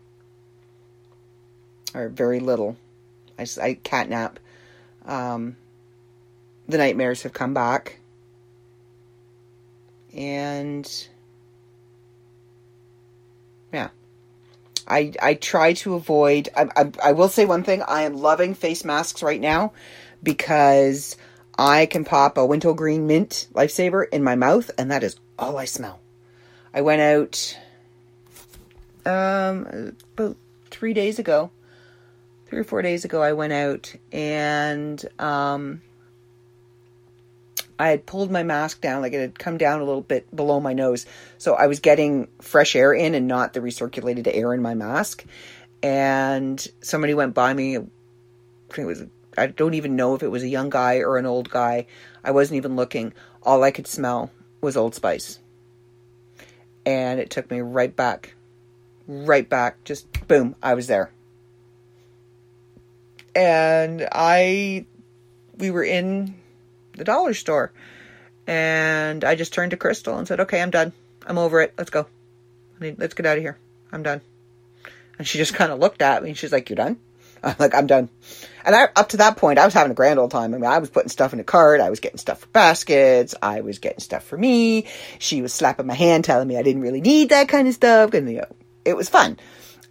or 1.94 2.08
very 2.08 2.40
little. 2.40 2.76
I, 3.38 3.42
I 3.42 3.74
catnap. 3.82 4.36
Um, 5.04 5.56
the 6.68 6.78
nightmares 6.78 7.22
have 7.22 7.32
come 7.32 7.54
back. 7.54 7.98
And 10.14 11.08
yeah. 13.72 13.88
I 14.86 15.12
I 15.20 15.34
try 15.34 15.72
to 15.74 15.94
avoid 15.94 16.48
I, 16.56 16.68
I 16.76 16.92
I 17.04 17.12
will 17.12 17.28
say 17.28 17.44
one 17.44 17.62
thing, 17.62 17.82
I 17.82 18.02
am 18.02 18.16
loving 18.16 18.54
face 18.54 18.84
masks 18.84 19.22
right 19.22 19.40
now 19.40 19.72
because 20.22 21.16
I 21.58 21.86
can 21.86 22.04
pop 22.04 22.36
a 22.36 22.46
wintergreen 22.46 23.06
mint 23.06 23.48
lifesaver 23.54 24.06
in 24.10 24.22
my 24.22 24.34
mouth 24.34 24.70
and 24.76 24.90
that 24.90 25.02
is 25.02 25.16
all 25.38 25.56
I 25.56 25.64
smell. 25.64 26.00
I 26.74 26.82
went 26.82 27.00
out 27.00 27.58
um 29.04 29.96
about 30.16 30.36
3 30.70 30.92
days 30.92 31.18
ago 31.18 31.50
three 32.52 32.60
or 32.60 32.64
four 32.64 32.82
days 32.82 33.02
ago, 33.06 33.22
I 33.22 33.32
went 33.32 33.54
out 33.54 33.94
and 34.12 35.02
um, 35.18 35.80
I 37.78 37.88
had 37.88 38.04
pulled 38.04 38.30
my 38.30 38.42
mask 38.42 38.82
down, 38.82 39.00
like 39.00 39.14
it 39.14 39.20
had 39.22 39.38
come 39.38 39.56
down 39.56 39.80
a 39.80 39.84
little 39.84 40.02
bit 40.02 40.36
below 40.36 40.60
my 40.60 40.74
nose. 40.74 41.06
So 41.38 41.54
I 41.54 41.66
was 41.66 41.80
getting 41.80 42.28
fresh 42.42 42.76
air 42.76 42.92
in 42.92 43.14
and 43.14 43.26
not 43.26 43.54
the 43.54 43.60
recirculated 43.60 44.28
air 44.30 44.52
in 44.52 44.60
my 44.60 44.74
mask. 44.74 45.24
And 45.82 46.62
somebody 46.82 47.14
went 47.14 47.32
by 47.32 47.54
me. 47.54 47.78
I 47.78 47.80
think 48.68 48.80
it 48.80 48.84
was, 48.84 49.04
I 49.38 49.46
don't 49.46 49.72
even 49.72 49.96
know 49.96 50.14
if 50.14 50.22
it 50.22 50.28
was 50.28 50.42
a 50.42 50.48
young 50.48 50.68
guy 50.68 50.98
or 50.98 51.16
an 51.16 51.24
old 51.24 51.48
guy. 51.48 51.86
I 52.22 52.32
wasn't 52.32 52.58
even 52.58 52.76
looking. 52.76 53.14
All 53.42 53.62
I 53.64 53.70
could 53.70 53.86
smell 53.86 54.30
was 54.60 54.76
Old 54.76 54.94
Spice. 54.94 55.38
And 56.84 57.18
it 57.18 57.30
took 57.30 57.50
me 57.50 57.62
right 57.62 57.96
back, 57.96 58.34
right 59.06 59.48
back. 59.48 59.84
Just 59.84 60.28
boom, 60.28 60.54
I 60.62 60.74
was 60.74 60.86
there 60.86 61.12
and 63.34 64.08
I 64.10 64.86
we 65.58 65.70
were 65.70 65.84
in 65.84 66.34
the 66.96 67.04
dollar 67.04 67.34
store 67.34 67.72
and 68.46 69.24
I 69.24 69.34
just 69.34 69.52
turned 69.52 69.70
to 69.70 69.76
Crystal 69.76 70.16
and 70.18 70.26
said, 70.26 70.40
"Okay, 70.40 70.60
I'm 70.60 70.70
done. 70.70 70.92
I'm 71.26 71.38
over 71.38 71.60
it. 71.60 71.74
Let's 71.78 71.90
go. 71.90 72.06
I 72.80 72.94
let's 72.98 73.14
get 73.14 73.26
out 73.26 73.38
of 73.38 73.42
here. 73.42 73.58
I'm 73.92 74.02
done." 74.02 74.20
And 75.18 75.26
she 75.26 75.38
just 75.38 75.54
kind 75.54 75.70
of 75.70 75.78
looked 75.78 76.02
at 76.02 76.22
me 76.22 76.30
and 76.30 76.38
she's 76.38 76.52
like, 76.52 76.68
"You're 76.68 76.76
done?" 76.76 76.98
I'm 77.42 77.56
like, 77.58 77.74
"I'm 77.74 77.86
done." 77.86 78.08
And 78.64 78.74
I, 78.74 78.88
up 78.94 79.10
to 79.10 79.18
that 79.18 79.36
point, 79.36 79.58
I 79.58 79.64
was 79.64 79.74
having 79.74 79.90
a 79.90 79.94
grand 79.94 80.18
old 80.18 80.30
time. 80.30 80.54
I 80.54 80.58
mean, 80.58 80.70
I 80.70 80.78
was 80.78 80.90
putting 80.90 81.08
stuff 81.08 81.32
in 81.32 81.40
a 81.40 81.44
cart. 81.44 81.80
I 81.80 81.90
was 81.90 82.00
getting 82.00 82.18
stuff 82.18 82.40
for 82.40 82.46
baskets. 82.48 83.34
I 83.42 83.60
was 83.60 83.78
getting 83.78 84.00
stuff 84.00 84.24
for 84.24 84.36
me. 84.36 84.86
She 85.18 85.42
was 85.42 85.52
slapping 85.52 85.86
my 85.86 85.94
hand, 85.94 86.24
telling 86.24 86.48
me 86.48 86.56
I 86.56 86.62
didn't 86.62 86.82
really 86.82 87.00
need 87.00 87.30
that 87.30 87.48
kind 87.48 87.68
of 87.68 87.74
stuff. 87.74 88.14
And 88.14 88.30
you 88.30 88.38
know, 88.38 88.56
it 88.84 88.96
was 88.96 89.08
fun. 89.08 89.38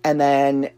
And 0.03 0.19
then 0.19 0.71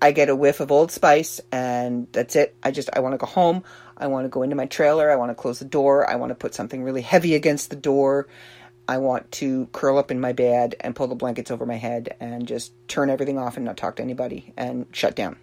I 0.00 0.12
get 0.12 0.28
a 0.28 0.36
whiff 0.36 0.60
of 0.60 0.70
Old 0.70 0.92
Spice, 0.92 1.40
and 1.50 2.06
that's 2.12 2.36
it. 2.36 2.54
I 2.62 2.70
just 2.70 2.90
I 2.92 3.00
want 3.00 3.14
to 3.14 3.18
go 3.18 3.26
home. 3.26 3.64
I 3.96 4.08
want 4.08 4.24
to 4.26 4.28
go 4.28 4.42
into 4.42 4.56
my 4.56 4.66
trailer. 4.66 5.10
I 5.10 5.16
want 5.16 5.30
to 5.30 5.34
close 5.34 5.58
the 5.58 5.64
door. 5.64 6.08
I 6.08 6.16
want 6.16 6.30
to 6.30 6.34
put 6.34 6.54
something 6.54 6.82
really 6.82 7.00
heavy 7.00 7.34
against 7.34 7.70
the 7.70 7.76
door. 7.76 8.28
I 8.88 8.98
want 8.98 9.32
to 9.32 9.68
curl 9.72 9.98
up 9.98 10.10
in 10.10 10.20
my 10.20 10.32
bed 10.32 10.76
and 10.80 10.94
pull 10.94 11.08
the 11.08 11.14
blankets 11.14 11.50
over 11.50 11.66
my 11.66 11.76
head 11.76 12.14
and 12.20 12.46
just 12.46 12.72
turn 12.88 13.10
everything 13.10 13.38
off 13.38 13.56
and 13.56 13.64
not 13.64 13.76
talk 13.76 13.96
to 13.96 14.02
anybody 14.02 14.52
and 14.56 14.86
shut 14.92 15.16
down. 15.16 15.36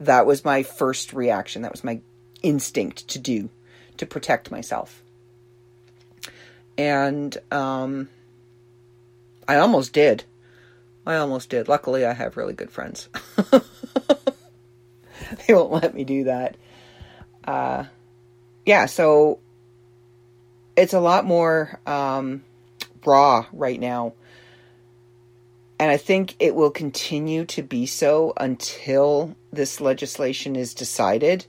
That 0.00 0.26
was 0.26 0.44
my 0.44 0.62
first 0.62 1.12
reaction. 1.12 1.62
That 1.62 1.72
was 1.72 1.84
my 1.84 2.00
instinct 2.42 3.08
to 3.08 3.18
do 3.18 3.48
to 3.96 4.06
protect 4.06 4.50
myself. 4.50 5.02
And 6.76 7.36
um, 7.50 8.08
I 9.46 9.56
almost 9.56 9.92
did. 9.92 10.24
I 11.10 11.16
almost 11.16 11.50
did. 11.50 11.66
Luckily, 11.66 12.06
I 12.06 12.12
have 12.12 12.36
really 12.36 12.52
good 12.52 12.70
friends. 12.70 13.08
they 13.50 15.54
won't 15.54 15.72
let 15.72 15.92
me 15.92 16.04
do 16.04 16.24
that. 16.24 16.56
Uh, 17.44 17.84
yeah, 18.64 18.86
so 18.86 19.40
it's 20.76 20.94
a 20.94 21.00
lot 21.00 21.24
more 21.24 21.80
um, 21.84 22.44
raw 23.04 23.46
right 23.52 23.80
now. 23.80 24.12
And 25.80 25.90
I 25.90 25.96
think 25.96 26.36
it 26.38 26.54
will 26.54 26.70
continue 26.70 27.44
to 27.46 27.62
be 27.62 27.86
so 27.86 28.32
until 28.36 29.34
this 29.52 29.80
legislation 29.80 30.54
is 30.54 30.74
decided. 30.74 31.44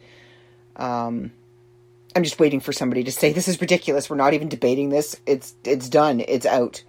Um, 0.76 1.34
I'm 2.16 2.24
just 2.24 2.40
waiting 2.40 2.62
for 2.62 2.74
somebody 2.74 3.04
to 3.04 3.12
say 3.12 3.32
this 3.32 3.48
is 3.48 3.62
ridiculous. 3.62 4.10
We're 4.10 4.16
not 4.16 4.34
even 4.34 4.50
debating 4.50 4.90
this. 4.90 5.16
It's 5.28 5.54
it's 5.64 5.88
done. 5.88 6.24
It's 6.28 6.48
out. 6.48 6.84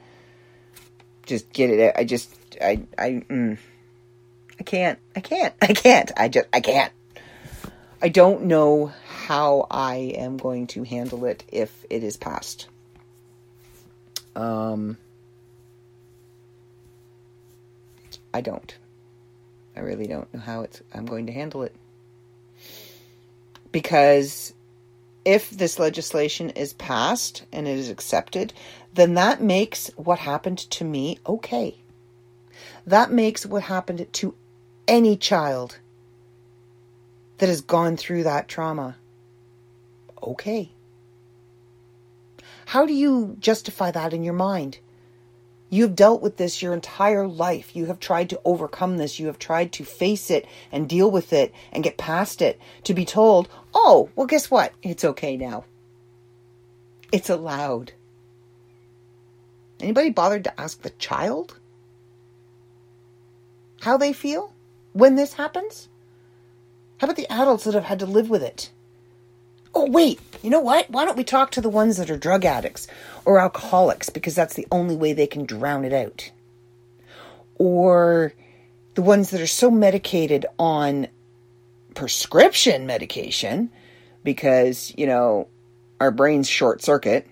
Just 1.27 1.53
get 1.53 1.69
it. 1.69 1.95
I 1.99 2.05
just 2.05 2.35
I 2.61 2.83
I 2.99 3.25
mm, 3.29 3.59
I 4.59 4.63
can't. 4.63 4.99
I 5.17 5.21
can't. 5.21 5.55
I 5.63 5.67
can't. 5.69 6.13
I 6.17 6.29
just 6.29 6.49
I 6.53 6.61
can't. 6.61 6.93
I 8.01 8.09
don't 8.09 8.45
know 8.45 8.93
how 9.07 9.67
I 9.71 10.15
am 10.17 10.37
going 10.37 10.67
to 10.69 10.83
handle 10.83 11.25
it 11.25 11.45
if 11.49 11.85
it 11.89 12.03
is 12.03 12.17
passed. 12.17 12.69
Um 14.35 14.97
I 18.35 18.41
don't. 18.41 18.77
I 19.77 19.81
really 19.81 20.07
don't 20.07 20.33
know 20.33 20.41
how 20.41 20.63
it's 20.63 20.83
I'm 20.93 21.07
going 21.07 21.27
to 21.27 21.33
handle 21.33 21.63
it. 21.63 21.75
Because 23.71 24.53
if 25.25 25.51
this 25.51 25.79
legislation 25.79 26.51
is 26.51 26.73
passed 26.75 27.45
and 27.53 27.67
it 27.69 27.79
is 27.79 27.89
accepted, 27.89 28.53
then 28.95 29.15
that 29.15 29.41
makes 29.41 29.89
what 29.97 30.19
happened 30.19 30.59
to 30.59 30.85
me 30.85 31.19
okay. 31.27 31.77
That 32.87 33.11
makes 33.11 33.47
what 33.47 33.63
happened 33.63 34.07
to 34.13 34.35
any 34.89 35.17
child 35.17 35.79
that 37.39 37.49
has 37.49 37.61
gone 37.61 37.97
through 37.97 38.25
that 38.25 38.49
trauma 38.49 38.97
okay. 40.23 40.71
How 42.67 42.87
do 42.87 42.95
you 42.95 43.37
justify 43.39 43.91
that 43.91 44.13
in 44.13 44.23
your 44.23 44.35
mind? 44.35 44.79
You've 45.69 45.97
dealt 45.97 46.21
with 46.23 46.37
this 46.37 46.63
your 46.63 46.75
entire 46.75 47.27
life. 47.27 47.75
You 47.75 47.87
have 47.87 47.99
tried 47.99 48.31
to 48.31 48.41
overcome 48.45 48.99
this. 48.99 49.19
You 49.19 49.27
have 49.27 49.39
tried 49.39 49.73
to 49.73 49.85
face 49.85 50.31
it 50.31 50.47
and 50.71 50.89
deal 50.89 51.11
with 51.11 51.33
it 51.33 51.53
and 51.73 51.83
get 51.83 51.97
past 51.97 52.43
it. 52.43 52.61
To 52.85 52.95
be 52.95 53.05
told, 53.05 53.49
oh, 53.75 54.11
well, 54.15 54.27
guess 54.27 54.51
what? 54.51 54.73
It's 54.83 55.05
okay 55.05 55.37
now. 55.37 55.65
It's 57.11 57.31
allowed. 57.31 57.93
Anybody 59.81 60.11
bothered 60.11 60.45
to 60.45 60.61
ask 60.61 60.83
the 60.83 60.91
child? 60.91 61.59
How 63.83 63.97
they 63.97 64.13
feel 64.13 64.53
when 64.93 65.17
this 65.17 65.33
happens? 65.33 65.89
How 66.99 67.07
about 67.07 67.17
the 67.17 67.31
adults 67.33 67.65
that 67.65 67.75
have 67.75 67.83
had 67.83 67.99
to 67.99 68.07
live 68.07 68.31
with 68.31 68.43
it? 68.43 68.71
Oh, 69.75 69.91
wait, 69.91 70.21
you 70.41 70.51
know 70.51 70.61
what? 70.61 70.89
Why 70.89 71.05
don't 71.05 71.17
we 71.17 71.25
talk 71.25 71.51
to 71.53 71.61
the 71.61 71.69
ones 71.69 71.97
that 71.97 72.09
are 72.09 72.17
drug 72.17 72.45
addicts 72.45 72.87
or 73.25 73.41
alcoholics 73.41 74.09
because 74.09 74.37
that's 74.37 74.55
the 74.55 74.69
only 74.71 74.95
way 74.95 75.13
they 75.13 75.27
can 75.27 75.47
drown 75.47 75.85
it 75.85 75.93
out? 75.93 76.31
Or 77.57 78.33
the 78.95 79.03
ones 79.03 79.31
that 79.31 79.41
are 79.41 79.49
so 79.49 79.69
medicated 79.69 80.47
on 80.61 81.09
prescription 81.97 82.87
medication 82.87 83.69
because, 84.23 84.95
you 84.97 85.09
know, 85.09 85.49
our 85.99 86.13
brains 86.13 86.49
short 86.49 86.83
circuit 86.83 87.27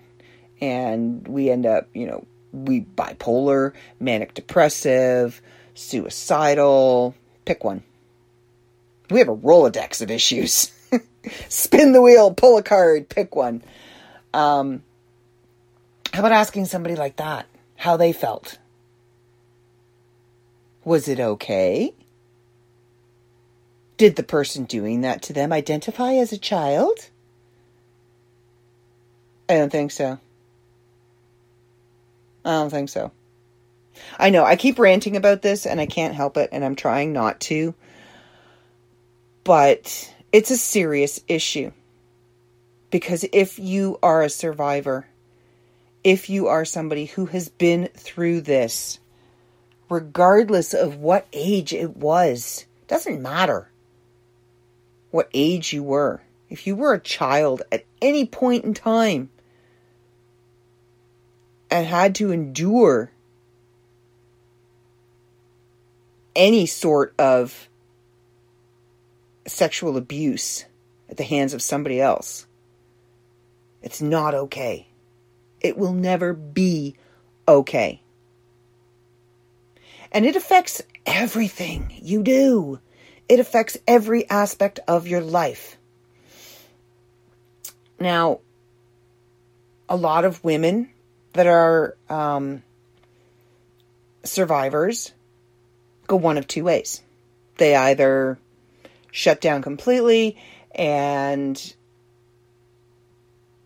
and 0.59 1.25
we 1.29 1.49
end 1.49 1.65
up, 1.65 1.87
you 1.93 2.07
know, 2.07 2.25
we 2.51 2.81
bipolar, 2.81 3.71
manic 4.01 4.33
depressive, 4.33 5.41
suicidal, 5.73 7.15
pick 7.45 7.63
one. 7.63 7.83
We 9.09 9.19
have 9.19 9.29
a 9.29 9.35
Rolodex 9.35 10.01
of 10.01 10.09
issues. 10.09 10.71
Spin 11.49 11.91
the 11.91 12.01
wheel, 12.01 12.33
pull 12.33 12.57
a 12.57 12.63
card, 12.63 13.09
pick 13.09 13.35
one. 13.35 13.63
Um, 14.33 14.83
how 16.13 16.19
about 16.19 16.31
asking 16.31 16.65
somebody 16.65 16.95
like 16.95 17.17
that 17.17 17.45
how 17.75 17.97
they 17.97 18.13
felt? 18.13 18.57
Was 20.83 21.07
it 21.07 21.19
okay? 21.19 21.93
Did 23.97 24.15
the 24.15 24.23
person 24.23 24.65
doing 24.65 25.01
that 25.01 25.21
to 25.23 25.33
them 25.33 25.53
identify 25.53 26.13
as 26.13 26.31
a 26.31 26.37
child? 26.37 27.09
I 29.47 29.55
don't 29.55 29.71
think 29.71 29.91
so. 29.91 30.17
I 32.43 32.49
don't 32.49 32.69
think 32.69 32.89
so. 32.89 33.11
I 34.19 34.29
know 34.29 34.43
I 34.43 34.55
keep 34.55 34.79
ranting 34.79 35.15
about 35.15 35.41
this 35.41 35.65
and 35.65 35.79
I 35.79 35.85
can't 35.85 36.15
help 36.15 36.37
it 36.37 36.49
and 36.51 36.63
I'm 36.63 36.75
trying 36.75 37.13
not 37.13 37.39
to. 37.41 37.73
But 39.43 40.13
it's 40.31 40.51
a 40.51 40.57
serious 40.57 41.21
issue. 41.27 41.71
Because 42.89 43.25
if 43.31 43.57
you 43.57 43.97
are 44.03 44.21
a 44.21 44.29
survivor, 44.29 45.07
if 46.03 46.29
you 46.29 46.47
are 46.47 46.65
somebody 46.65 47.05
who 47.05 47.25
has 47.27 47.49
been 47.49 47.89
through 47.95 48.41
this, 48.41 48.99
regardless 49.89 50.73
of 50.73 50.97
what 50.97 51.27
age 51.33 51.73
it 51.73 51.95
was, 51.95 52.65
doesn't 52.87 53.21
matter 53.21 53.69
what 55.11 55.29
age 55.33 55.73
you 55.73 55.83
were. 55.83 56.21
If 56.49 56.65
you 56.65 56.75
were 56.75 56.93
a 56.93 56.99
child 56.99 57.61
at 57.71 57.85
any 58.01 58.25
point 58.25 58.65
in 58.65 58.73
time 58.73 59.29
and 61.69 61.85
had 61.85 62.15
to 62.15 62.31
endure 62.31 63.10
any 66.35 66.65
sort 66.65 67.13
of 67.19 67.69
sexual 69.47 69.97
abuse 69.97 70.65
at 71.09 71.17
the 71.17 71.23
hands 71.23 71.53
of 71.53 71.61
somebody 71.61 71.99
else, 71.99 72.45
it's 73.81 74.01
not 74.01 74.33
okay. 74.33 74.87
It 75.59 75.77
will 75.77 75.93
never 75.93 76.33
be 76.33 76.95
okay. 77.47 78.01
And 80.11 80.25
it 80.25 80.35
affects 80.35 80.81
everything 81.05 81.91
you 82.01 82.23
do. 82.23 82.79
It 83.29 83.39
affects 83.39 83.77
every 83.87 84.29
aspect 84.29 84.79
of 84.87 85.07
your 85.07 85.21
life. 85.21 85.77
Now, 87.99 88.39
a 89.87 89.95
lot 89.95 90.25
of 90.25 90.43
women 90.43 90.89
that 91.33 91.47
are 91.47 91.95
um, 92.09 92.63
survivors 94.23 95.13
go 96.11 96.17
one 96.17 96.37
of 96.37 96.45
two 96.45 96.65
ways. 96.65 97.01
They 97.57 97.73
either 97.73 98.37
shut 99.11 99.39
down 99.39 99.61
completely 99.61 100.37
and 100.75 101.73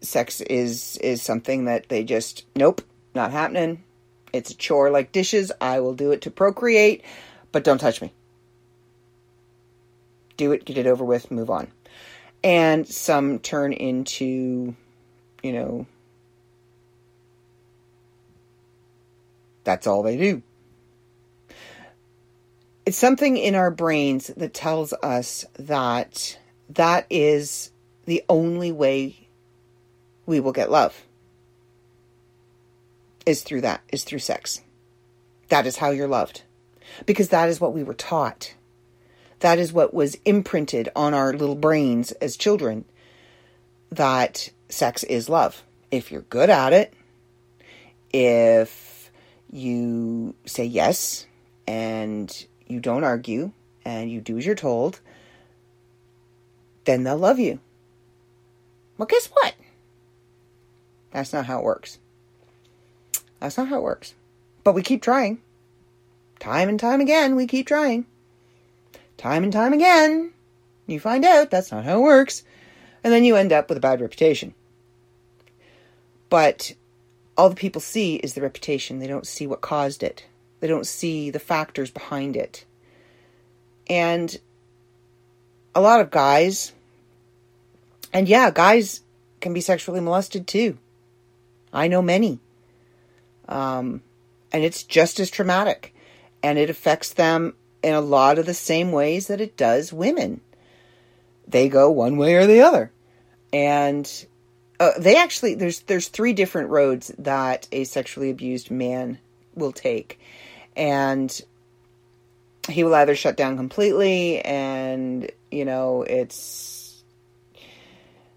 sex 0.02 0.41
is 0.41 0.98
is 0.98 1.24
something 1.24 1.66
that 1.66 1.89
they 1.89 2.04
just 2.04 2.46
nope, 2.56 2.82
not 3.16 3.32
happening. 3.32 3.84
It's 4.32 4.52
a 4.52 4.56
chore 4.56 4.91
like 4.91 5.12
dishes. 5.12 5.52
I 5.60 5.80
will 5.80 5.96
do 5.96 6.12
it 6.12 6.22
to 6.22 6.32
procreate, 6.32 7.04
but 7.52 7.64
don't 7.64 7.80
touch 7.80 8.02
me. 8.02 8.14
Do 10.38 10.52
it, 10.52 10.66
get 10.66 10.78
it 10.78 10.86
over 10.86 11.04
with, 11.04 11.32
move 11.32 11.50
on. 11.50 11.68
And 12.43 12.88
some 12.88 13.39
turn 13.39 13.74
into, 13.74 14.76
you 15.41 15.54
know, 15.54 15.88
that's 19.64 19.88
all 19.88 20.04
they 20.04 20.18
do. 20.18 20.43
It's 22.86 22.98
something 22.98 23.36
in 23.36 23.56
our 23.56 23.72
brains 23.72 24.28
that 24.38 24.54
tells 24.54 24.94
us 24.94 25.46
that 25.58 26.38
that 26.70 27.08
is 27.10 27.72
the 28.06 28.24
only 28.30 28.72
way 28.72 29.28
we 30.28 30.40
will 30.40 30.52
get 30.52 30.70
love 30.70 31.06
is 33.26 33.42
through 33.42 33.62
that, 33.62 33.82
is 33.92 34.04
through 34.04 34.20
sex. 34.20 34.62
That 35.50 35.66
is 35.66 35.78
how 35.78 35.90
you're 35.90 36.08
loved. 36.08 36.44
Because 37.06 37.30
that 37.30 37.50
is 37.50 37.60
what 37.60 37.74
we 37.74 37.84
were 37.84 37.96
taught. 37.96 38.54
That 39.40 39.58
is 39.58 39.74
what 39.74 39.94
was 39.94 40.16
imprinted 40.24 40.90
on 40.96 41.14
our 41.14 41.34
little 41.34 41.56
brains 41.56 42.12
as 42.14 42.38
children 42.38 42.86
that 43.92 44.50
sex 44.70 45.04
is 45.04 45.28
love. 45.28 45.64
If 45.90 46.12
you're 46.12 46.22
good 46.22 46.50
at 46.50 46.74
it, 46.74 46.94
if 48.14 49.12
you 49.52 50.36
say 50.46 50.66
yes 50.66 51.26
and 51.68 52.46
you 52.68 52.80
don't 52.80 53.03
argue 53.03 53.51
and 53.84 54.11
you 54.11 54.22
do 54.22 54.38
as 54.38 54.45
you're 54.45 54.55
told, 54.55 54.99
then 56.86 57.03
they'll 57.03 57.18
love 57.18 57.39
you. 57.39 57.59
Well, 58.97 59.07
guess 59.07 59.28
what? 59.28 59.55
That's 61.11 61.34
not 61.34 61.45
how 61.45 61.59
it 61.59 61.66
works. 61.66 61.99
That's 63.39 63.57
not 63.57 63.68
how 63.68 63.78
it 63.78 63.84
works. 63.84 64.13
But 64.63 64.74
we 64.74 64.82
keep 64.82 65.01
trying. 65.01 65.39
Time 66.39 66.70
and 66.70 66.80
time 66.80 67.01
again, 67.01 67.36
we 67.36 67.47
keep 67.47 67.68
trying. 67.68 68.05
Time 69.18 69.43
and 69.43 69.53
time 69.53 69.74
again, 69.74 70.32
you 70.88 70.99
find 70.99 71.24
out 71.24 71.49
that's 71.49 71.72
not 71.72 71.86
how 71.86 71.99
it 71.99 72.03
works. 72.03 72.43
And 73.03 73.13
then 73.13 73.24
you 73.24 73.36
end 73.36 73.53
up 73.53 73.70
with 73.70 73.78
a 73.78 73.82
bad 73.82 74.01
reputation. 74.01 74.53
But 76.30 76.74
all 77.38 77.49
the 77.49 77.55
people 77.55 77.82
see 77.82 78.16
is 78.16 78.34
the 78.34 78.41
reputation. 78.41 78.99
They 78.99 79.07
don't 79.07 79.28
see 79.28 79.47
what 79.47 79.61
caused 79.61 80.03
it, 80.03 80.26
they 80.66 80.70
don't 80.70 80.88
see 80.88 81.30
the 81.30 81.38
factors 81.38 81.91
behind 81.91 82.36
it. 82.36 82.66
And 83.88 84.36
a 85.76 85.80
lot 85.80 86.01
of 86.01 86.09
guys, 86.09 86.72
and 88.11 88.28
yeah, 88.28 88.49
guys 88.49 89.01
can 89.41 89.53
be 89.53 89.61
sexually 89.61 89.99
molested 89.99 90.47
too. 90.47 90.80
I 91.72 91.88
know 91.88 92.01
many. 92.01 92.39
Um, 93.47 94.01
and 94.51 94.63
it's 94.63 94.82
just 94.82 95.20
as 95.20 95.30
traumatic. 95.30 95.93
And 96.41 96.57
it 96.57 96.72
affects 96.72 97.13
them 97.13 97.53
in 97.84 97.93
a 97.93 98.01
lot 98.01 98.39
of 98.39 98.47
the 98.47 98.55
same 98.55 98.91
ways 98.91 99.28
that 99.28 99.41
it 99.41 99.55
does 99.55 99.93
women. 99.93 100.41
They 101.47 101.70
go 101.70 101.91
one 101.91 102.18
way 102.18 102.34
or 102.38 102.47
the 102.47 102.61
other. 102.61 102.91
And 103.53 104.11
uh, 104.80 104.93
they 104.97 105.16
actually 105.16 105.53
there's 105.53 105.82
there's 105.82 106.07
three 106.07 106.34
different 106.34 106.72
roads 106.72 107.11
that 107.20 107.68
a 107.72 107.84
sexually 107.84 108.32
abused 108.32 108.72
man 108.72 109.20
will 109.53 109.72
take. 109.72 110.20
And 110.76 111.41
he 112.69 112.84
will 112.84 112.95
either 112.95 113.15
shut 113.15 113.38
down 113.38 113.57
completely 113.57 114.41
and 114.41 115.30
you 115.51 115.65
know 115.65 116.01
it's 116.01 117.03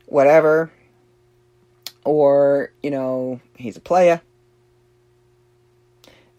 whatever 0.07 0.71
or 2.05 2.73
you 2.83 2.91
know 2.91 3.41
he's 3.57 3.77
a 3.77 3.81
playa 3.81 4.21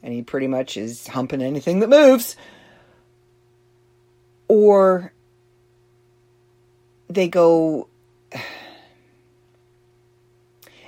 and 0.02 0.14
he 0.14 0.22
pretty 0.22 0.48
much 0.48 0.78
is 0.78 1.08
humping 1.08 1.42
anything 1.42 1.80
that 1.80 1.90
moves. 1.90 2.36
Or 4.48 5.14
they 7.10 7.28
go 7.28 7.88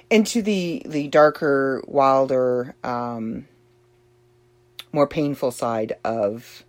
into 0.09 0.41
the 0.41 0.82
the 0.86 1.07
darker 1.07 1.84
wilder 1.88 2.76
um, 2.84 3.47
more 4.92 5.08
painful 5.08 5.52
side 5.52 5.94
of 6.04 6.64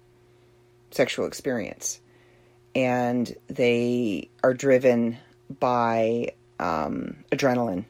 sexual 0.90 1.26
experience 1.26 2.00
and 2.74 3.34
they 3.48 4.28
are 4.42 4.54
driven 4.54 5.18
by 5.58 6.32
um, 6.58 7.16
adrenaline 7.30 7.84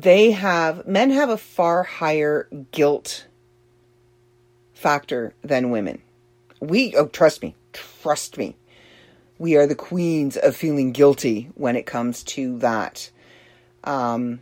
they 0.00 0.32
have 0.32 0.86
men 0.86 1.10
have 1.10 1.30
a 1.30 1.38
far 1.38 1.82
higher 1.82 2.48
guilt 2.70 3.26
factor 4.74 5.32
than 5.42 5.70
women. 5.70 6.02
We 6.60 6.94
oh 6.96 7.06
trust 7.06 7.42
me, 7.42 7.54
trust 7.72 8.36
me. 8.36 8.56
We 9.38 9.56
are 9.56 9.66
the 9.66 9.74
queens 9.74 10.36
of 10.36 10.56
feeling 10.56 10.92
guilty 10.92 11.50
when 11.54 11.76
it 11.76 11.86
comes 11.86 12.22
to 12.24 12.58
that. 12.58 13.10
Um, 13.84 14.40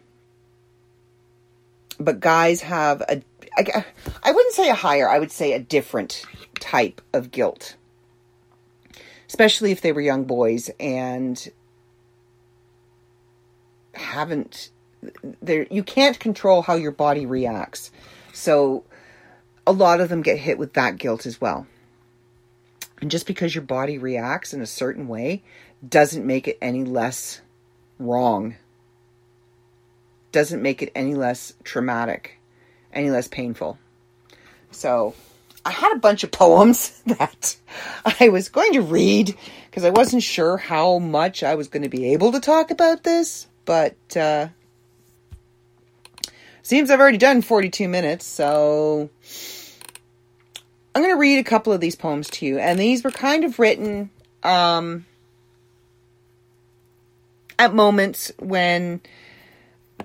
but 1.99 2.21
guys 2.21 2.61
have 2.63 3.01
a 3.03 3.23
I, 3.57 3.85
I 4.23 4.33
wouldn't 4.33 4.55
say 4.55 4.69
a 4.69 4.75
higher, 4.75 5.09
I 5.09 5.19
would 5.19 5.31
say 5.31 5.53
a 5.53 5.61
different 5.61 6.25
type 6.59 7.01
of 7.13 7.31
guilt. 7.31 7.77
Especially 9.29 9.71
if 9.71 9.81
they 9.81 9.93
were 9.93 10.01
young 10.01 10.25
boys 10.25 10.71
and 10.81 11.49
haven't 13.95 14.71
there 15.41 15.67
you 15.71 15.85
can't 15.85 16.19
control 16.19 16.63
how 16.63 16.75
your 16.75 16.91
body 16.91 17.27
reacts. 17.27 17.91
So 18.33 18.85
a 19.67 19.73
lot 19.73 20.01
of 20.01 20.09
them 20.09 20.23
get 20.23 20.39
hit 20.39 20.59
with 20.59 20.73
that 20.75 20.99
guilt 20.99 21.27
as 21.27 21.41
well. 21.41 21.67
And 23.01 23.11
just 23.11 23.27
because 23.27 23.55
your 23.55 23.63
body 23.63 23.99
reacts 23.99 24.53
in 24.53 24.61
a 24.61 24.67
certain 24.67 25.09
way 25.09 25.43
doesn't 25.87 26.27
make 26.27 26.49
it 26.49 26.59
any 26.61 26.85
less 26.85 27.41
wrong. 27.99 28.57
Doesn't 30.35 30.63
make 30.63 30.83
it 30.83 30.91
any 30.95 31.15
less 31.15 31.55
traumatic, 31.63 32.39
any 32.93 33.11
less 33.11 33.29
painful. 33.29 33.79
So, 34.71 35.15
I 35.65 35.71
had 35.71 35.93
a 35.95 36.01
bunch 36.01 36.25
of 36.25 36.33
poems 36.45 37.01
that 37.07 37.57
I 38.21 38.29
was 38.29 38.49
going 38.49 38.73
to 38.73 38.83
read 38.83 39.35
because 39.71 39.85
I 39.85 39.91
wasn't 39.91 40.23
sure 40.23 40.57
how 40.57 40.99
much 40.99 41.43
I 41.43 41.55
was 41.55 41.69
going 41.69 41.85
to 41.85 41.89
be 41.89 42.13
able 42.13 42.33
to 42.33 42.41
talk 42.41 42.71
about 42.71 43.05
this, 43.05 43.47
but 43.65 43.97
uh, 44.17 44.49
Seems 46.65 46.91
I've 46.91 46.99
already 46.99 47.19
done 47.19 47.43
42 47.43 47.89
minutes, 47.89 48.25
so 48.25 49.11
I'm 50.95 51.03
going 51.03 51.15
to 51.15 51.21
read 51.21 51.39
a 51.39 51.45
couple 51.45 51.75
of 51.75 51.81
these 51.83 51.95
poems 51.95 52.31
to 52.31 52.47
you. 52.47 52.59
And 52.59 52.81
these 52.81 53.05
were 53.05 53.11
kind 53.11 53.45
of 53.45 53.59
written 53.59 54.09
um, 54.43 55.05
at 57.59 57.75
moments 57.75 58.33
when, 58.39 59.03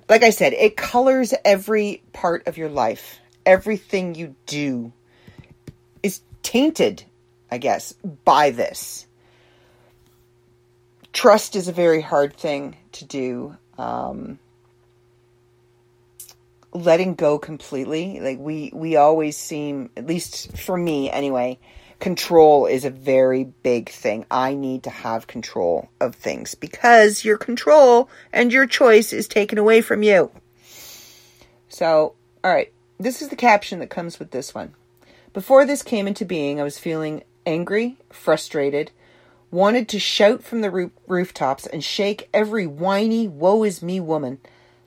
like 0.10 0.24
I 0.24 0.32
said, 0.32 0.54
it 0.54 0.76
colors 0.76 1.34
every 1.46 2.02
part 2.14 2.48
of 2.48 2.58
your 2.58 2.70
life. 2.70 3.20
Everything 3.46 4.16
you 4.16 4.36
do 4.48 4.92
is 6.04 6.22
tainted, 6.42 7.04
I 7.52 7.60
guess, 7.60 7.94
by 8.26 8.50
this. 8.50 9.06
trust 11.14 11.56
is 11.56 11.68
a 11.68 11.74
very 11.74 12.02
hard 12.02 12.36
thing 12.36 12.76
to 12.94 13.06
do. 13.06 13.56
Um, 13.78 14.40
letting 16.74 17.16
go 17.16 17.40
completely, 17.40 18.20
like 18.20 18.38
we 18.40 18.72
we 18.74 18.96
always 18.96 19.38
seem, 19.38 19.90
at 19.98 20.06
least 20.06 20.58
for 20.58 20.78
me 20.78 21.10
anyway, 21.10 21.58
control 22.00 22.66
is 22.66 22.86
a 22.86 22.90
very 22.90 23.44
big 23.44 23.90
thing. 23.90 24.26
I 24.32 24.54
need 24.54 24.84
to 24.84 24.90
have 24.90 25.28
control 25.28 25.90
of 26.00 26.16
things 26.16 26.56
because 26.56 27.26
your 27.26 27.38
control 27.38 28.10
and 28.32 28.54
your 28.54 28.66
choice 28.66 29.12
is 29.12 29.28
taken 29.28 29.58
away 29.58 29.82
from 29.82 30.04
you. 30.04 30.32
So, 31.68 32.16
all 32.44 32.52
right, 32.52 32.72
this 33.00 33.22
is 33.22 33.30
the 33.30 33.36
caption 33.36 33.80
that 33.80 33.90
comes 33.90 34.18
with 34.18 34.32
this 34.32 34.56
one. 34.56 34.74
Before 35.34 35.66
this 35.66 35.84
came 35.84 36.08
into 36.08 36.26
being, 36.26 36.60
I 36.60 36.64
was 36.64 36.80
feeling 36.80 37.24
angry, 37.46 37.98
frustrated, 38.10 38.92
wanted 39.52 39.88
to 39.90 40.00
shout 40.00 40.44
from 40.44 40.62
the 40.62 40.72
roof- 40.72 40.92
rooftops 41.08 41.68
and 41.68 41.84
shake 41.84 42.30
every 42.34 42.66
whiny, 42.66 43.28
woe 43.28 43.64
is 43.64 43.84
me 43.84 44.00
woman 44.00 44.40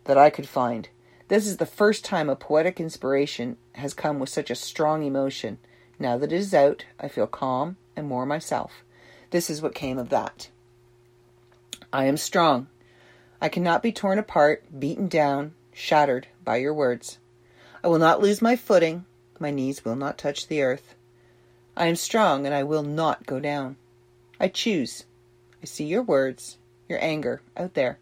that 0.04 0.18
I 0.18 0.30
could 0.30 0.48
find. 0.48 0.88
This 1.28 1.46
is 1.46 1.58
the 1.58 1.66
first 1.66 2.04
time 2.04 2.28
a 2.28 2.36
poetic 2.36 2.80
inspiration 2.80 3.56
has 3.76 3.94
come 3.94 4.18
with 4.18 4.28
such 4.28 4.50
a 4.50 4.54
strong 4.54 5.02
emotion. 5.02 5.58
Now 6.02 6.18
that 6.18 6.32
it 6.32 6.36
is 6.36 6.52
out, 6.52 6.84
I 6.98 7.06
feel 7.06 7.28
calm 7.28 7.76
and 7.94 8.08
more 8.08 8.26
myself. 8.26 8.82
This 9.30 9.48
is 9.48 9.62
what 9.62 9.72
came 9.72 9.98
of 9.98 10.08
that. 10.08 10.48
I 11.92 12.06
am 12.06 12.16
strong. 12.16 12.66
I 13.40 13.48
cannot 13.48 13.84
be 13.84 13.92
torn 13.92 14.18
apart, 14.18 14.64
beaten 14.80 15.06
down, 15.06 15.54
shattered 15.72 16.26
by 16.44 16.56
your 16.56 16.74
words. 16.74 17.18
I 17.84 17.86
will 17.86 18.00
not 18.00 18.20
lose 18.20 18.42
my 18.42 18.56
footing. 18.56 19.04
My 19.38 19.52
knees 19.52 19.84
will 19.84 19.94
not 19.94 20.18
touch 20.18 20.48
the 20.48 20.60
earth. 20.60 20.96
I 21.76 21.86
am 21.86 21.94
strong 21.94 22.46
and 22.46 22.54
I 22.54 22.64
will 22.64 22.82
not 22.82 23.24
go 23.24 23.38
down. 23.38 23.76
I 24.40 24.48
choose. 24.48 25.04
I 25.62 25.66
see 25.66 25.84
your 25.84 26.02
words, 26.02 26.56
your 26.88 26.98
anger, 27.00 27.42
out 27.56 27.74
there, 27.74 28.00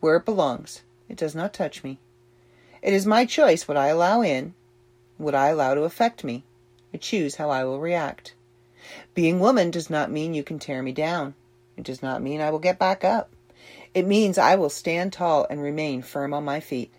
where 0.00 0.16
it 0.16 0.26
belongs. 0.26 0.82
It 1.08 1.16
does 1.16 1.34
not 1.34 1.54
touch 1.54 1.82
me. 1.82 2.00
It 2.82 2.92
is 2.92 3.06
my 3.06 3.24
choice 3.24 3.66
what 3.66 3.78
I 3.78 3.86
allow 3.86 4.20
in, 4.20 4.52
what 5.16 5.34
I 5.34 5.48
allow 5.48 5.72
to 5.72 5.84
affect 5.84 6.22
me. 6.22 6.44
I 6.92 6.98
choose 6.98 7.36
how 7.36 7.50
I 7.50 7.64
will 7.64 7.80
react. 7.80 8.34
Being 9.14 9.40
woman 9.40 9.70
does 9.70 9.90
not 9.90 10.10
mean 10.10 10.34
you 10.34 10.42
can 10.42 10.58
tear 10.58 10.82
me 10.82 10.92
down. 10.92 11.34
It 11.76 11.84
does 11.84 12.02
not 12.02 12.22
mean 12.22 12.40
I 12.40 12.50
will 12.50 12.58
get 12.58 12.78
back 12.78 13.04
up. 13.04 13.30
It 13.94 14.06
means 14.06 14.38
I 14.38 14.54
will 14.56 14.70
stand 14.70 15.12
tall 15.12 15.46
and 15.50 15.60
remain 15.60 16.02
firm 16.02 16.32
on 16.32 16.44
my 16.44 16.60
feet. 16.60 16.92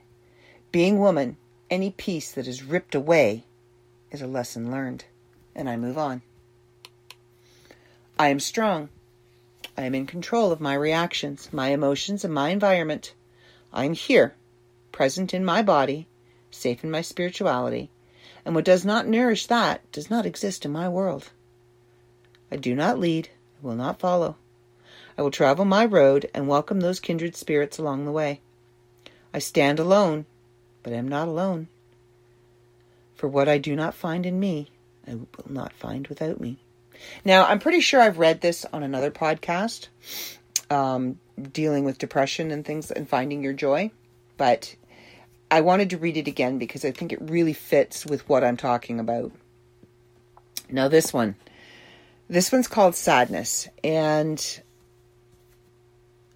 Being 0.72 1.00
woman, 1.00 1.38
any 1.70 1.92
piece 1.92 2.32
that 2.32 2.48
is 2.48 2.64
ripped 2.64 2.96
away 2.96 3.46
is 4.12 4.22
a 4.22 4.28
lesson 4.28 4.72
learned, 4.72 5.06
and 5.56 5.70
I 5.70 5.78
move 5.78 5.98
on. 5.98 6.22
I 8.20 8.28
am 8.28 8.40
strong. 8.40 8.90
I 9.78 9.84
am 9.84 9.96
in 9.96 10.06
control 10.06 10.52
of 10.52 10.62
my 10.62 10.74
reactions, 10.74 11.50
my 11.52 11.70
emotions, 11.70 12.24
and 12.24 12.34
my 12.34 12.50
environment. 12.50 13.14
I 13.74 13.86
am 13.86 13.94
here, 13.94 14.36
present 14.92 15.34
in 15.34 15.46
my 15.46 15.62
body, 15.62 16.08
safe 16.52 16.84
in 16.84 16.92
my 16.92 17.02
spirituality, 17.02 17.90
and 18.46 18.56
what 18.56 18.66
does 18.66 18.86
not 18.86 19.08
nourish 19.08 19.46
that 19.48 19.90
does 19.92 20.10
not 20.10 20.26
exist 20.26 20.66
in 20.66 20.72
my 20.72 20.90
world. 20.90 21.32
I 22.52 22.56
do 22.58 22.76
not 22.76 23.00
lead, 23.00 23.30
I 23.62 23.68
will 23.68 23.76
not 23.76 24.00
follow. 24.00 24.36
I 25.18 25.22
will 25.22 25.32
travel 25.32 25.66
my 25.66 25.86
road 25.86 26.30
and 26.34 26.48
welcome 26.48 26.80
those 26.80 27.00
kindred 27.00 27.36
spirits 27.36 27.78
along 27.78 28.06
the 28.06 28.12
way. 28.12 28.42
I 29.34 29.40
stand 29.40 29.80
alone, 29.80 30.26
but 30.84 30.94
am 30.94 31.08
not 31.08 31.28
alone. 31.28 31.68
For 33.16 33.28
what 33.28 33.48
I 33.48 33.58
do 33.58 33.76
not 33.76 33.94
find 33.94 34.26
in 34.26 34.40
me, 34.40 34.72
I 35.08 35.16
will 35.16 35.28
not 35.48 35.74
find 35.74 36.08
without 36.08 36.42
me. 36.42 36.58
Now, 37.24 37.46
I'm 37.46 37.60
pretty 37.60 37.82
sure 37.82 38.02
I've 38.02 38.20
read 38.20 38.42
this 38.42 38.66
on 38.74 38.84
another 38.84 39.12
podcast, 39.12 39.88
um, 40.70 41.20
dealing 41.52 41.84
with 41.84 41.98
depression 41.98 42.52
and 42.52 42.66
things 42.66 42.92
and 42.92 43.08
finding 43.08 43.44
your 43.44 43.54
joy, 43.54 43.92
but 44.38 44.76
I 45.52 45.60
wanted 45.60 45.90
to 45.90 45.98
read 45.98 46.16
it 46.16 46.30
again 46.30 46.58
because 46.58 46.86
I 46.86 46.92
think 46.92 47.12
it 47.12 47.20
really 47.22 47.52
fits 47.52 48.06
with 48.06 48.28
what 48.30 48.42
I'm 48.42 48.56
talking 48.56 49.02
about. 49.02 49.34
Now, 50.70 50.88
this 50.88 51.12
one. 51.12 51.36
This 52.30 52.54
one's 52.54 52.70
called 52.70 52.96
Sadness. 52.96 53.68
And 53.84 54.62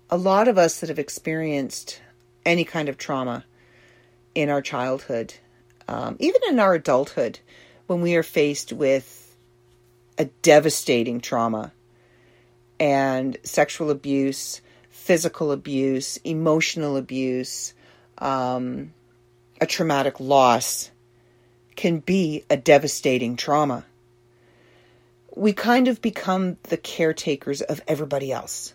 a 0.10 0.18
lot 0.18 0.50
of 0.50 0.58
us 0.58 0.82
that 0.82 0.90
have 0.90 1.00
experienced 1.00 2.02
any 2.46 2.66
kind 2.66 2.90
of 2.90 2.98
trauma 2.98 3.46
in 4.36 4.50
our 4.50 4.62
childhood, 4.62 5.34
um, 5.88 6.18
even 6.20 6.42
in 6.50 6.60
our 6.60 6.74
adulthood, 6.74 7.40
when 7.88 8.02
we 8.02 8.18
are 8.18 8.24
faced 8.24 8.74
with 8.74 9.38
a 10.18 10.26
devastating 10.42 11.22
trauma 11.22 11.72
and 12.82 13.38
sexual 13.44 13.90
abuse, 13.90 14.60
physical 14.90 15.54
abuse, 15.54 16.18
emotional 16.18 16.98
abuse, 16.98 17.74
um, 18.18 18.92
a 19.60 19.66
traumatic 19.66 20.20
loss 20.20 20.92
can 21.76 22.00
be 22.00 22.44
a 22.50 22.58
devastating 22.58 23.36
trauma. 23.36 23.86
We 25.36 25.54
kind 25.54 25.88
of 25.88 26.02
become 26.02 26.58
the 26.64 26.78
caretakers 26.78 27.62
of 27.62 27.82
everybody 27.88 28.32
else 28.32 28.74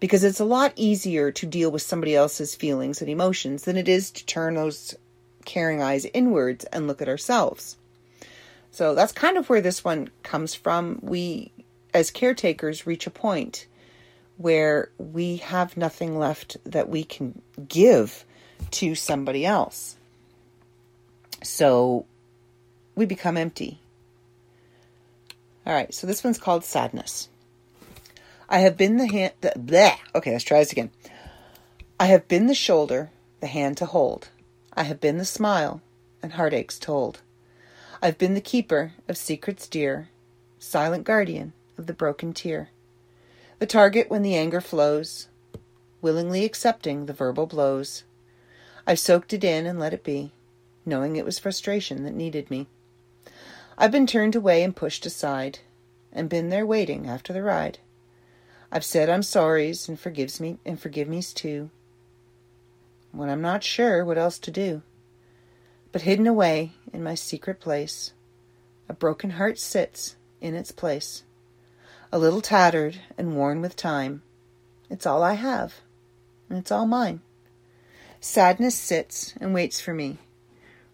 because 0.00 0.24
it's 0.24 0.40
a 0.40 0.44
lot 0.44 0.72
easier 0.76 1.30
to 1.32 1.46
deal 1.46 1.70
with 1.70 1.82
somebody 1.82 2.14
else's 2.14 2.54
feelings 2.54 3.00
and 3.00 3.10
emotions 3.10 3.64
than 3.64 3.76
it 3.76 3.88
is 3.88 4.10
to 4.12 4.24
turn 4.24 4.54
those 4.54 4.94
caring 5.44 5.82
eyes 5.82 6.06
inwards 6.14 6.64
and 6.66 6.86
look 6.86 7.02
at 7.02 7.08
ourselves. 7.08 7.76
So 8.70 8.94
that's 8.94 9.12
kind 9.12 9.36
of 9.36 9.48
where 9.48 9.60
this 9.60 9.82
one 9.82 10.10
comes 10.22 10.54
from. 10.54 11.00
We, 11.02 11.52
as 11.92 12.10
caretakers, 12.10 12.86
reach 12.86 13.06
a 13.06 13.10
point 13.10 13.66
where 14.36 14.90
we 14.98 15.38
have 15.38 15.76
nothing 15.76 16.18
left 16.18 16.56
that 16.64 16.88
we 16.88 17.02
can 17.02 17.42
give 17.66 18.24
to 18.70 18.94
somebody 18.94 19.44
else. 19.44 19.97
So 21.42 22.06
we 22.94 23.06
become 23.06 23.36
empty. 23.36 23.80
All 25.66 25.74
right, 25.74 25.92
so 25.92 26.06
this 26.06 26.24
one's 26.24 26.38
called 26.38 26.64
Sadness. 26.64 27.28
I 28.48 28.60
have 28.60 28.76
been 28.76 28.96
the 28.96 29.06
hand. 29.06 29.34
The, 29.40 29.52
bleh. 29.56 29.96
Okay, 30.14 30.32
let's 30.32 30.44
try 30.44 30.60
this 30.60 30.72
again. 30.72 30.90
I 32.00 32.06
have 32.06 32.26
been 32.28 32.46
the 32.46 32.54
shoulder, 32.54 33.10
the 33.40 33.46
hand 33.46 33.76
to 33.78 33.86
hold. 33.86 34.30
I 34.72 34.84
have 34.84 35.00
been 35.00 35.18
the 35.18 35.24
smile, 35.24 35.82
and 36.22 36.32
heartaches 36.32 36.78
told. 36.78 37.20
I've 38.00 38.16
been 38.16 38.34
the 38.34 38.40
keeper 38.40 38.92
of 39.08 39.16
secrets 39.16 39.66
dear, 39.68 40.08
silent 40.58 41.04
guardian 41.04 41.52
of 41.76 41.86
the 41.86 41.92
broken 41.92 42.32
tear. 42.32 42.70
The 43.58 43.66
target 43.66 44.08
when 44.08 44.22
the 44.22 44.36
anger 44.36 44.60
flows, 44.60 45.28
willingly 46.00 46.44
accepting 46.44 47.06
the 47.06 47.12
verbal 47.12 47.46
blows. 47.46 48.04
I've 48.86 49.00
soaked 49.00 49.32
it 49.32 49.44
in 49.44 49.66
and 49.66 49.78
let 49.78 49.92
it 49.92 50.04
be, 50.04 50.32
knowing 50.88 51.16
it 51.16 51.24
was 51.24 51.38
frustration 51.38 52.04
that 52.04 52.14
needed 52.14 52.50
me. 52.50 52.66
I've 53.76 53.92
been 53.92 54.06
turned 54.06 54.34
away 54.34 54.62
and 54.62 54.74
pushed 54.74 55.06
aside, 55.06 55.60
and 56.12 56.28
been 56.28 56.48
there 56.48 56.66
waiting 56.66 57.06
after 57.06 57.32
the 57.32 57.42
ride. 57.42 57.78
I've 58.72 58.84
said 58.84 59.08
I'm 59.08 59.22
sorry's 59.22 59.88
and 59.88 59.98
forgives 59.98 60.40
me 60.40 60.58
and 60.64 60.80
forgive 60.80 61.08
me's 61.08 61.32
too. 61.32 61.70
When 63.12 63.28
I'm 63.28 63.40
not 63.40 63.62
sure 63.62 64.04
what 64.04 64.18
else 64.18 64.38
to 64.40 64.50
do. 64.50 64.82
But 65.92 66.02
hidden 66.02 66.26
away 66.26 66.72
in 66.92 67.02
my 67.02 67.14
secret 67.14 67.60
place, 67.60 68.12
a 68.88 68.92
broken 68.92 69.30
heart 69.30 69.58
sits 69.58 70.16
in 70.40 70.54
its 70.54 70.72
place. 70.72 71.22
A 72.12 72.18
little 72.18 72.40
tattered 72.40 73.00
and 73.16 73.36
worn 73.36 73.60
with 73.62 73.76
time. 73.76 74.22
It's 74.90 75.06
all 75.06 75.22
I 75.22 75.34
have, 75.34 75.80
and 76.48 76.58
it's 76.58 76.72
all 76.72 76.86
mine. 76.86 77.20
Sadness 78.20 78.74
sits 78.74 79.34
and 79.40 79.54
waits 79.54 79.80
for 79.80 79.94
me, 79.94 80.18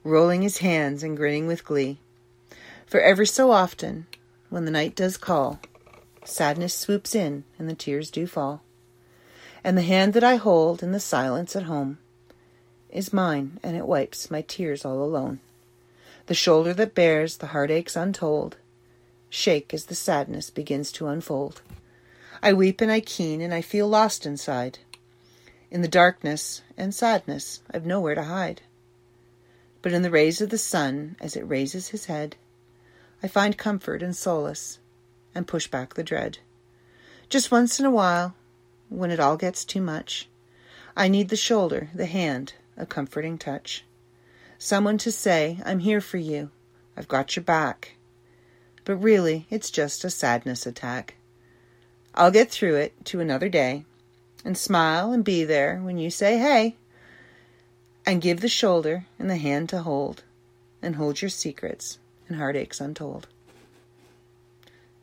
rolling 0.04 0.42
his 0.42 0.58
hands 0.58 1.02
and 1.02 1.16
grinning 1.16 1.46
with 1.46 1.64
glee. 1.64 1.98
For 2.86 3.00
ever 3.00 3.24
so 3.24 3.50
often, 3.50 4.06
when 4.50 4.66
the 4.66 4.70
night 4.70 4.94
does 4.94 5.16
call, 5.16 5.58
sadness 6.24 6.74
swoops 6.74 7.14
in 7.14 7.44
and 7.58 7.68
the 7.68 7.74
tears 7.74 8.10
do 8.10 8.26
fall. 8.26 8.62
And 9.64 9.76
the 9.76 9.82
hand 9.82 10.12
that 10.12 10.22
I 10.22 10.36
hold 10.36 10.82
in 10.82 10.92
the 10.92 11.00
silence 11.00 11.56
at 11.56 11.64
home 11.64 11.98
is 12.90 13.12
mine, 13.12 13.58
and 13.62 13.76
it 13.76 13.86
wipes 13.86 14.30
my 14.30 14.42
tears 14.42 14.84
all 14.84 15.02
alone. 15.02 15.40
The 16.26 16.34
shoulder 16.34 16.72
that 16.74 16.94
bears 16.94 17.38
the 17.38 17.48
heartaches 17.48 17.96
untold 17.96 18.56
shake 19.28 19.74
as 19.74 19.86
the 19.86 19.94
sadness 19.94 20.48
begins 20.48 20.92
to 20.92 21.08
unfold. 21.08 21.60
I 22.40 22.52
weep 22.52 22.80
and 22.80 22.92
I 22.92 23.00
keen 23.00 23.40
and 23.40 23.52
I 23.52 23.62
feel 23.62 23.88
lost 23.88 24.26
inside. 24.26 24.78
In 25.70 25.82
the 25.82 25.88
darkness 25.88 26.62
and 26.76 26.94
sadness, 26.94 27.60
I've 27.72 27.84
nowhere 27.84 28.14
to 28.14 28.22
hide. 28.22 28.62
But 29.84 29.92
in 29.92 30.00
the 30.00 30.10
rays 30.10 30.40
of 30.40 30.48
the 30.48 30.56
sun, 30.56 31.14
as 31.20 31.36
it 31.36 31.42
raises 31.42 31.88
his 31.88 32.06
head, 32.06 32.36
I 33.22 33.28
find 33.28 33.58
comfort 33.58 34.02
and 34.02 34.16
solace 34.16 34.78
and 35.34 35.46
push 35.46 35.66
back 35.66 35.92
the 35.92 36.02
dread. 36.02 36.38
Just 37.28 37.50
once 37.50 37.78
in 37.78 37.84
a 37.84 37.90
while, 37.90 38.34
when 38.88 39.10
it 39.10 39.20
all 39.20 39.36
gets 39.36 39.62
too 39.62 39.82
much, 39.82 40.26
I 40.96 41.08
need 41.08 41.28
the 41.28 41.36
shoulder, 41.36 41.90
the 41.94 42.06
hand, 42.06 42.54
a 42.78 42.86
comforting 42.86 43.36
touch. 43.36 43.84
Someone 44.56 44.96
to 44.96 45.12
say, 45.12 45.60
I'm 45.66 45.80
here 45.80 46.00
for 46.00 46.16
you, 46.16 46.50
I've 46.96 47.06
got 47.06 47.36
your 47.36 47.44
back. 47.44 47.96
But 48.86 48.96
really, 48.96 49.46
it's 49.50 49.70
just 49.70 50.02
a 50.02 50.08
sadness 50.08 50.64
attack. 50.64 51.16
I'll 52.14 52.30
get 52.30 52.50
through 52.50 52.76
it 52.76 53.04
to 53.04 53.20
another 53.20 53.50
day, 53.50 53.84
and 54.46 54.56
smile 54.56 55.12
and 55.12 55.22
be 55.22 55.44
there 55.44 55.78
when 55.82 55.98
you 55.98 56.08
say 56.08 56.38
hey, 56.38 56.76
and 58.06 58.22
give 58.22 58.40
the 58.40 58.48
shoulder 58.48 59.06
and 59.18 59.30
the 59.30 59.36
hand 59.36 59.68
to 59.70 59.82
hold, 59.82 60.22
and 60.82 60.96
hold 60.96 61.22
your 61.22 61.28
secrets 61.28 61.98
and 62.28 62.36
heartaches 62.36 62.80
untold. 62.80 63.26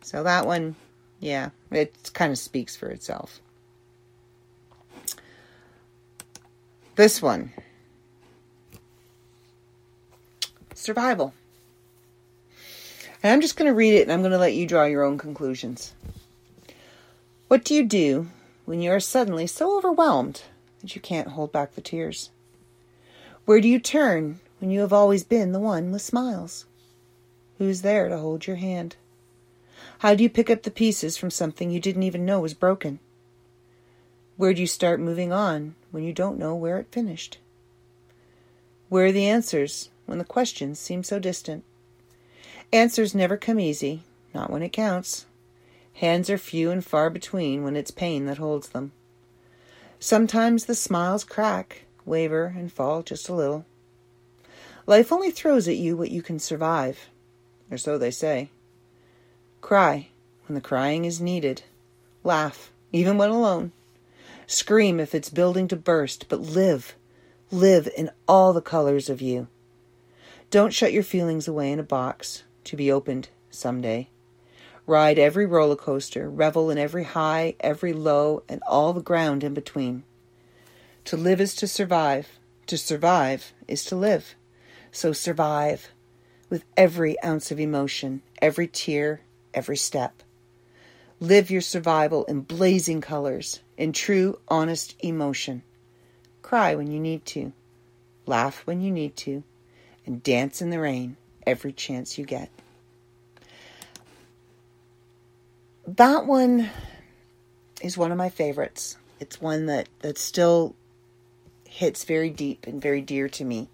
So 0.01 0.23
that 0.23 0.45
one, 0.45 0.75
yeah, 1.19 1.49
it 1.71 2.11
kind 2.13 2.31
of 2.31 2.37
speaks 2.37 2.75
for 2.75 2.89
itself. 2.89 3.39
This 6.95 7.21
one 7.21 7.51
survival. 10.81 11.33
And 13.23 13.31
I'm 13.31 13.41
just 13.41 13.55
going 13.55 13.69
to 13.69 13.75
read 13.75 13.93
it 13.93 14.03
and 14.03 14.11
I'm 14.11 14.21
going 14.21 14.31
to 14.31 14.37
let 14.37 14.55
you 14.55 14.67
draw 14.67 14.85
your 14.85 15.03
own 15.03 15.17
conclusions. 15.17 15.93
What 17.47 17.63
do 17.63 17.75
you 17.75 17.85
do 17.85 18.29
when 18.65 18.81
you 18.81 18.91
are 18.91 18.99
suddenly 18.99 19.45
so 19.45 19.77
overwhelmed 19.77 20.43
that 20.81 20.95
you 20.95 21.01
can't 21.01 21.29
hold 21.29 21.51
back 21.51 21.75
the 21.75 21.81
tears? 21.81 22.31
Where 23.45 23.59
do 23.59 23.67
you 23.67 23.79
turn 23.79 24.39
when 24.59 24.69
you 24.69 24.81
have 24.81 24.93
always 24.93 25.23
been 25.23 25.51
the 25.51 25.59
one 25.59 25.91
with 25.91 26.01
smiles? 26.01 26.65
Who's 27.57 27.81
there 27.81 28.07
to 28.07 28.17
hold 28.17 28.45
your 28.47 28.57
hand? 28.57 28.95
How 29.99 30.13
do 30.13 30.23
you 30.23 30.29
pick 30.29 30.49
up 30.49 30.63
the 30.63 30.71
pieces 30.71 31.17
from 31.17 31.31
something 31.31 31.71
you 31.71 31.79
didn't 31.79 32.03
even 32.03 32.25
know 32.25 32.39
was 32.39 32.53
broken? 32.53 32.99
Where 34.37 34.53
do 34.53 34.61
you 34.61 34.67
start 34.67 34.99
moving 34.99 35.31
on 35.31 35.75
when 35.91 36.03
you 36.03 36.13
don't 36.13 36.39
know 36.39 36.55
where 36.55 36.77
it 36.77 36.91
finished? 36.91 37.39
Where 38.89 39.05
are 39.05 39.11
the 39.11 39.27
answers 39.27 39.89
when 40.05 40.17
the 40.17 40.23
questions 40.23 40.79
seem 40.79 41.03
so 41.03 41.17
distant? 41.19 41.63
Answers 42.71 43.15
never 43.15 43.37
come 43.37 43.59
easy, 43.59 44.03
not 44.33 44.49
when 44.49 44.63
it 44.63 44.73
counts. 44.73 45.25
Hands 45.93 46.29
are 46.29 46.37
few 46.37 46.71
and 46.71 46.85
far 46.85 47.09
between 47.09 47.63
when 47.63 47.75
it's 47.75 47.91
pain 47.91 48.25
that 48.25 48.37
holds 48.37 48.69
them. 48.69 48.91
Sometimes 49.99 50.65
the 50.65 50.75
smiles 50.75 51.23
crack, 51.23 51.83
waver, 52.05 52.53
and 52.57 52.71
fall 52.71 53.03
just 53.03 53.29
a 53.29 53.33
little. 53.33 53.65
Life 54.87 55.11
only 55.11 55.31
throws 55.31 55.67
at 55.67 55.77
you 55.77 55.95
what 55.95 56.11
you 56.11 56.21
can 56.21 56.39
survive, 56.39 57.09
or 57.69 57.77
so 57.77 57.97
they 57.97 58.11
say. 58.11 58.49
Cry 59.61 60.09
when 60.47 60.55
the 60.55 60.61
crying 60.61 61.05
is 61.05 61.21
needed. 61.21 61.63
Laugh, 62.23 62.71
even 62.91 63.17
when 63.17 63.29
alone. 63.29 63.71
Scream 64.47 64.99
if 64.99 65.15
it's 65.15 65.29
building 65.29 65.67
to 65.69 65.75
burst, 65.75 66.27
but 66.27 66.41
live. 66.41 66.95
Live 67.51 67.87
in 67.95 68.11
all 68.27 68.53
the 68.53 68.61
colors 68.61 69.09
of 69.09 69.21
you. 69.21 69.47
Don't 70.49 70.73
shut 70.73 70.91
your 70.91 71.03
feelings 71.03 71.47
away 71.47 71.71
in 71.71 71.79
a 71.79 71.83
box 71.83 72.43
to 72.65 72.75
be 72.75 72.91
opened 72.91 73.29
someday. 73.49 74.09
Ride 74.85 75.19
every 75.19 75.45
roller 75.45 75.75
coaster, 75.75 76.29
revel 76.29 76.69
in 76.69 76.77
every 76.77 77.03
high, 77.03 77.55
every 77.59 77.93
low, 77.93 78.43
and 78.49 78.61
all 78.67 78.91
the 78.91 79.01
ground 79.01 79.43
in 79.43 79.53
between. 79.53 80.03
To 81.05 81.17
live 81.17 81.41
is 81.41 81.55
to 81.55 81.67
survive. 81.67 82.39
To 82.67 82.77
survive 82.77 83.53
is 83.67 83.83
to 83.85 83.95
live. 83.95 84.35
So 84.91 85.13
survive 85.13 85.89
with 86.49 86.65
every 86.75 87.21
ounce 87.23 87.51
of 87.51 87.59
emotion, 87.59 88.21
every 88.41 88.67
tear, 88.67 89.21
every 89.53 89.77
step. 89.77 90.21
Live 91.19 91.51
your 91.51 91.61
survival 91.61 92.25
in 92.25 92.41
blazing 92.41 92.99
colors, 92.99 93.61
in 93.77 93.93
true, 93.93 94.39
honest 94.47 94.95
emotion. 94.99 95.63
Cry 96.41 96.75
when 96.75 96.91
you 96.91 96.99
need 96.99 97.25
to, 97.27 97.53
laugh 98.25 98.65
when 98.65 98.81
you 98.81 98.91
need 98.91 99.15
to, 99.17 99.43
and 100.05 100.23
dance 100.23 100.61
in 100.61 100.71
the 100.71 100.79
rain 100.79 101.15
every 101.45 101.71
chance 101.71 102.17
you 102.17 102.25
get. 102.25 102.49
That 105.87 106.25
one 106.25 106.69
is 107.81 107.97
one 107.97 108.11
of 108.11 108.17
my 108.17 108.29
favorites. 108.29 108.97
It's 109.19 109.41
one 109.41 109.67
that, 109.67 109.89
that 109.99 110.17
still 110.17 110.75
hits 111.81 112.03
very 112.03 112.29
deep 112.29 112.67
and 112.67 112.79
very 112.79 113.01
dear 113.01 113.27
to 113.27 113.43
me 113.43 113.67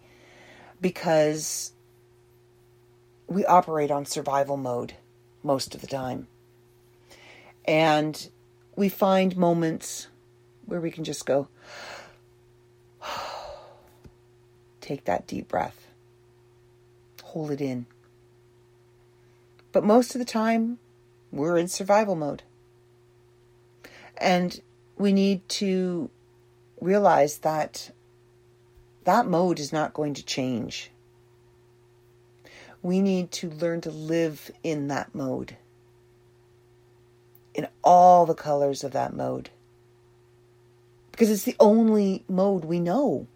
because 0.80 1.74
we 3.28 3.46
operate 3.46 3.92
on 3.92 4.06
survival 4.06 4.56
mode 4.56 4.94
most 5.44 5.76
of 5.76 5.82
the 5.82 5.88
time. 5.88 6.26
And 7.66 8.30
we 8.78 8.88
find 8.88 9.36
moments 9.36 10.08
where 10.66 10.80
we 10.80 10.90
can 10.90 11.04
just 11.04 11.26
go, 11.26 11.50
take 14.80 15.04
that 15.04 15.28
deep 15.28 15.50
breath, 15.50 15.90
hold 17.24 17.52
it 17.52 17.60
in. 17.60 17.88
But 19.74 19.84
most 19.84 20.16
of 20.16 20.20
the 20.20 20.24
time, 20.24 20.80
we're 21.30 21.58
in 21.58 21.68
survival 21.68 22.16
mode. 22.16 22.44
And 24.16 24.62
we 24.98 25.12
need 25.12 25.50
to 25.50 26.10
realize 26.80 27.40
that 27.40 27.92
that 29.08 29.26
mode 29.26 29.58
is 29.58 29.72
not 29.72 29.94
going 29.94 30.14
to 30.16 30.26
change. 30.26 30.92
We 32.82 33.00
need 33.00 33.32
to 33.32 33.50
learn 33.50 33.80
to 33.82 33.90
live 33.90 34.52
in 34.64 34.90
that 34.90 35.16
mode, 35.16 35.56
in 37.54 37.70
all 37.86 38.26
the 38.26 38.36
colors 38.36 38.84
of 38.84 38.92
that 38.92 39.14
mode, 39.14 39.50
because 41.14 41.30
it's 41.30 41.44
the 41.44 41.56
only 41.58 42.26
mode 42.28 42.66
we 42.66 42.82
know. 42.82 43.28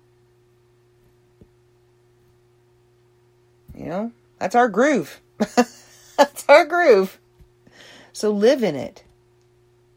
You 3.74 3.86
know, 3.86 4.12
that's 4.40 4.56
our 4.56 4.68
groove. 4.68 5.22
that's 6.18 6.44
our 6.50 6.66
groove. 6.66 7.18
So 8.12 8.30
live 8.30 8.62
in 8.62 8.76
it, 8.76 9.06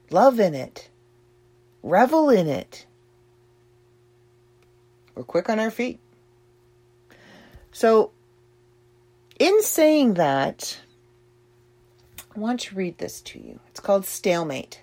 love 0.08 0.38
in 0.38 0.54
it, 0.54 0.88
revel 1.82 2.30
in 2.30 2.46
it. 2.46 2.86
We're 5.14 5.24
quick 5.24 5.48
on 5.48 5.60
our 5.60 5.70
feet. 5.70 6.00
So, 7.72 8.10
in 9.38 9.62
saying 9.62 10.14
that, 10.14 10.78
I 12.34 12.40
want 12.40 12.60
to 12.60 12.74
read 12.74 12.98
this 12.98 13.20
to 13.22 13.38
you. 13.38 13.60
It's 13.68 13.80
called 13.80 14.06
Stalemate. 14.06 14.80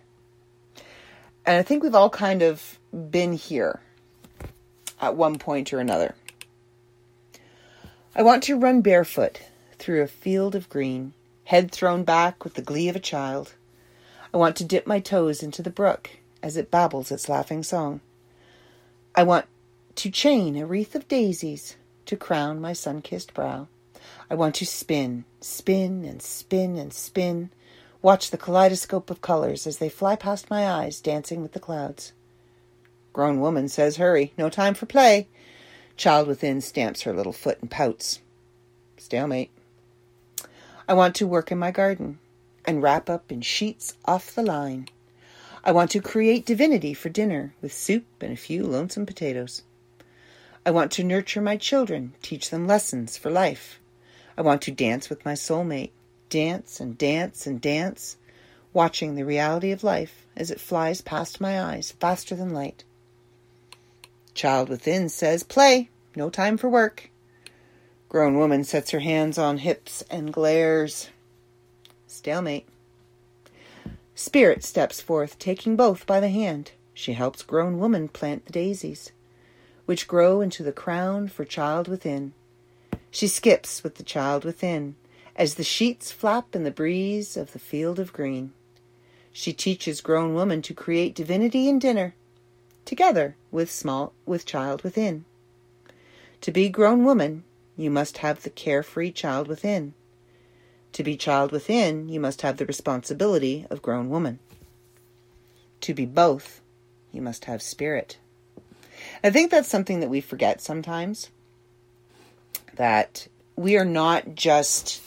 And 1.45 1.57
I 1.57 1.63
think 1.63 1.83
we've 1.83 1.95
all 1.95 2.09
kind 2.09 2.41
of 2.41 2.79
been 2.91 3.33
here 3.33 3.81
at 5.01 5.15
one 5.15 5.39
point 5.39 5.73
or 5.73 5.79
another. 5.79 6.15
I 8.15 8.23
want 8.23 8.43
to 8.43 8.59
run 8.59 8.81
barefoot 8.81 9.41
through 9.79 10.01
a 10.01 10.07
field 10.07 10.53
of 10.53 10.69
green 10.69 11.13
head 11.51 11.69
thrown 11.69 12.03
back 12.03 12.45
with 12.45 12.53
the 12.53 12.61
glee 12.61 12.87
of 12.87 12.95
a 12.95 12.99
child. 12.99 13.55
I 14.33 14.37
want 14.37 14.55
to 14.55 14.63
dip 14.63 14.87
my 14.87 15.01
toes 15.01 15.43
into 15.43 15.61
the 15.61 15.69
brook 15.69 16.09
as 16.41 16.55
it 16.55 16.71
babbles 16.71 17.11
its 17.11 17.27
laughing 17.27 17.61
song. 17.61 17.99
I 19.13 19.23
want 19.23 19.47
to 19.95 20.09
chain 20.09 20.55
a 20.57 20.65
wreath 20.65 20.95
of 20.95 21.07
daisies 21.07 21.75
to 22.05 22.15
crown 22.15 22.61
my 22.61 22.73
sun 22.73 23.01
kissed 23.01 23.33
brow. 23.33 23.67
I 24.29 24.35
want 24.35 24.55
to 24.55 24.65
spin, 24.65 25.25
spin 25.41 26.05
and 26.05 26.21
spin 26.21 26.77
and 26.77 26.93
spin, 26.93 27.49
watch 28.01 28.31
the 28.31 28.37
kaleidoscope 28.37 29.09
of 29.09 29.21
colors 29.21 29.67
as 29.67 29.77
they 29.77 29.89
fly 29.89 30.15
past 30.15 30.49
my 30.49 30.67
eyes, 30.67 31.01
dancing 31.01 31.41
with 31.41 31.51
the 31.53 31.59
clouds. 31.59 32.13
Grown 33.13 33.41
woman 33.41 33.67
says, 33.67 33.97
Hurry, 33.97 34.33
no 34.37 34.49
time 34.49 34.73
for 34.73 34.85
play. 34.85 35.27
Child 35.97 36.27
within 36.27 36.61
stamps 36.61 37.01
her 37.01 37.13
little 37.13 37.33
foot 37.33 37.59
and 37.61 37.69
pouts. 37.69 38.19
Stalemate. 38.97 39.51
I 40.87 40.93
want 40.93 41.15
to 41.15 41.27
work 41.27 41.51
in 41.51 41.59
my 41.59 41.71
garden 41.71 42.19
and 42.65 42.81
wrap 42.81 43.09
up 43.09 43.31
in 43.31 43.41
sheets 43.41 43.95
off 44.05 44.33
the 44.33 44.43
line. 44.43 44.87
I 45.63 45.71
want 45.71 45.91
to 45.91 46.01
create 46.01 46.45
divinity 46.45 46.93
for 46.93 47.09
dinner 47.09 47.53
with 47.61 47.73
soup 47.73 48.05
and 48.21 48.33
a 48.33 48.37
few 48.37 48.63
lonesome 48.63 49.05
potatoes. 49.05 49.61
I 50.63 50.71
want 50.71 50.91
to 50.93 51.03
nurture 51.03 51.41
my 51.41 51.57
children, 51.57 52.13
teach 52.21 52.49
them 52.51 52.67
lessons 52.67 53.17
for 53.17 53.31
life. 53.31 53.79
I 54.37 54.41
want 54.43 54.61
to 54.63 54.71
dance 54.71 55.09
with 55.09 55.25
my 55.25 55.33
soulmate, 55.33 55.91
dance 56.29 56.79
and 56.79 56.97
dance 56.97 57.47
and 57.47 57.59
dance, 57.59 58.17
watching 58.71 59.15
the 59.15 59.25
reality 59.25 59.71
of 59.71 59.83
life 59.83 60.27
as 60.35 60.51
it 60.51 60.59
flies 60.61 61.01
past 61.01 61.41
my 61.41 61.59
eyes 61.59 61.91
faster 61.99 62.35
than 62.35 62.53
light. 62.53 62.83
Child 64.33 64.69
within 64.69 65.09
says, 65.09 65.43
Play, 65.43 65.89
no 66.15 66.29
time 66.29 66.57
for 66.57 66.69
work. 66.69 67.09
Grown 68.07 68.37
woman 68.37 68.63
sets 68.63 68.91
her 68.91 68.99
hands 68.99 69.37
on 69.37 69.57
hips 69.59 70.03
and 70.11 70.31
glares. 70.31 71.09
Stalemate. 72.07 72.67
Spirit 74.13 74.63
steps 74.63 75.01
forth, 75.01 75.39
taking 75.39 75.75
both 75.75 76.05
by 76.05 76.19
the 76.19 76.29
hand. 76.29 76.71
She 76.93 77.13
helps 77.13 77.41
grown 77.41 77.79
woman 77.79 78.07
plant 78.07 78.45
the 78.45 78.53
daisies, 78.53 79.11
which 79.91 80.07
grow 80.07 80.39
into 80.39 80.63
the 80.63 80.71
crown 80.71 81.27
for 81.27 81.43
child 81.43 81.89
within. 81.89 82.31
She 83.09 83.27
skips 83.27 83.83
with 83.83 83.95
the 83.95 84.03
child 84.03 84.45
within, 84.45 84.95
as 85.35 85.55
the 85.55 85.65
sheets 85.65 86.13
flap 86.13 86.55
in 86.55 86.63
the 86.63 86.71
breeze 86.71 87.35
of 87.35 87.51
the 87.51 87.59
field 87.59 87.99
of 87.99 88.13
green. 88.13 88.53
She 89.33 89.51
teaches 89.51 89.99
grown 89.99 90.33
woman 90.33 90.61
to 90.61 90.73
create 90.73 91.13
divinity 91.13 91.67
in 91.67 91.77
dinner, 91.77 92.15
together 92.85 93.35
with 93.51 93.69
small 93.69 94.13
with 94.25 94.45
child 94.45 94.81
within. 94.81 95.25
To 96.39 96.53
be 96.53 96.69
grown 96.69 97.03
woman 97.03 97.43
you 97.75 97.91
must 97.91 98.19
have 98.19 98.43
the 98.43 98.49
carefree 98.49 99.11
child 99.11 99.49
within. 99.49 99.93
To 100.93 101.03
be 101.03 101.17
child 101.17 101.51
within, 101.51 102.07
you 102.07 102.21
must 102.21 102.43
have 102.43 102.55
the 102.55 102.65
responsibility 102.65 103.67
of 103.69 103.81
grown 103.81 104.09
woman. 104.09 104.39
To 105.81 105.93
be 105.93 106.05
both, 106.05 106.61
you 107.11 107.21
must 107.21 107.43
have 107.43 107.61
spirit. 107.61 108.19
I 109.23 109.29
think 109.29 109.51
that's 109.51 109.67
something 109.67 109.99
that 109.99 110.09
we 110.09 110.21
forget 110.21 110.61
sometimes. 110.61 111.29
That 112.75 113.27
we 113.55 113.77
are 113.77 113.85
not 113.85 114.35
just 114.35 115.01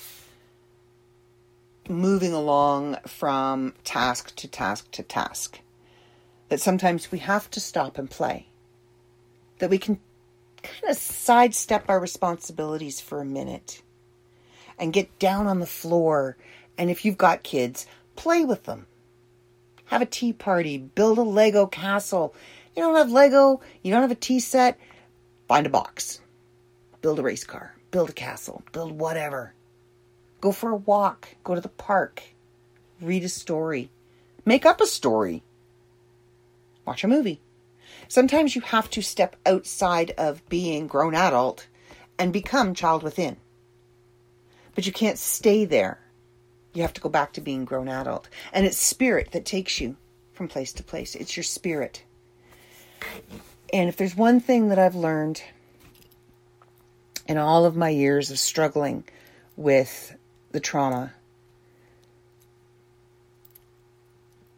moving 1.89 2.33
along 2.33 2.97
from 3.07 3.75
task 3.85 4.35
to 4.37 4.49
task 4.49 4.91
to 4.93 5.03
task. 5.03 5.61
That 6.49 6.61
sometimes 6.61 7.11
we 7.11 7.19
have 7.19 7.51
to 7.51 7.61
stop 7.61 7.99
and 7.99 8.11
play. 8.11 8.47
That 9.59 9.71
we 9.71 9.79
can 9.79 9.99
kind 10.63 10.91
of 10.91 10.97
sidestep 10.97 11.85
our 11.89 12.01
responsibilities 12.01 13.01
for 13.01 13.21
a 13.21 13.25
minute 13.25 13.83
and 14.79 14.93
get 14.93 15.19
down 15.19 15.47
on 15.47 15.61
the 15.61 15.67
floor. 15.67 16.37
And 16.79 16.91
if 16.91 17.05
you've 17.05 17.19
got 17.19 17.43
kids, 17.43 17.87
play 18.17 18.45
with 18.45 18.65
them. 18.65 18.87
Have 19.87 20.03
a 20.03 20.07
tea 20.07 20.33
party, 20.33 20.79
build 20.79 21.19
a 21.19 21.23
Lego 21.23 21.67
castle. 21.67 22.35
You 22.77 22.83
don't 22.83 22.97
have 22.97 23.11
Lego, 23.11 23.61
you 23.83 23.93
don't 23.93 24.03
have 24.03 24.11
a 24.11 24.17
tea 24.17 24.41
set, 24.41 24.79
find 25.47 25.67
a 25.67 25.71
box. 25.71 26.21
Build 27.03 27.19
a 27.19 27.23
race 27.23 27.45
car, 27.45 27.75
build 27.91 28.11
a 28.11 28.15
castle, 28.15 28.63
build 28.73 28.99
whatever. 28.99 29.55
Go 30.41 30.51
for 30.51 30.71
a 30.71 30.77
walk, 30.77 31.29
go 31.45 31.55
to 31.55 31.61
the 31.61 31.69
park, 31.69 32.23
read 33.01 33.23
a 33.23 33.29
story, 33.29 33.91
make 34.45 34.67
up 34.67 34.81
a 34.81 34.87
story, 34.87 35.43
watch 36.85 37.05
a 37.05 37.09
movie. 37.09 37.41
Sometimes 38.09 38.57
you 38.57 38.63
have 38.63 38.91
to 38.91 39.03
step 39.03 39.37
outside 39.47 40.13
of 40.19 40.47
being 40.49 40.87
grown 40.87 41.15
adult 41.15 41.69
and 42.19 42.33
become 42.33 42.75
child 42.75 43.03
within. 43.03 43.37
But 44.75 44.87
you 44.87 44.93
can't 44.93 45.19
stay 45.19 45.65
there. 45.65 46.01
You 46.73 46.83
have 46.83 46.95
to 46.95 47.01
go 47.01 47.09
back 47.09 47.33
to 47.35 47.41
being 47.41 47.65
grown 47.65 47.89
adult. 47.89 48.29
And 48.53 48.67
it's 48.67 48.77
spirit 48.77 49.31
that 49.31 49.45
takes 49.45 49.81
you 49.81 49.97
from 50.33 50.49
place 50.49 50.73
to 50.73 50.83
place. 50.83 51.15
It's 51.15 51.37
your 51.37 51.45
spirit. 51.45 52.03
And 53.73 53.89
if 53.89 53.97
there's 53.97 54.17
one 54.17 54.41
thing 54.41 54.69
that 54.69 54.79
I've 54.79 54.95
learned 54.95 55.43
in 57.27 57.39
all 57.39 57.65
of 57.65 57.77
my 57.77 57.89
years 57.89 58.31
of 58.31 58.39
struggling 58.39 59.05
with 59.57 60.15
the 60.53 60.61
trauma, 60.61 61.13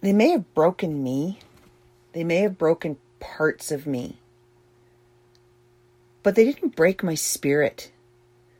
they 0.00 0.12
may 0.12 0.30
have 0.30 0.54
broken 0.54 1.02
me. 1.02 1.38
They 2.12 2.24
may 2.24 2.38
have 2.38 2.58
broken 2.58 2.98
parts 3.20 3.72
of 3.72 3.86
me. 3.86 4.18
But 6.22 6.34
they 6.34 6.44
didn't 6.44 6.76
break 6.76 7.02
my 7.02 7.14
spirit. 7.14 7.90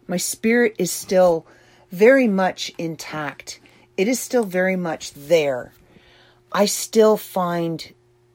My 0.07 0.17
spirit 0.17 0.77
is 0.79 0.91
still 0.91 1.47
very 1.91 2.29
much 2.29 2.73
intact. 2.79 3.61
It 3.97 4.09
is 4.09 4.21
still 4.21 4.45
very 4.45 4.77
much 4.77 5.13
there. 5.13 5.73
I 6.53 6.67
still 6.67 7.17
find 7.17 7.93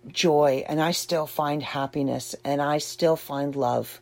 joy 0.07 0.63
and 0.67 0.81
I 0.81 0.91
still 0.91 1.27
find 1.27 1.61
happiness 1.61 2.35
and 2.43 2.61
I 2.61 2.79
still 2.79 3.15
find 3.15 3.55
love 3.55 4.01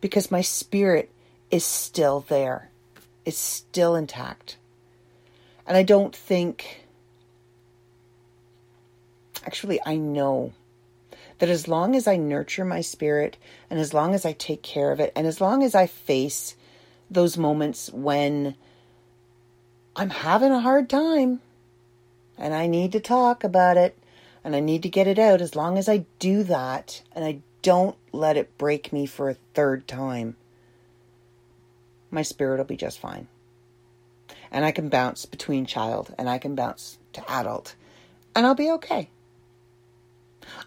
because 0.00 0.30
my 0.30 0.40
spirit 0.40 1.10
is 1.50 1.64
still 1.64 2.24
there. 2.28 2.70
It's 3.24 3.38
still 3.38 3.96
intact. 3.96 4.56
And 5.66 5.76
I 5.76 5.82
don't 5.82 6.14
think, 6.14 6.86
actually, 9.44 9.80
I 9.84 9.96
know 9.96 10.52
that 11.38 11.48
as 11.48 11.66
long 11.66 11.94
as 11.96 12.06
I 12.06 12.16
nurture 12.16 12.64
my 12.64 12.80
spirit 12.80 13.36
and 13.68 13.80
as 13.80 13.92
long 13.92 14.14
as 14.14 14.24
I 14.24 14.32
take 14.32 14.62
care 14.62 14.92
of 14.92 15.00
it 15.00 15.12
and 15.16 15.26
as 15.26 15.40
long 15.40 15.62
as 15.62 15.74
I 15.74 15.86
face 15.86 16.54
those 17.10 17.36
moments 17.36 17.90
when 17.92 18.54
I'm 19.94 20.10
having 20.10 20.52
a 20.52 20.60
hard 20.60 20.88
time 20.88 21.40
and 22.38 22.54
I 22.54 22.66
need 22.66 22.92
to 22.92 23.00
talk 23.00 23.44
about 23.44 23.76
it 23.76 23.98
and 24.46 24.54
I 24.54 24.60
need 24.60 24.84
to 24.84 24.88
get 24.88 25.08
it 25.08 25.18
out. 25.18 25.40
As 25.40 25.56
long 25.56 25.76
as 25.76 25.88
I 25.88 26.06
do 26.20 26.44
that 26.44 27.02
and 27.10 27.24
I 27.24 27.40
don't 27.62 27.96
let 28.12 28.36
it 28.36 28.56
break 28.56 28.92
me 28.92 29.04
for 29.04 29.28
a 29.28 29.36
third 29.54 29.88
time, 29.88 30.36
my 32.12 32.22
spirit 32.22 32.58
will 32.58 32.64
be 32.64 32.76
just 32.76 33.00
fine. 33.00 33.26
And 34.52 34.64
I 34.64 34.70
can 34.70 34.88
bounce 34.88 35.26
between 35.26 35.66
child 35.66 36.14
and 36.16 36.30
I 36.30 36.38
can 36.38 36.54
bounce 36.54 36.96
to 37.14 37.28
adult 37.28 37.74
and 38.36 38.46
I'll 38.46 38.54
be 38.54 38.70
okay. 38.70 39.10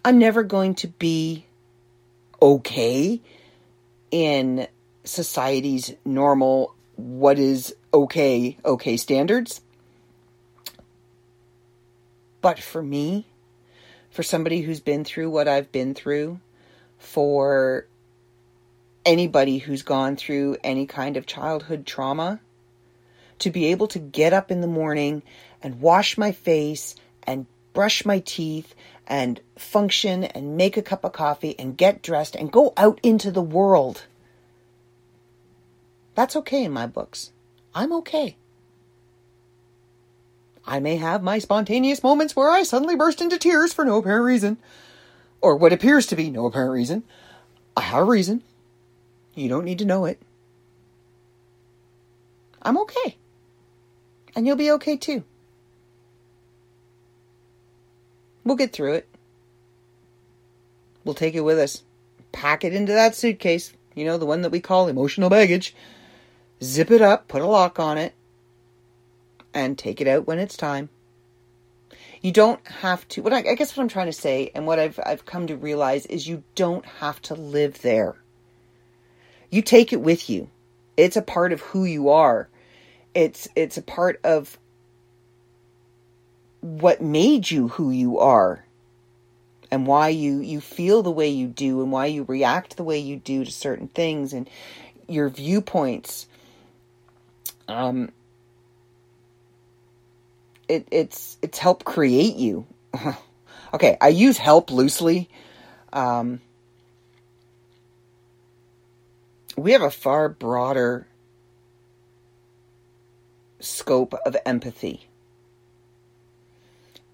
I'm 0.03 0.19
never 0.19 0.43
going 0.43 0.75
to 0.75 0.89
be 0.89 1.45
okay 2.41 3.21
in 4.11 4.67
society's 5.05 5.93
normal, 6.03 6.75
what 6.97 7.39
is 7.39 7.73
okay, 7.93 8.57
okay 8.65 8.97
standards. 8.97 9.61
But 12.41 12.59
for 12.59 12.83
me, 12.83 13.25
for 14.19 14.23
somebody 14.23 14.59
who's 14.59 14.81
been 14.81 15.05
through 15.05 15.29
what 15.29 15.47
I've 15.47 15.71
been 15.71 15.93
through, 15.93 16.41
for 16.97 17.85
anybody 19.05 19.59
who's 19.59 19.81
gone 19.81 20.17
through 20.17 20.57
any 20.61 20.85
kind 20.85 21.15
of 21.15 21.25
childhood 21.25 21.85
trauma, 21.85 22.41
to 23.37 23.49
be 23.49 23.67
able 23.67 23.87
to 23.87 23.97
get 23.97 24.33
up 24.33 24.51
in 24.51 24.59
the 24.59 24.67
morning 24.67 25.23
and 25.63 25.79
wash 25.79 26.17
my 26.17 26.33
face 26.33 26.95
and 27.23 27.45
brush 27.71 28.03
my 28.03 28.19
teeth 28.19 28.75
and 29.07 29.39
function 29.55 30.25
and 30.25 30.57
make 30.57 30.75
a 30.75 30.81
cup 30.81 31.05
of 31.05 31.13
coffee 31.13 31.57
and 31.57 31.77
get 31.77 32.01
dressed 32.01 32.35
and 32.35 32.51
go 32.51 32.73
out 32.75 32.99
into 33.01 33.31
the 33.31 33.41
world. 33.41 34.03
That's 36.15 36.35
okay 36.35 36.65
in 36.65 36.73
my 36.73 36.87
books. 36.87 37.31
I'm 37.73 37.93
okay. 37.93 38.35
I 40.65 40.79
may 40.79 40.97
have 40.97 41.23
my 41.23 41.39
spontaneous 41.39 42.03
moments 42.03 42.35
where 42.35 42.49
I 42.49 42.63
suddenly 42.63 42.95
burst 42.95 43.21
into 43.21 43.37
tears 43.37 43.73
for 43.73 43.85
no 43.85 43.97
apparent 43.97 44.25
reason, 44.25 44.57
or 45.41 45.55
what 45.55 45.73
appears 45.73 46.05
to 46.07 46.15
be 46.15 46.29
no 46.29 46.45
apparent 46.45 46.73
reason. 46.73 47.03
I 47.75 47.81
have 47.81 48.01
a 48.01 48.03
reason. 48.03 48.43
You 49.35 49.49
don't 49.49 49.65
need 49.65 49.79
to 49.79 49.85
know 49.85 50.05
it. 50.05 50.21
I'm 52.61 52.77
okay. 52.77 53.17
And 54.35 54.45
you'll 54.45 54.55
be 54.55 54.71
okay 54.71 54.97
too. 54.97 55.23
We'll 58.43 58.57
get 58.57 58.73
through 58.73 58.93
it. 58.93 59.07
We'll 61.03 61.15
take 61.15 61.35
it 61.35 61.41
with 61.41 61.57
us. 61.57 61.83
Pack 62.31 62.63
it 62.63 62.73
into 62.73 62.91
that 62.93 63.15
suitcase, 63.15 63.73
you 63.95 64.05
know, 64.05 64.17
the 64.17 64.25
one 64.25 64.41
that 64.41 64.51
we 64.51 64.59
call 64.59 64.87
emotional 64.87 65.29
baggage. 65.29 65.75
Zip 66.61 66.91
it 66.91 67.01
up, 67.01 67.27
put 67.27 67.41
a 67.41 67.47
lock 67.47 67.79
on 67.79 67.97
it, 67.97 68.13
and 69.53 69.77
take 69.77 70.01
it 70.01 70.07
out 70.07 70.27
when 70.27 70.39
it's 70.39 70.57
time. 70.57 70.89
You 72.21 72.31
don't 72.31 72.65
have 72.67 73.07
to. 73.09 73.21
What 73.21 73.33
I, 73.33 73.37
I 73.49 73.55
guess 73.55 73.75
what 73.75 73.83
I'm 73.83 73.89
trying 73.89 74.07
to 74.07 74.13
say, 74.13 74.51
and 74.53 74.67
what 74.67 74.79
I've 74.79 74.99
I've 75.05 75.25
come 75.25 75.47
to 75.47 75.55
realize 75.55 76.05
is 76.05 76.27
you 76.27 76.43
don't 76.55 76.85
have 76.85 77.21
to 77.23 77.33
live 77.33 77.81
there. 77.81 78.15
You 79.49 79.61
take 79.61 79.93
it 79.93 80.01
with 80.01 80.29
you. 80.29 80.49
It's 80.97 81.17
a 81.17 81.21
part 81.21 81.53
of 81.53 81.61
who 81.61 81.85
you 81.85 82.09
are. 82.09 82.49
It's 83.13 83.47
it's 83.55 83.77
a 83.77 83.81
part 83.81 84.19
of 84.23 84.57
what 86.61 87.01
made 87.01 87.49
you 87.49 87.69
who 87.69 87.89
you 87.89 88.19
are 88.19 88.65
and 89.71 89.87
why 89.87 90.09
you 90.09 90.39
you 90.39 90.59
feel 90.59 91.03
the 91.03 91.11
way 91.11 91.29
you 91.29 91.47
do 91.47 91.81
and 91.81 91.91
why 91.91 92.05
you 92.05 92.23
react 92.23 92.75
the 92.75 92.83
way 92.83 92.99
you 92.99 93.15
do 93.17 93.45
to 93.45 93.51
certain 93.51 93.87
things 93.87 94.33
and 94.33 94.49
your 95.07 95.29
viewpoints 95.29 96.27
um 97.67 98.11
it 100.69 100.87
it's 100.91 101.37
it's 101.41 101.57
help 101.57 101.83
create 101.83 102.35
you. 102.35 102.65
Okay 103.71 103.97
i 104.01 104.07
use 104.07 104.39
help 104.39 104.71
loosely. 104.71 105.29
Um 105.93 106.41
we 109.55 109.73
have 109.73 109.83
a 109.83 109.91
far 109.91 110.29
broader 110.29 111.05
scope 113.59 114.13
of 114.25 114.35
empathy. 114.45 115.07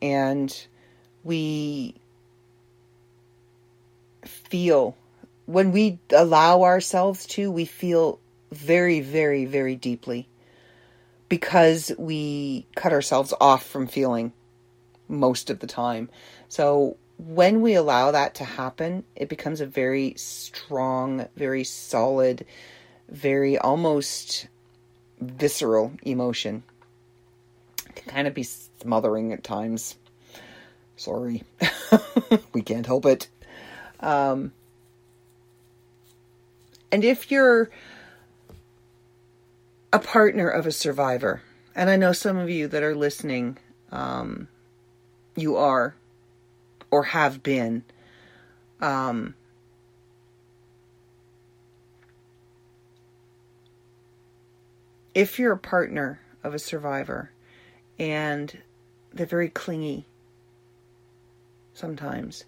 And 0.02 0.56
we 1.24 1.96
feel 4.24 4.96
when 5.46 5.72
we 5.72 6.00
allow 6.12 6.64
ourselves 6.64 7.26
to 7.26 7.52
we 7.52 7.66
feel 7.66 8.20
very 8.52 9.02
very 9.02 9.46
very 9.46 9.76
deeply 9.76 10.28
because 11.30 11.92
we 11.98 12.66
cut 12.76 12.94
ourselves 12.94 13.34
off 13.42 13.66
from 13.66 13.88
feeling 13.88 14.34
most 15.08 15.50
of 15.50 15.60
the 15.60 15.68
time. 15.68 16.10
So 16.50 16.98
when 17.18 17.62
we 17.62 17.76
allow 17.76 18.12
that 18.12 18.36
to 18.36 18.44
happen 18.44 19.06
it 19.16 19.30
becomes 19.30 19.62
a 19.62 19.66
very 19.66 20.14
strong 20.18 21.26
very 21.38 21.64
solid 21.64 22.46
very 23.10 23.58
almost 23.58 24.48
visceral 25.22 25.94
emotion. 26.04 26.64
It 27.88 27.96
can 27.96 28.14
kind 28.14 28.28
of 28.28 28.34
be 28.34 28.44
smothering 28.44 29.34
at 29.34 29.44
times. 29.44 29.96
Sorry. 30.98 31.44
We 32.54 32.62
can't 32.62 32.86
help 32.86 33.06
it. 33.06 33.28
Um, 34.00 34.52
and 36.92 37.04
if 37.04 37.30
you're 37.30 37.70
a 39.96 40.00
partner 40.00 40.50
of 40.50 40.68
a 40.68 40.74
survivor, 40.74 41.42
and 41.74 41.90
I 41.90 41.96
know 41.96 42.12
some 42.12 42.36
of 42.36 42.50
you 42.50 42.68
that 42.68 42.84
are 42.84 42.94
listening, 42.94 43.58
um, 43.94 44.50
you 45.38 45.56
are, 45.56 45.96
or 46.92 47.04
have 47.04 47.42
been. 47.42 47.82
Um, 48.82 49.36
if 55.14 55.40
you're 55.40 55.54
a 55.54 55.58
partner 55.58 56.20
of 56.44 56.54
a 56.54 56.60
survivor 56.60 57.32
and 57.98 58.58
they're 59.14 59.26
very 59.26 59.48
clingy 59.48 60.08
sometimes, 61.74 62.44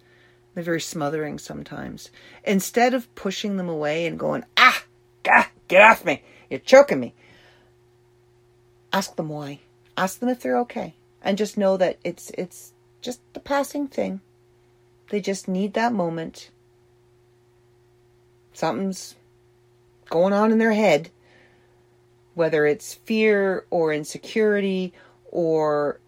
they're 0.53 0.65
very 0.65 0.81
smothering 0.81 1.39
sometimes, 1.39 2.11
instead 2.43 2.93
of 2.93 3.15
pushing 3.15 3.55
them 3.55 3.69
away 3.69 4.05
and 4.05 4.19
going, 4.19 4.43
ah, 4.57 4.83
gah, 5.23 5.45
get 5.69 5.81
off 5.81 6.03
me, 6.03 6.21
you're 6.49 6.59
choking 6.59 6.99
me, 6.99 7.13
ask 8.97 9.15
them 9.15 9.29
why. 9.29 9.59
Ask 9.95 10.19
them 10.19 10.29
if 10.29 10.41
they're 10.41 10.59
okay. 10.59 10.93
And 11.21 11.37
just 11.37 11.57
know 11.57 11.77
that 11.77 11.97
it's 12.03 12.31
it's 12.31 12.73
just 13.01 13.21
a 13.35 13.39
passing 13.39 13.87
thing. 13.87 14.21
They 15.09 15.21
just 15.21 15.47
need 15.47 15.73
that 15.73 15.93
moment. 15.93 16.51
Something's 18.53 19.15
going 20.09 20.33
on 20.33 20.51
in 20.51 20.57
their 20.57 20.73
head 20.73 21.11
whether 22.37 22.67
it's 22.67 22.93
fear 22.93 23.65
or 23.71 23.91
insecurity 23.91 24.93
or 25.31 25.99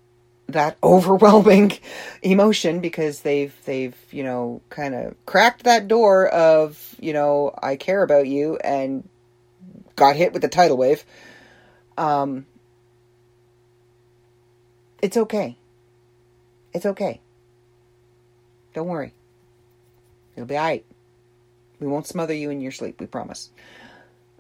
that 0.48 0.78
overwhelming 0.84 1.74
emotion 2.22 2.80
because 2.80 3.22
they've 3.22 3.56
they've 3.66 3.96
you 4.12 4.24
know 4.24 4.62
kind 4.70 4.94
of 4.94 5.16
cracked 5.26 5.64
that 5.64 5.88
door 5.88 6.28
of 6.28 6.96
you 7.00 7.14
know 7.14 7.52
I 7.62 7.76
care 7.76 8.04
about 8.04 8.28
you 8.28 8.58
and 8.58 9.10
got 9.96 10.16
hit 10.16 10.32
with 10.32 10.44
the 10.44 10.48
tidal 10.48 10.78
wave 10.78 11.04
um 11.98 12.46
it's 15.02 15.18
okay. 15.18 15.58
It's 16.74 16.86
okay. 16.86 17.20
Don't 18.74 18.88
worry. 18.88 19.14
It'll 20.36 20.46
be 20.46 20.58
all 20.58 20.64
right 20.64 20.86
we 21.80 21.88
won't 21.88 22.08
smother 22.08 22.34
you 22.34 22.50
in 22.50 22.62
your 22.62 22.72
sleep 22.72 23.00
we 23.00 23.06
promise. 23.06 23.50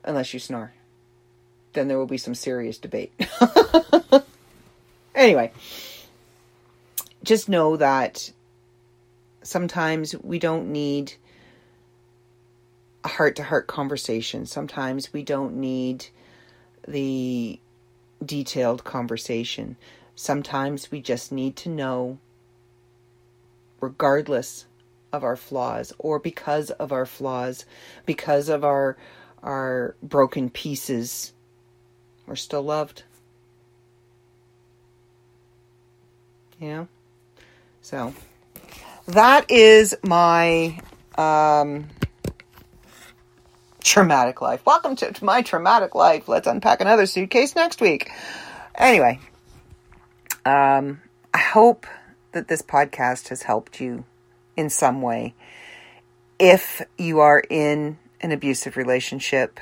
Unless 0.04 0.34
you 0.34 0.40
snore. 0.40 0.74
Then 1.74 1.88
there 1.88 1.98
will 1.98 2.06
be 2.06 2.18
some 2.18 2.36
serious 2.36 2.78
debate. 2.78 3.14
anyway, 5.16 5.52
just 7.24 7.48
know 7.48 7.78
that 7.78 8.32
sometimes 9.44 10.16
we 10.22 10.40
don't 10.40 10.70
need 10.72 11.14
a 13.04 13.08
heart 13.08 13.36
to 13.38 13.44
heart 13.44 13.68
conversation. 13.68 14.46
Sometimes 14.46 15.14
we 15.14 15.24
don't 15.24 15.56
need 15.56 16.08
the 16.88 17.60
detailed 18.26 18.84
conversation. 18.84 19.78
Sometimes 20.22 20.92
we 20.92 21.00
just 21.00 21.32
need 21.32 21.56
to 21.56 21.70
know, 21.70 22.18
regardless 23.80 24.66
of 25.14 25.24
our 25.24 25.38
flaws 25.38 25.94
or 25.98 26.20
because 26.20 26.72
of 26.72 26.92
our 26.92 27.06
flaws, 27.06 27.64
because 28.06 28.50
of 28.50 28.66
our 28.66 28.98
our 29.42 29.96
broken 30.04 30.50
pieces 30.50 31.32
we're 32.28 32.36
still 32.36 32.62
loved. 32.62 33.04
Yeah. 36.60 36.88
So, 37.82 38.14
that 39.08 39.50
is 39.50 39.96
my 40.04 40.82
um, 41.18 41.88
traumatic 43.82 44.42
life. 44.42 44.66
Welcome 44.66 44.98
to, 44.98 45.14
to 45.14 45.24
my 45.24 45.44
traumatic 45.44 45.96
life. 45.96 46.28
Let's 46.28 46.46
unpack 46.46 46.82
another 46.82 47.06
suitcase 47.06 47.56
next 47.56 47.80
week. 47.80 48.12
Anyway, 48.76 49.22
um, 50.50 51.02
I 51.34 51.38
hope 51.38 51.86
that 52.32 52.48
this 52.48 52.62
podcast 52.62 53.30
has 53.30 53.44
helped 53.44 53.80
you 53.80 54.06
in 54.58 54.70
some 54.70 55.02
way. 55.02 55.36
If 56.40 56.82
you 56.98 57.20
are 57.20 57.44
in 57.50 57.98
an 58.22 58.32
abusive 58.32 58.76
relationship, 58.76 59.60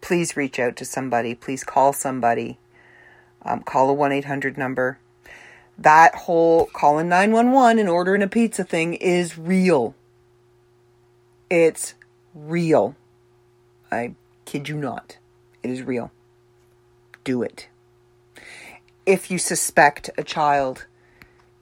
please 0.00 0.36
reach 0.36 0.58
out 0.58 0.76
to 0.76 0.84
somebody. 0.84 1.34
Please 1.34 1.64
call 1.64 1.92
somebody. 1.92 2.58
Um, 3.42 3.62
call 3.62 3.90
a 3.90 3.92
1 3.92 4.12
800 4.12 4.56
number. 4.56 4.98
That 5.76 6.14
whole 6.14 6.66
calling 6.66 7.08
911 7.08 7.78
and 7.78 7.88
ordering 7.88 8.22
a 8.22 8.28
pizza 8.28 8.64
thing 8.64 8.94
is 8.94 9.36
real. 9.36 9.94
It's 11.50 11.94
real. 12.34 12.94
I 13.90 14.14
kid 14.44 14.68
you 14.68 14.76
not. 14.76 15.18
It 15.62 15.70
is 15.70 15.82
real. 15.82 16.10
Do 17.24 17.42
it. 17.42 17.68
If 19.08 19.30
you 19.30 19.38
suspect 19.38 20.10
a 20.18 20.22
child 20.22 20.86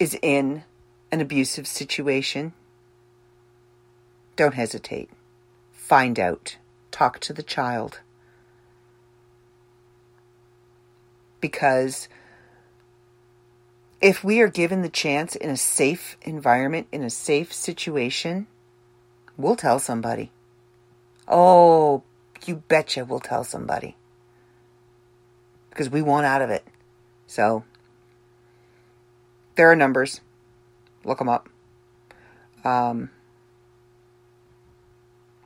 is 0.00 0.18
in 0.20 0.64
an 1.12 1.20
abusive 1.20 1.66
situation, 1.66 2.52
don't 4.34 4.54
hesitate. 4.54 5.10
Find 5.72 6.18
out. 6.18 6.56
Talk 6.90 7.20
to 7.20 7.32
the 7.32 7.42
child. 7.42 8.00
because 11.46 12.08
if 14.00 14.24
we 14.24 14.40
are 14.40 14.48
given 14.48 14.82
the 14.82 14.88
chance 14.88 15.36
in 15.36 15.48
a 15.48 15.56
safe 15.56 16.16
environment, 16.22 16.88
in 16.90 17.04
a 17.04 17.10
safe 17.10 17.52
situation, 17.52 18.48
we'll 19.36 19.54
tell 19.54 19.78
somebody. 19.78 20.32
Oh, 21.28 22.02
you 22.46 22.56
betcha 22.56 23.04
we'll 23.04 23.20
tell 23.20 23.44
somebody. 23.44 23.94
Because 25.70 25.88
we 25.88 26.02
want 26.02 26.26
out 26.26 26.42
of 26.42 26.50
it. 26.50 26.64
So, 27.26 27.64
there 29.56 29.70
are 29.70 29.76
numbers. 29.76 30.20
Look 31.04 31.18
them 31.18 31.28
up. 31.28 31.48
Um, 32.64 33.10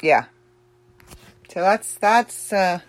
yeah. 0.02 0.26
So 1.48 1.60
that's, 1.60 1.94
that's, 1.94 2.52
uh, 2.52 2.80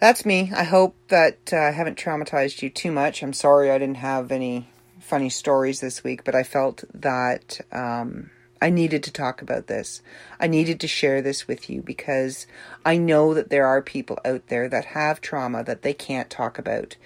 that's 0.00 0.24
me. 0.24 0.52
I 0.54 0.64
hope 0.64 0.96
that 1.08 1.38
uh, 1.52 1.56
I 1.56 1.70
haven't 1.70 1.98
traumatized 1.98 2.62
you 2.62 2.70
too 2.70 2.92
much. 2.92 3.22
I'm 3.22 3.32
sorry 3.32 3.70
I 3.70 3.78
didn't 3.78 3.96
have 3.96 4.30
any 4.30 4.68
funny 5.00 5.28
stories 5.28 5.80
this 5.80 6.04
week, 6.04 6.24
but 6.24 6.34
I 6.34 6.42
felt 6.42 6.84
that 6.94 7.60
um, 7.72 8.30
I 8.60 8.70
needed 8.70 9.02
to 9.04 9.12
talk 9.12 9.40
about 9.40 9.66
this. 9.66 10.02
I 10.40 10.46
needed 10.46 10.80
to 10.80 10.88
share 10.88 11.22
this 11.22 11.46
with 11.46 11.70
you 11.70 11.82
because 11.82 12.46
I 12.84 12.96
know 12.96 13.34
that 13.34 13.50
there 13.50 13.66
are 13.66 13.80
people 13.80 14.18
out 14.24 14.48
there 14.48 14.68
that 14.68 14.86
have 14.86 15.20
trauma 15.20 15.62
that 15.64 15.82
they 15.82 15.94
can't 15.94 16.28
talk 16.28 16.58
about, 16.58 16.96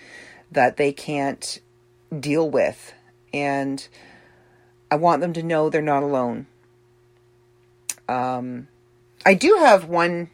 that 0.51 0.77
they 0.77 0.93
can't 0.93 1.61
deal 2.19 2.49
with. 2.49 2.95
And 3.35 3.87
I 4.91 4.97
want 4.97 5.21
them 5.21 5.33
to 5.35 5.43
know 5.43 5.69
they're 5.69 5.83
not 5.83 6.03
alone. 6.03 6.47
Um, 8.09 8.69
I 9.25 9.35
do 9.35 9.57
have 9.61 9.85
one 9.85 10.31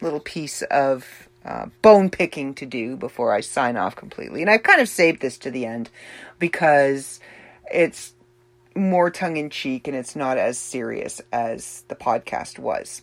little 0.00 0.20
piece 0.20 0.62
of 0.62 1.28
uh, 1.44 1.66
bone 1.82 2.10
picking 2.10 2.54
to 2.54 2.66
do 2.66 2.96
before 2.96 3.32
I 3.32 3.40
sign 3.40 3.76
off 3.76 3.96
completely. 3.96 4.42
And 4.42 4.50
I've 4.50 4.62
kind 4.62 4.80
of 4.80 4.88
saved 4.88 5.20
this 5.20 5.38
to 5.38 5.50
the 5.50 5.64
end 5.64 5.90
because 6.38 7.20
it's 7.72 8.12
more 8.74 9.10
tongue 9.10 9.36
in 9.36 9.50
cheek 9.50 9.88
and 9.88 9.96
it's 9.96 10.16
not 10.16 10.38
as 10.38 10.58
serious 10.58 11.20
as 11.32 11.84
the 11.88 11.94
podcast 11.94 12.58
was. 12.58 13.02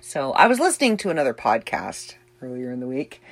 So 0.00 0.32
I 0.32 0.46
was 0.46 0.58
listening 0.58 0.96
to 0.98 1.10
another 1.10 1.34
podcast 1.34 2.14
earlier 2.40 2.72
in 2.72 2.80
the 2.80 2.86
week, 2.86 3.22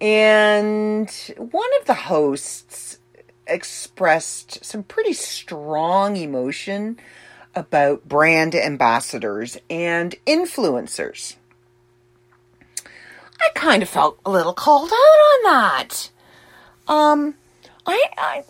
and 0.00 1.10
one 1.36 1.70
of 1.80 1.86
the 1.86 1.94
hosts 1.94 2.98
expressed 3.46 4.64
some 4.64 4.82
pretty 4.82 5.12
strong 5.12 6.16
emotion 6.16 6.98
about 7.54 8.08
brand 8.08 8.54
ambassadors 8.54 9.58
and 9.68 10.14
influencers. 10.26 11.36
I 12.86 13.50
kind 13.54 13.82
of 13.82 13.88
felt 13.88 14.18
a 14.24 14.30
little 14.30 14.52
called 14.52 14.90
out 14.90 14.94
on 14.94 15.42
that. 15.44 16.10
Um, 16.86 17.34
I, 17.86 18.04
I, 18.16 18.44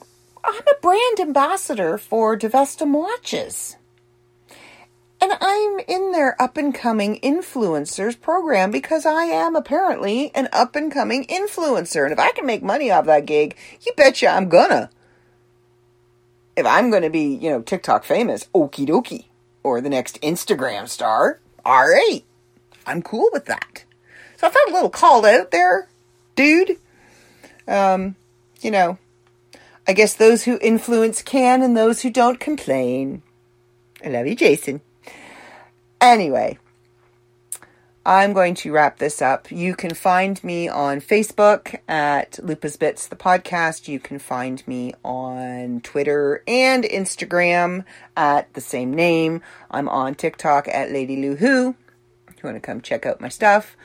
I'm 0.44 0.54
a 0.54 0.80
brand 0.80 1.20
ambassador 1.20 1.98
for 1.98 2.36
Divestum 2.36 2.92
watches. 2.92 3.76
And 5.22 5.32
I'm 5.38 5.80
in 5.86 6.12
their 6.12 6.40
up 6.40 6.56
and 6.56 6.74
coming 6.74 7.20
influencers 7.20 8.18
program 8.18 8.70
because 8.70 9.04
I 9.04 9.24
am 9.24 9.54
apparently 9.54 10.34
an 10.34 10.48
up 10.50 10.74
and 10.76 10.90
coming 10.90 11.26
influencer. 11.26 12.04
And 12.04 12.12
if 12.12 12.18
I 12.18 12.30
can 12.32 12.46
make 12.46 12.62
money 12.62 12.90
off 12.90 13.04
that 13.04 13.26
gig, 13.26 13.54
you 13.84 13.92
betcha 13.96 14.28
I'm 14.28 14.48
gonna. 14.48 14.88
If 16.56 16.64
I'm 16.64 16.90
gonna 16.90 17.10
be, 17.10 17.34
you 17.34 17.50
know, 17.50 17.60
TikTok 17.60 18.04
famous, 18.04 18.46
okie 18.54 18.86
dokie. 18.86 19.26
Or 19.62 19.82
the 19.82 19.90
next 19.90 20.18
Instagram 20.22 20.88
star, 20.88 21.38
alright. 21.66 22.24
I'm 22.86 23.02
cool 23.02 23.28
with 23.30 23.44
that. 23.44 23.84
So 24.38 24.46
I 24.46 24.50
felt 24.50 24.70
a 24.70 24.72
little 24.72 24.88
called 24.88 25.26
out 25.26 25.50
there, 25.50 25.86
dude. 26.34 26.78
Um, 27.68 28.16
you 28.62 28.70
know, 28.70 28.96
I 29.90 29.92
guess 29.92 30.14
those 30.14 30.44
who 30.44 30.56
influence 30.62 31.20
can 31.20 31.62
and 31.62 31.76
those 31.76 32.02
who 32.02 32.10
don't 32.10 32.38
complain. 32.38 33.22
I 34.04 34.10
love 34.10 34.28
you, 34.28 34.36
Jason. 34.36 34.82
Anyway, 36.00 36.60
I'm 38.06 38.32
going 38.32 38.54
to 38.54 38.70
wrap 38.70 39.00
this 39.00 39.20
up. 39.20 39.50
You 39.50 39.74
can 39.74 39.94
find 39.94 40.42
me 40.44 40.68
on 40.68 41.00
Facebook 41.00 41.80
at 41.88 42.38
Lupa's 42.40 42.76
Bits, 42.76 43.08
the 43.08 43.16
podcast. 43.16 43.88
You 43.88 43.98
can 43.98 44.20
find 44.20 44.62
me 44.64 44.94
on 45.04 45.80
Twitter 45.80 46.44
and 46.46 46.84
Instagram 46.84 47.84
at 48.16 48.54
the 48.54 48.60
same 48.60 48.94
name. 48.94 49.42
I'm 49.72 49.88
on 49.88 50.14
TikTok 50.14 50.68
at 50.68 50.92
Lady 50.92 51.16
Lou 51.16 51.34
Who. 51.34 51.74
If 52.28 52.36
you 52.36 52.44
want 52.44 52.54
to 52.54 52.60
come 52.60 52.80
check 52.80 53.06
out 53.06 53.20
my 53.20 53.28
stuff. 53.28 53.76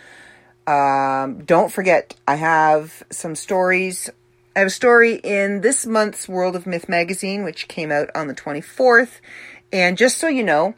Um, 0.67 1.45
don't 1.45 1.71
forget, 1.71 2.13
I 2.27 2.35
have 2.35 3.01
some 3.09 3.33
stories. 3.33 4.11
I 4.55 4.59
have 4.59 4.67
a 4.67 4.71
story 4.71 5.15
in 5.15 5.59
this 5.59 5.85
month's 5.85 6.29
World 6.29 6.55
of 6.55 6.65
Myth 6.65 6.87
magazine, 6.87 7.43
which 7.43 7.67
came 7.67 7.91
out 7.91 8.09
on 8.15 8.27
the 8.27 8.33
24th. 8.33 9.19
And 9.73 9.97
just 9.97 10.17
so 10.17 10.29
you 10.29 10.43
know, 10.43 10.75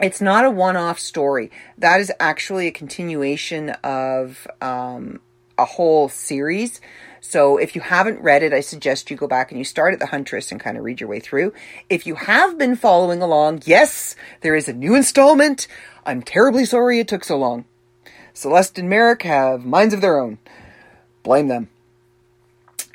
it's 0.00 0.22
not 0.22 0.46
a 0.46 0.50
one-off 0.50 0.98
story. 0.98 1.50
That 1.76 2.00
is 2.00 2.10
actually 2.18 2.66
a 2.66 2.70
continuation 2.70 3.70
of 3.84 4.46
um, 4.62 5.20
a 5.58 5.66
whole 5.66 6.08
series. 6.08 6.80
So 7.20 7.58
if 7.58 7.74
you 7.74 7.82
haven't 7.82 8.22
read 8.22 8.42
it, 8.42 8.54
I 8.54 8.60
suggest 8.60 9.10
you 9.10 9.18
go 9.18 9.28
back 9.28 9.50
and 9.50 9.58
you 9.58 9.66
start 9.66 9.92
at 9.92 10.00
the 10.00 10.06
Huntress 10.06 10.50
and 10.50 10.58
kind 10.58 10.78
of 10.78 10.82
read 10.84 10.98
your 10.98 11.10
way 11.10 11.20
through. 11.20 11.52
If 11.90 12.06
you 12.06 12.14
have 12.14 12.56
been 12.56 12.74
following 12.74 13.20
along, 13.20 13.64
yes, 13.66 14.16
there 14.40 14.54
is 14.54 14.66
a 14.66 14.72
new 14.72 14.94
installment. 14.94 15.68
I'm 16.06 16.22
terribly 16.22 16.64
sorry 16.64 17.00
it 17.00 17.08
took 17.08 17.24
so 17.24 17.36
long. 17.36 17.66
Celeste 18.32 18.78
and 18.78 18.88
Merrick 18.88 19.24
have 19.24 19.66
minds 19.66 19.92
of 19.92 20.00
their 20.00 20.18
own. 20.18 20.38
Blame 21.22 21.48
them. 21.48 21.68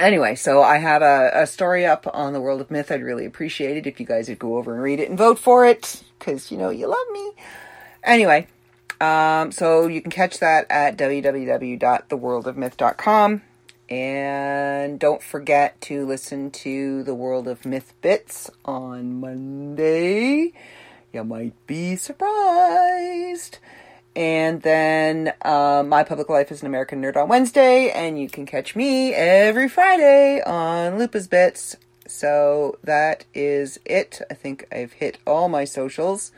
Anyway, 0.04 0.36
so 0.36 0.62
I 0.62 0.78
have 0.80 1.02
a, 1.02 1.32
a 1.34 1.48
story 1.48 1.86
up 1.86 2.06
on 2.14 2.34
the 2.34 2.42
World 2.42 2.60
of 2.60 2.70
Myth. 2.70 2.92
I'd 2.92 3.02
really 3.02 3.26
appreciate 3.26 3.78
it 3.78 3.88
if 3.88 4.02
you 4.02 4.06
guys 4.06 4.28
would 4.28 4.38
go 4.38 4.58
over 4.58 4.74
and 4.74 4.84
read 4.84 5.00
it 5.00 5.08
and 5.08 5.18
vote 5.18 5.40
for 5.40 5.66
it, 5.66 6.04
because 6.20 6.52
you 6.52 6.58
know 6.58 6.70
you 6.70 6.88
love 6.88 7.08
me. 7.14 7.32
Anyway, 8.04 8.48
um, 9.00 9.54
so 9.54 9.88
you 9.88 10.02
can 10.02 10.12
catch 10.12 10.40
that 10.40 10.66
at 10.70 10.98
www.theworldofmyth.com. 10.98 13.42
And 13.90 15.00
don't 15.00 15.24
forget 15.24 15.80
to 15.82 16.06
listen 16.06 16.52
to 16.52 17.04
the 17.04 17.16
World 17.16 17.48
of 17.48 17.66
Myth 17.66 17.94
Bits 18.02 18.52
on 18.66 19.22
Monday. 19.22 20.52
You 21.14 21.24
might 21.24 21.66
be 21.66 21.96
surprised. 21.96 23.60
And 24.16 24.62
then 24.62 25.34
uh, 25.42 25.84
My 25.86 26.04
Public 26.04 26.30
Life 26.30 26.52
is 26.52 26.62
an 26.62 26.68
American 26.68 27.02
Nerd 27.02 27.18
on 27.18 27.28
Wednesday, 27.28 27.90
and 27.90 28.20
you 28.20 28.30
can 28.30 28.46
catch 28.46 28.76
me 28.76 29.14
every 29.14 29.68
Friday 29.68 30.42
on 30.46 31.00
Lupa's 31.00 31.28
Bits. 31.28 31.76
So 32.06 32.78
that 32.84 33.26
is 33.34 33.80
it. 33.86 34.22
I 34.30 34.36
think 34.36 34.68
I've 34.72 34.94
hit 34.94 35.18
all 35.26 35.50
my 35.50 35.66
socials. 35.66 36.32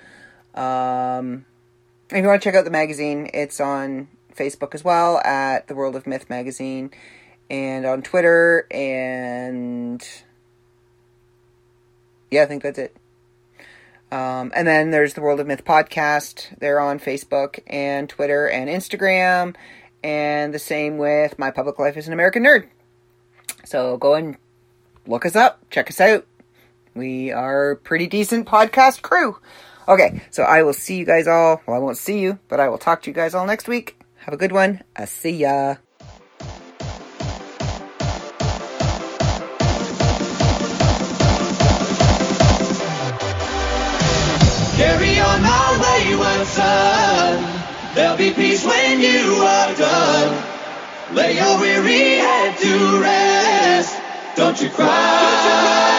Um, 0.54 1.46
if 2.10 2.18
you 2.18 2.24
want 2.24 2.42
to 2.42 2.48
check 2.48 2.56
out 2.56 2.64
the 2.64 2.72
magazine, 2.72 3.30
it's 3.34 3.60
on 3.60 4.08
Facebook 4.34 4.74
as 4.74 4.84
well 4.84 5.18
at 5.26 5.68
the 5.68 5.76
World 5.76 5.98
of 5.98 6.08
Myth 6.08 6.30
magazine, 6.30 6.92
and 7.50 7.86
on 7.86 8.02
Twitter, 8.02 8.68
and 8.72 10.08
yeah, 12.32 12.44
I 12.44 12.46
think 12.46 12.64
that's 12.64 12.80
it. 12.80 12.96
Um, 14.16 14.54
and 14.56 14.66
then 14.66 14.92
there's 14.92 15.14
the 15.14 15.22
World 15.22 15.42
of 15.42 15.48
Myth 15.48 15.66
podcast. 15.66 16.58
They're 16.60 16.80
on 16.80 17.00
Facebook 17.02 17.60
and 17.68 18.08
Twitter 18.08 18.48
and 18.48 18.70
Instagram. 18.70 19.56
And 20.06 20.54
the 20.54 20.60
same 20.60 20.98
with 20.98 21.38
My 21.38 21.52
Public 21.52 21.80
Life 21.80 21.98
as 21.98 22.08
an 22.08 22.14
American 22.14 22.44
Nerd. 22.46 22.70
So 23.66 23.98
go 23.98 24.14
and 24.14 24.38
look 25.06 25.26
us 25.26 25.36
up, 25.36 25.70
check 25.70 25.90
us 25.90 26.00
out. 26.00 26.26
We 26.94 27.34
are 27.34 27.72
a 27.72 27.76
pretty 27.76 28.08
decent 28.08 28.48
podcast 28.48 29.02
crew. 29.02 29.38
Okay, 29.86 30.22
so 30.32 30.44
I 30.44 30.64
will 30.64 30.72
see 30.72 30.96
you 30.96 31.06
guys 31.06 31.28
all. 31.28 31.62
Well, 31.68 31.76
I 31.76 31.80
won't 31.80 31.98
see 31.98 32.20
you, 32.20 32.40
but 32.48 32.62
I 32.62 32.70
will 32.70 32.78
talk 32.78 33.02
to 33.02 33.10
you 33.10 33.14
guys 33.14 33.36
all 33.36 33.46
next 33.46 33.68
week. 33.68 34.00
Have 34.20 34.34
a 34.34 34.38
good 34.38 34.54
one. 34.54 34.82
I 34.96 35.04
see 35.04 35.32
ya. 35.32 35.76
Son. 46.46 47.62
There'll 47.96 48.18
be 48.18 48.32
peace 48.34 48.66
when 48.66 49.00
you 49.00 49.42
are 49.42 49.74
done. 49.76 50.44
Lay 51.14 51.36
your 51.38 51.60
weary 51.60 52.18
head 52.18 52.58
to 52.58 53.02
rest. 53.02 54.02
Don't 54.36 54.62
you 54.62 54.70
cry. 54.70 55.95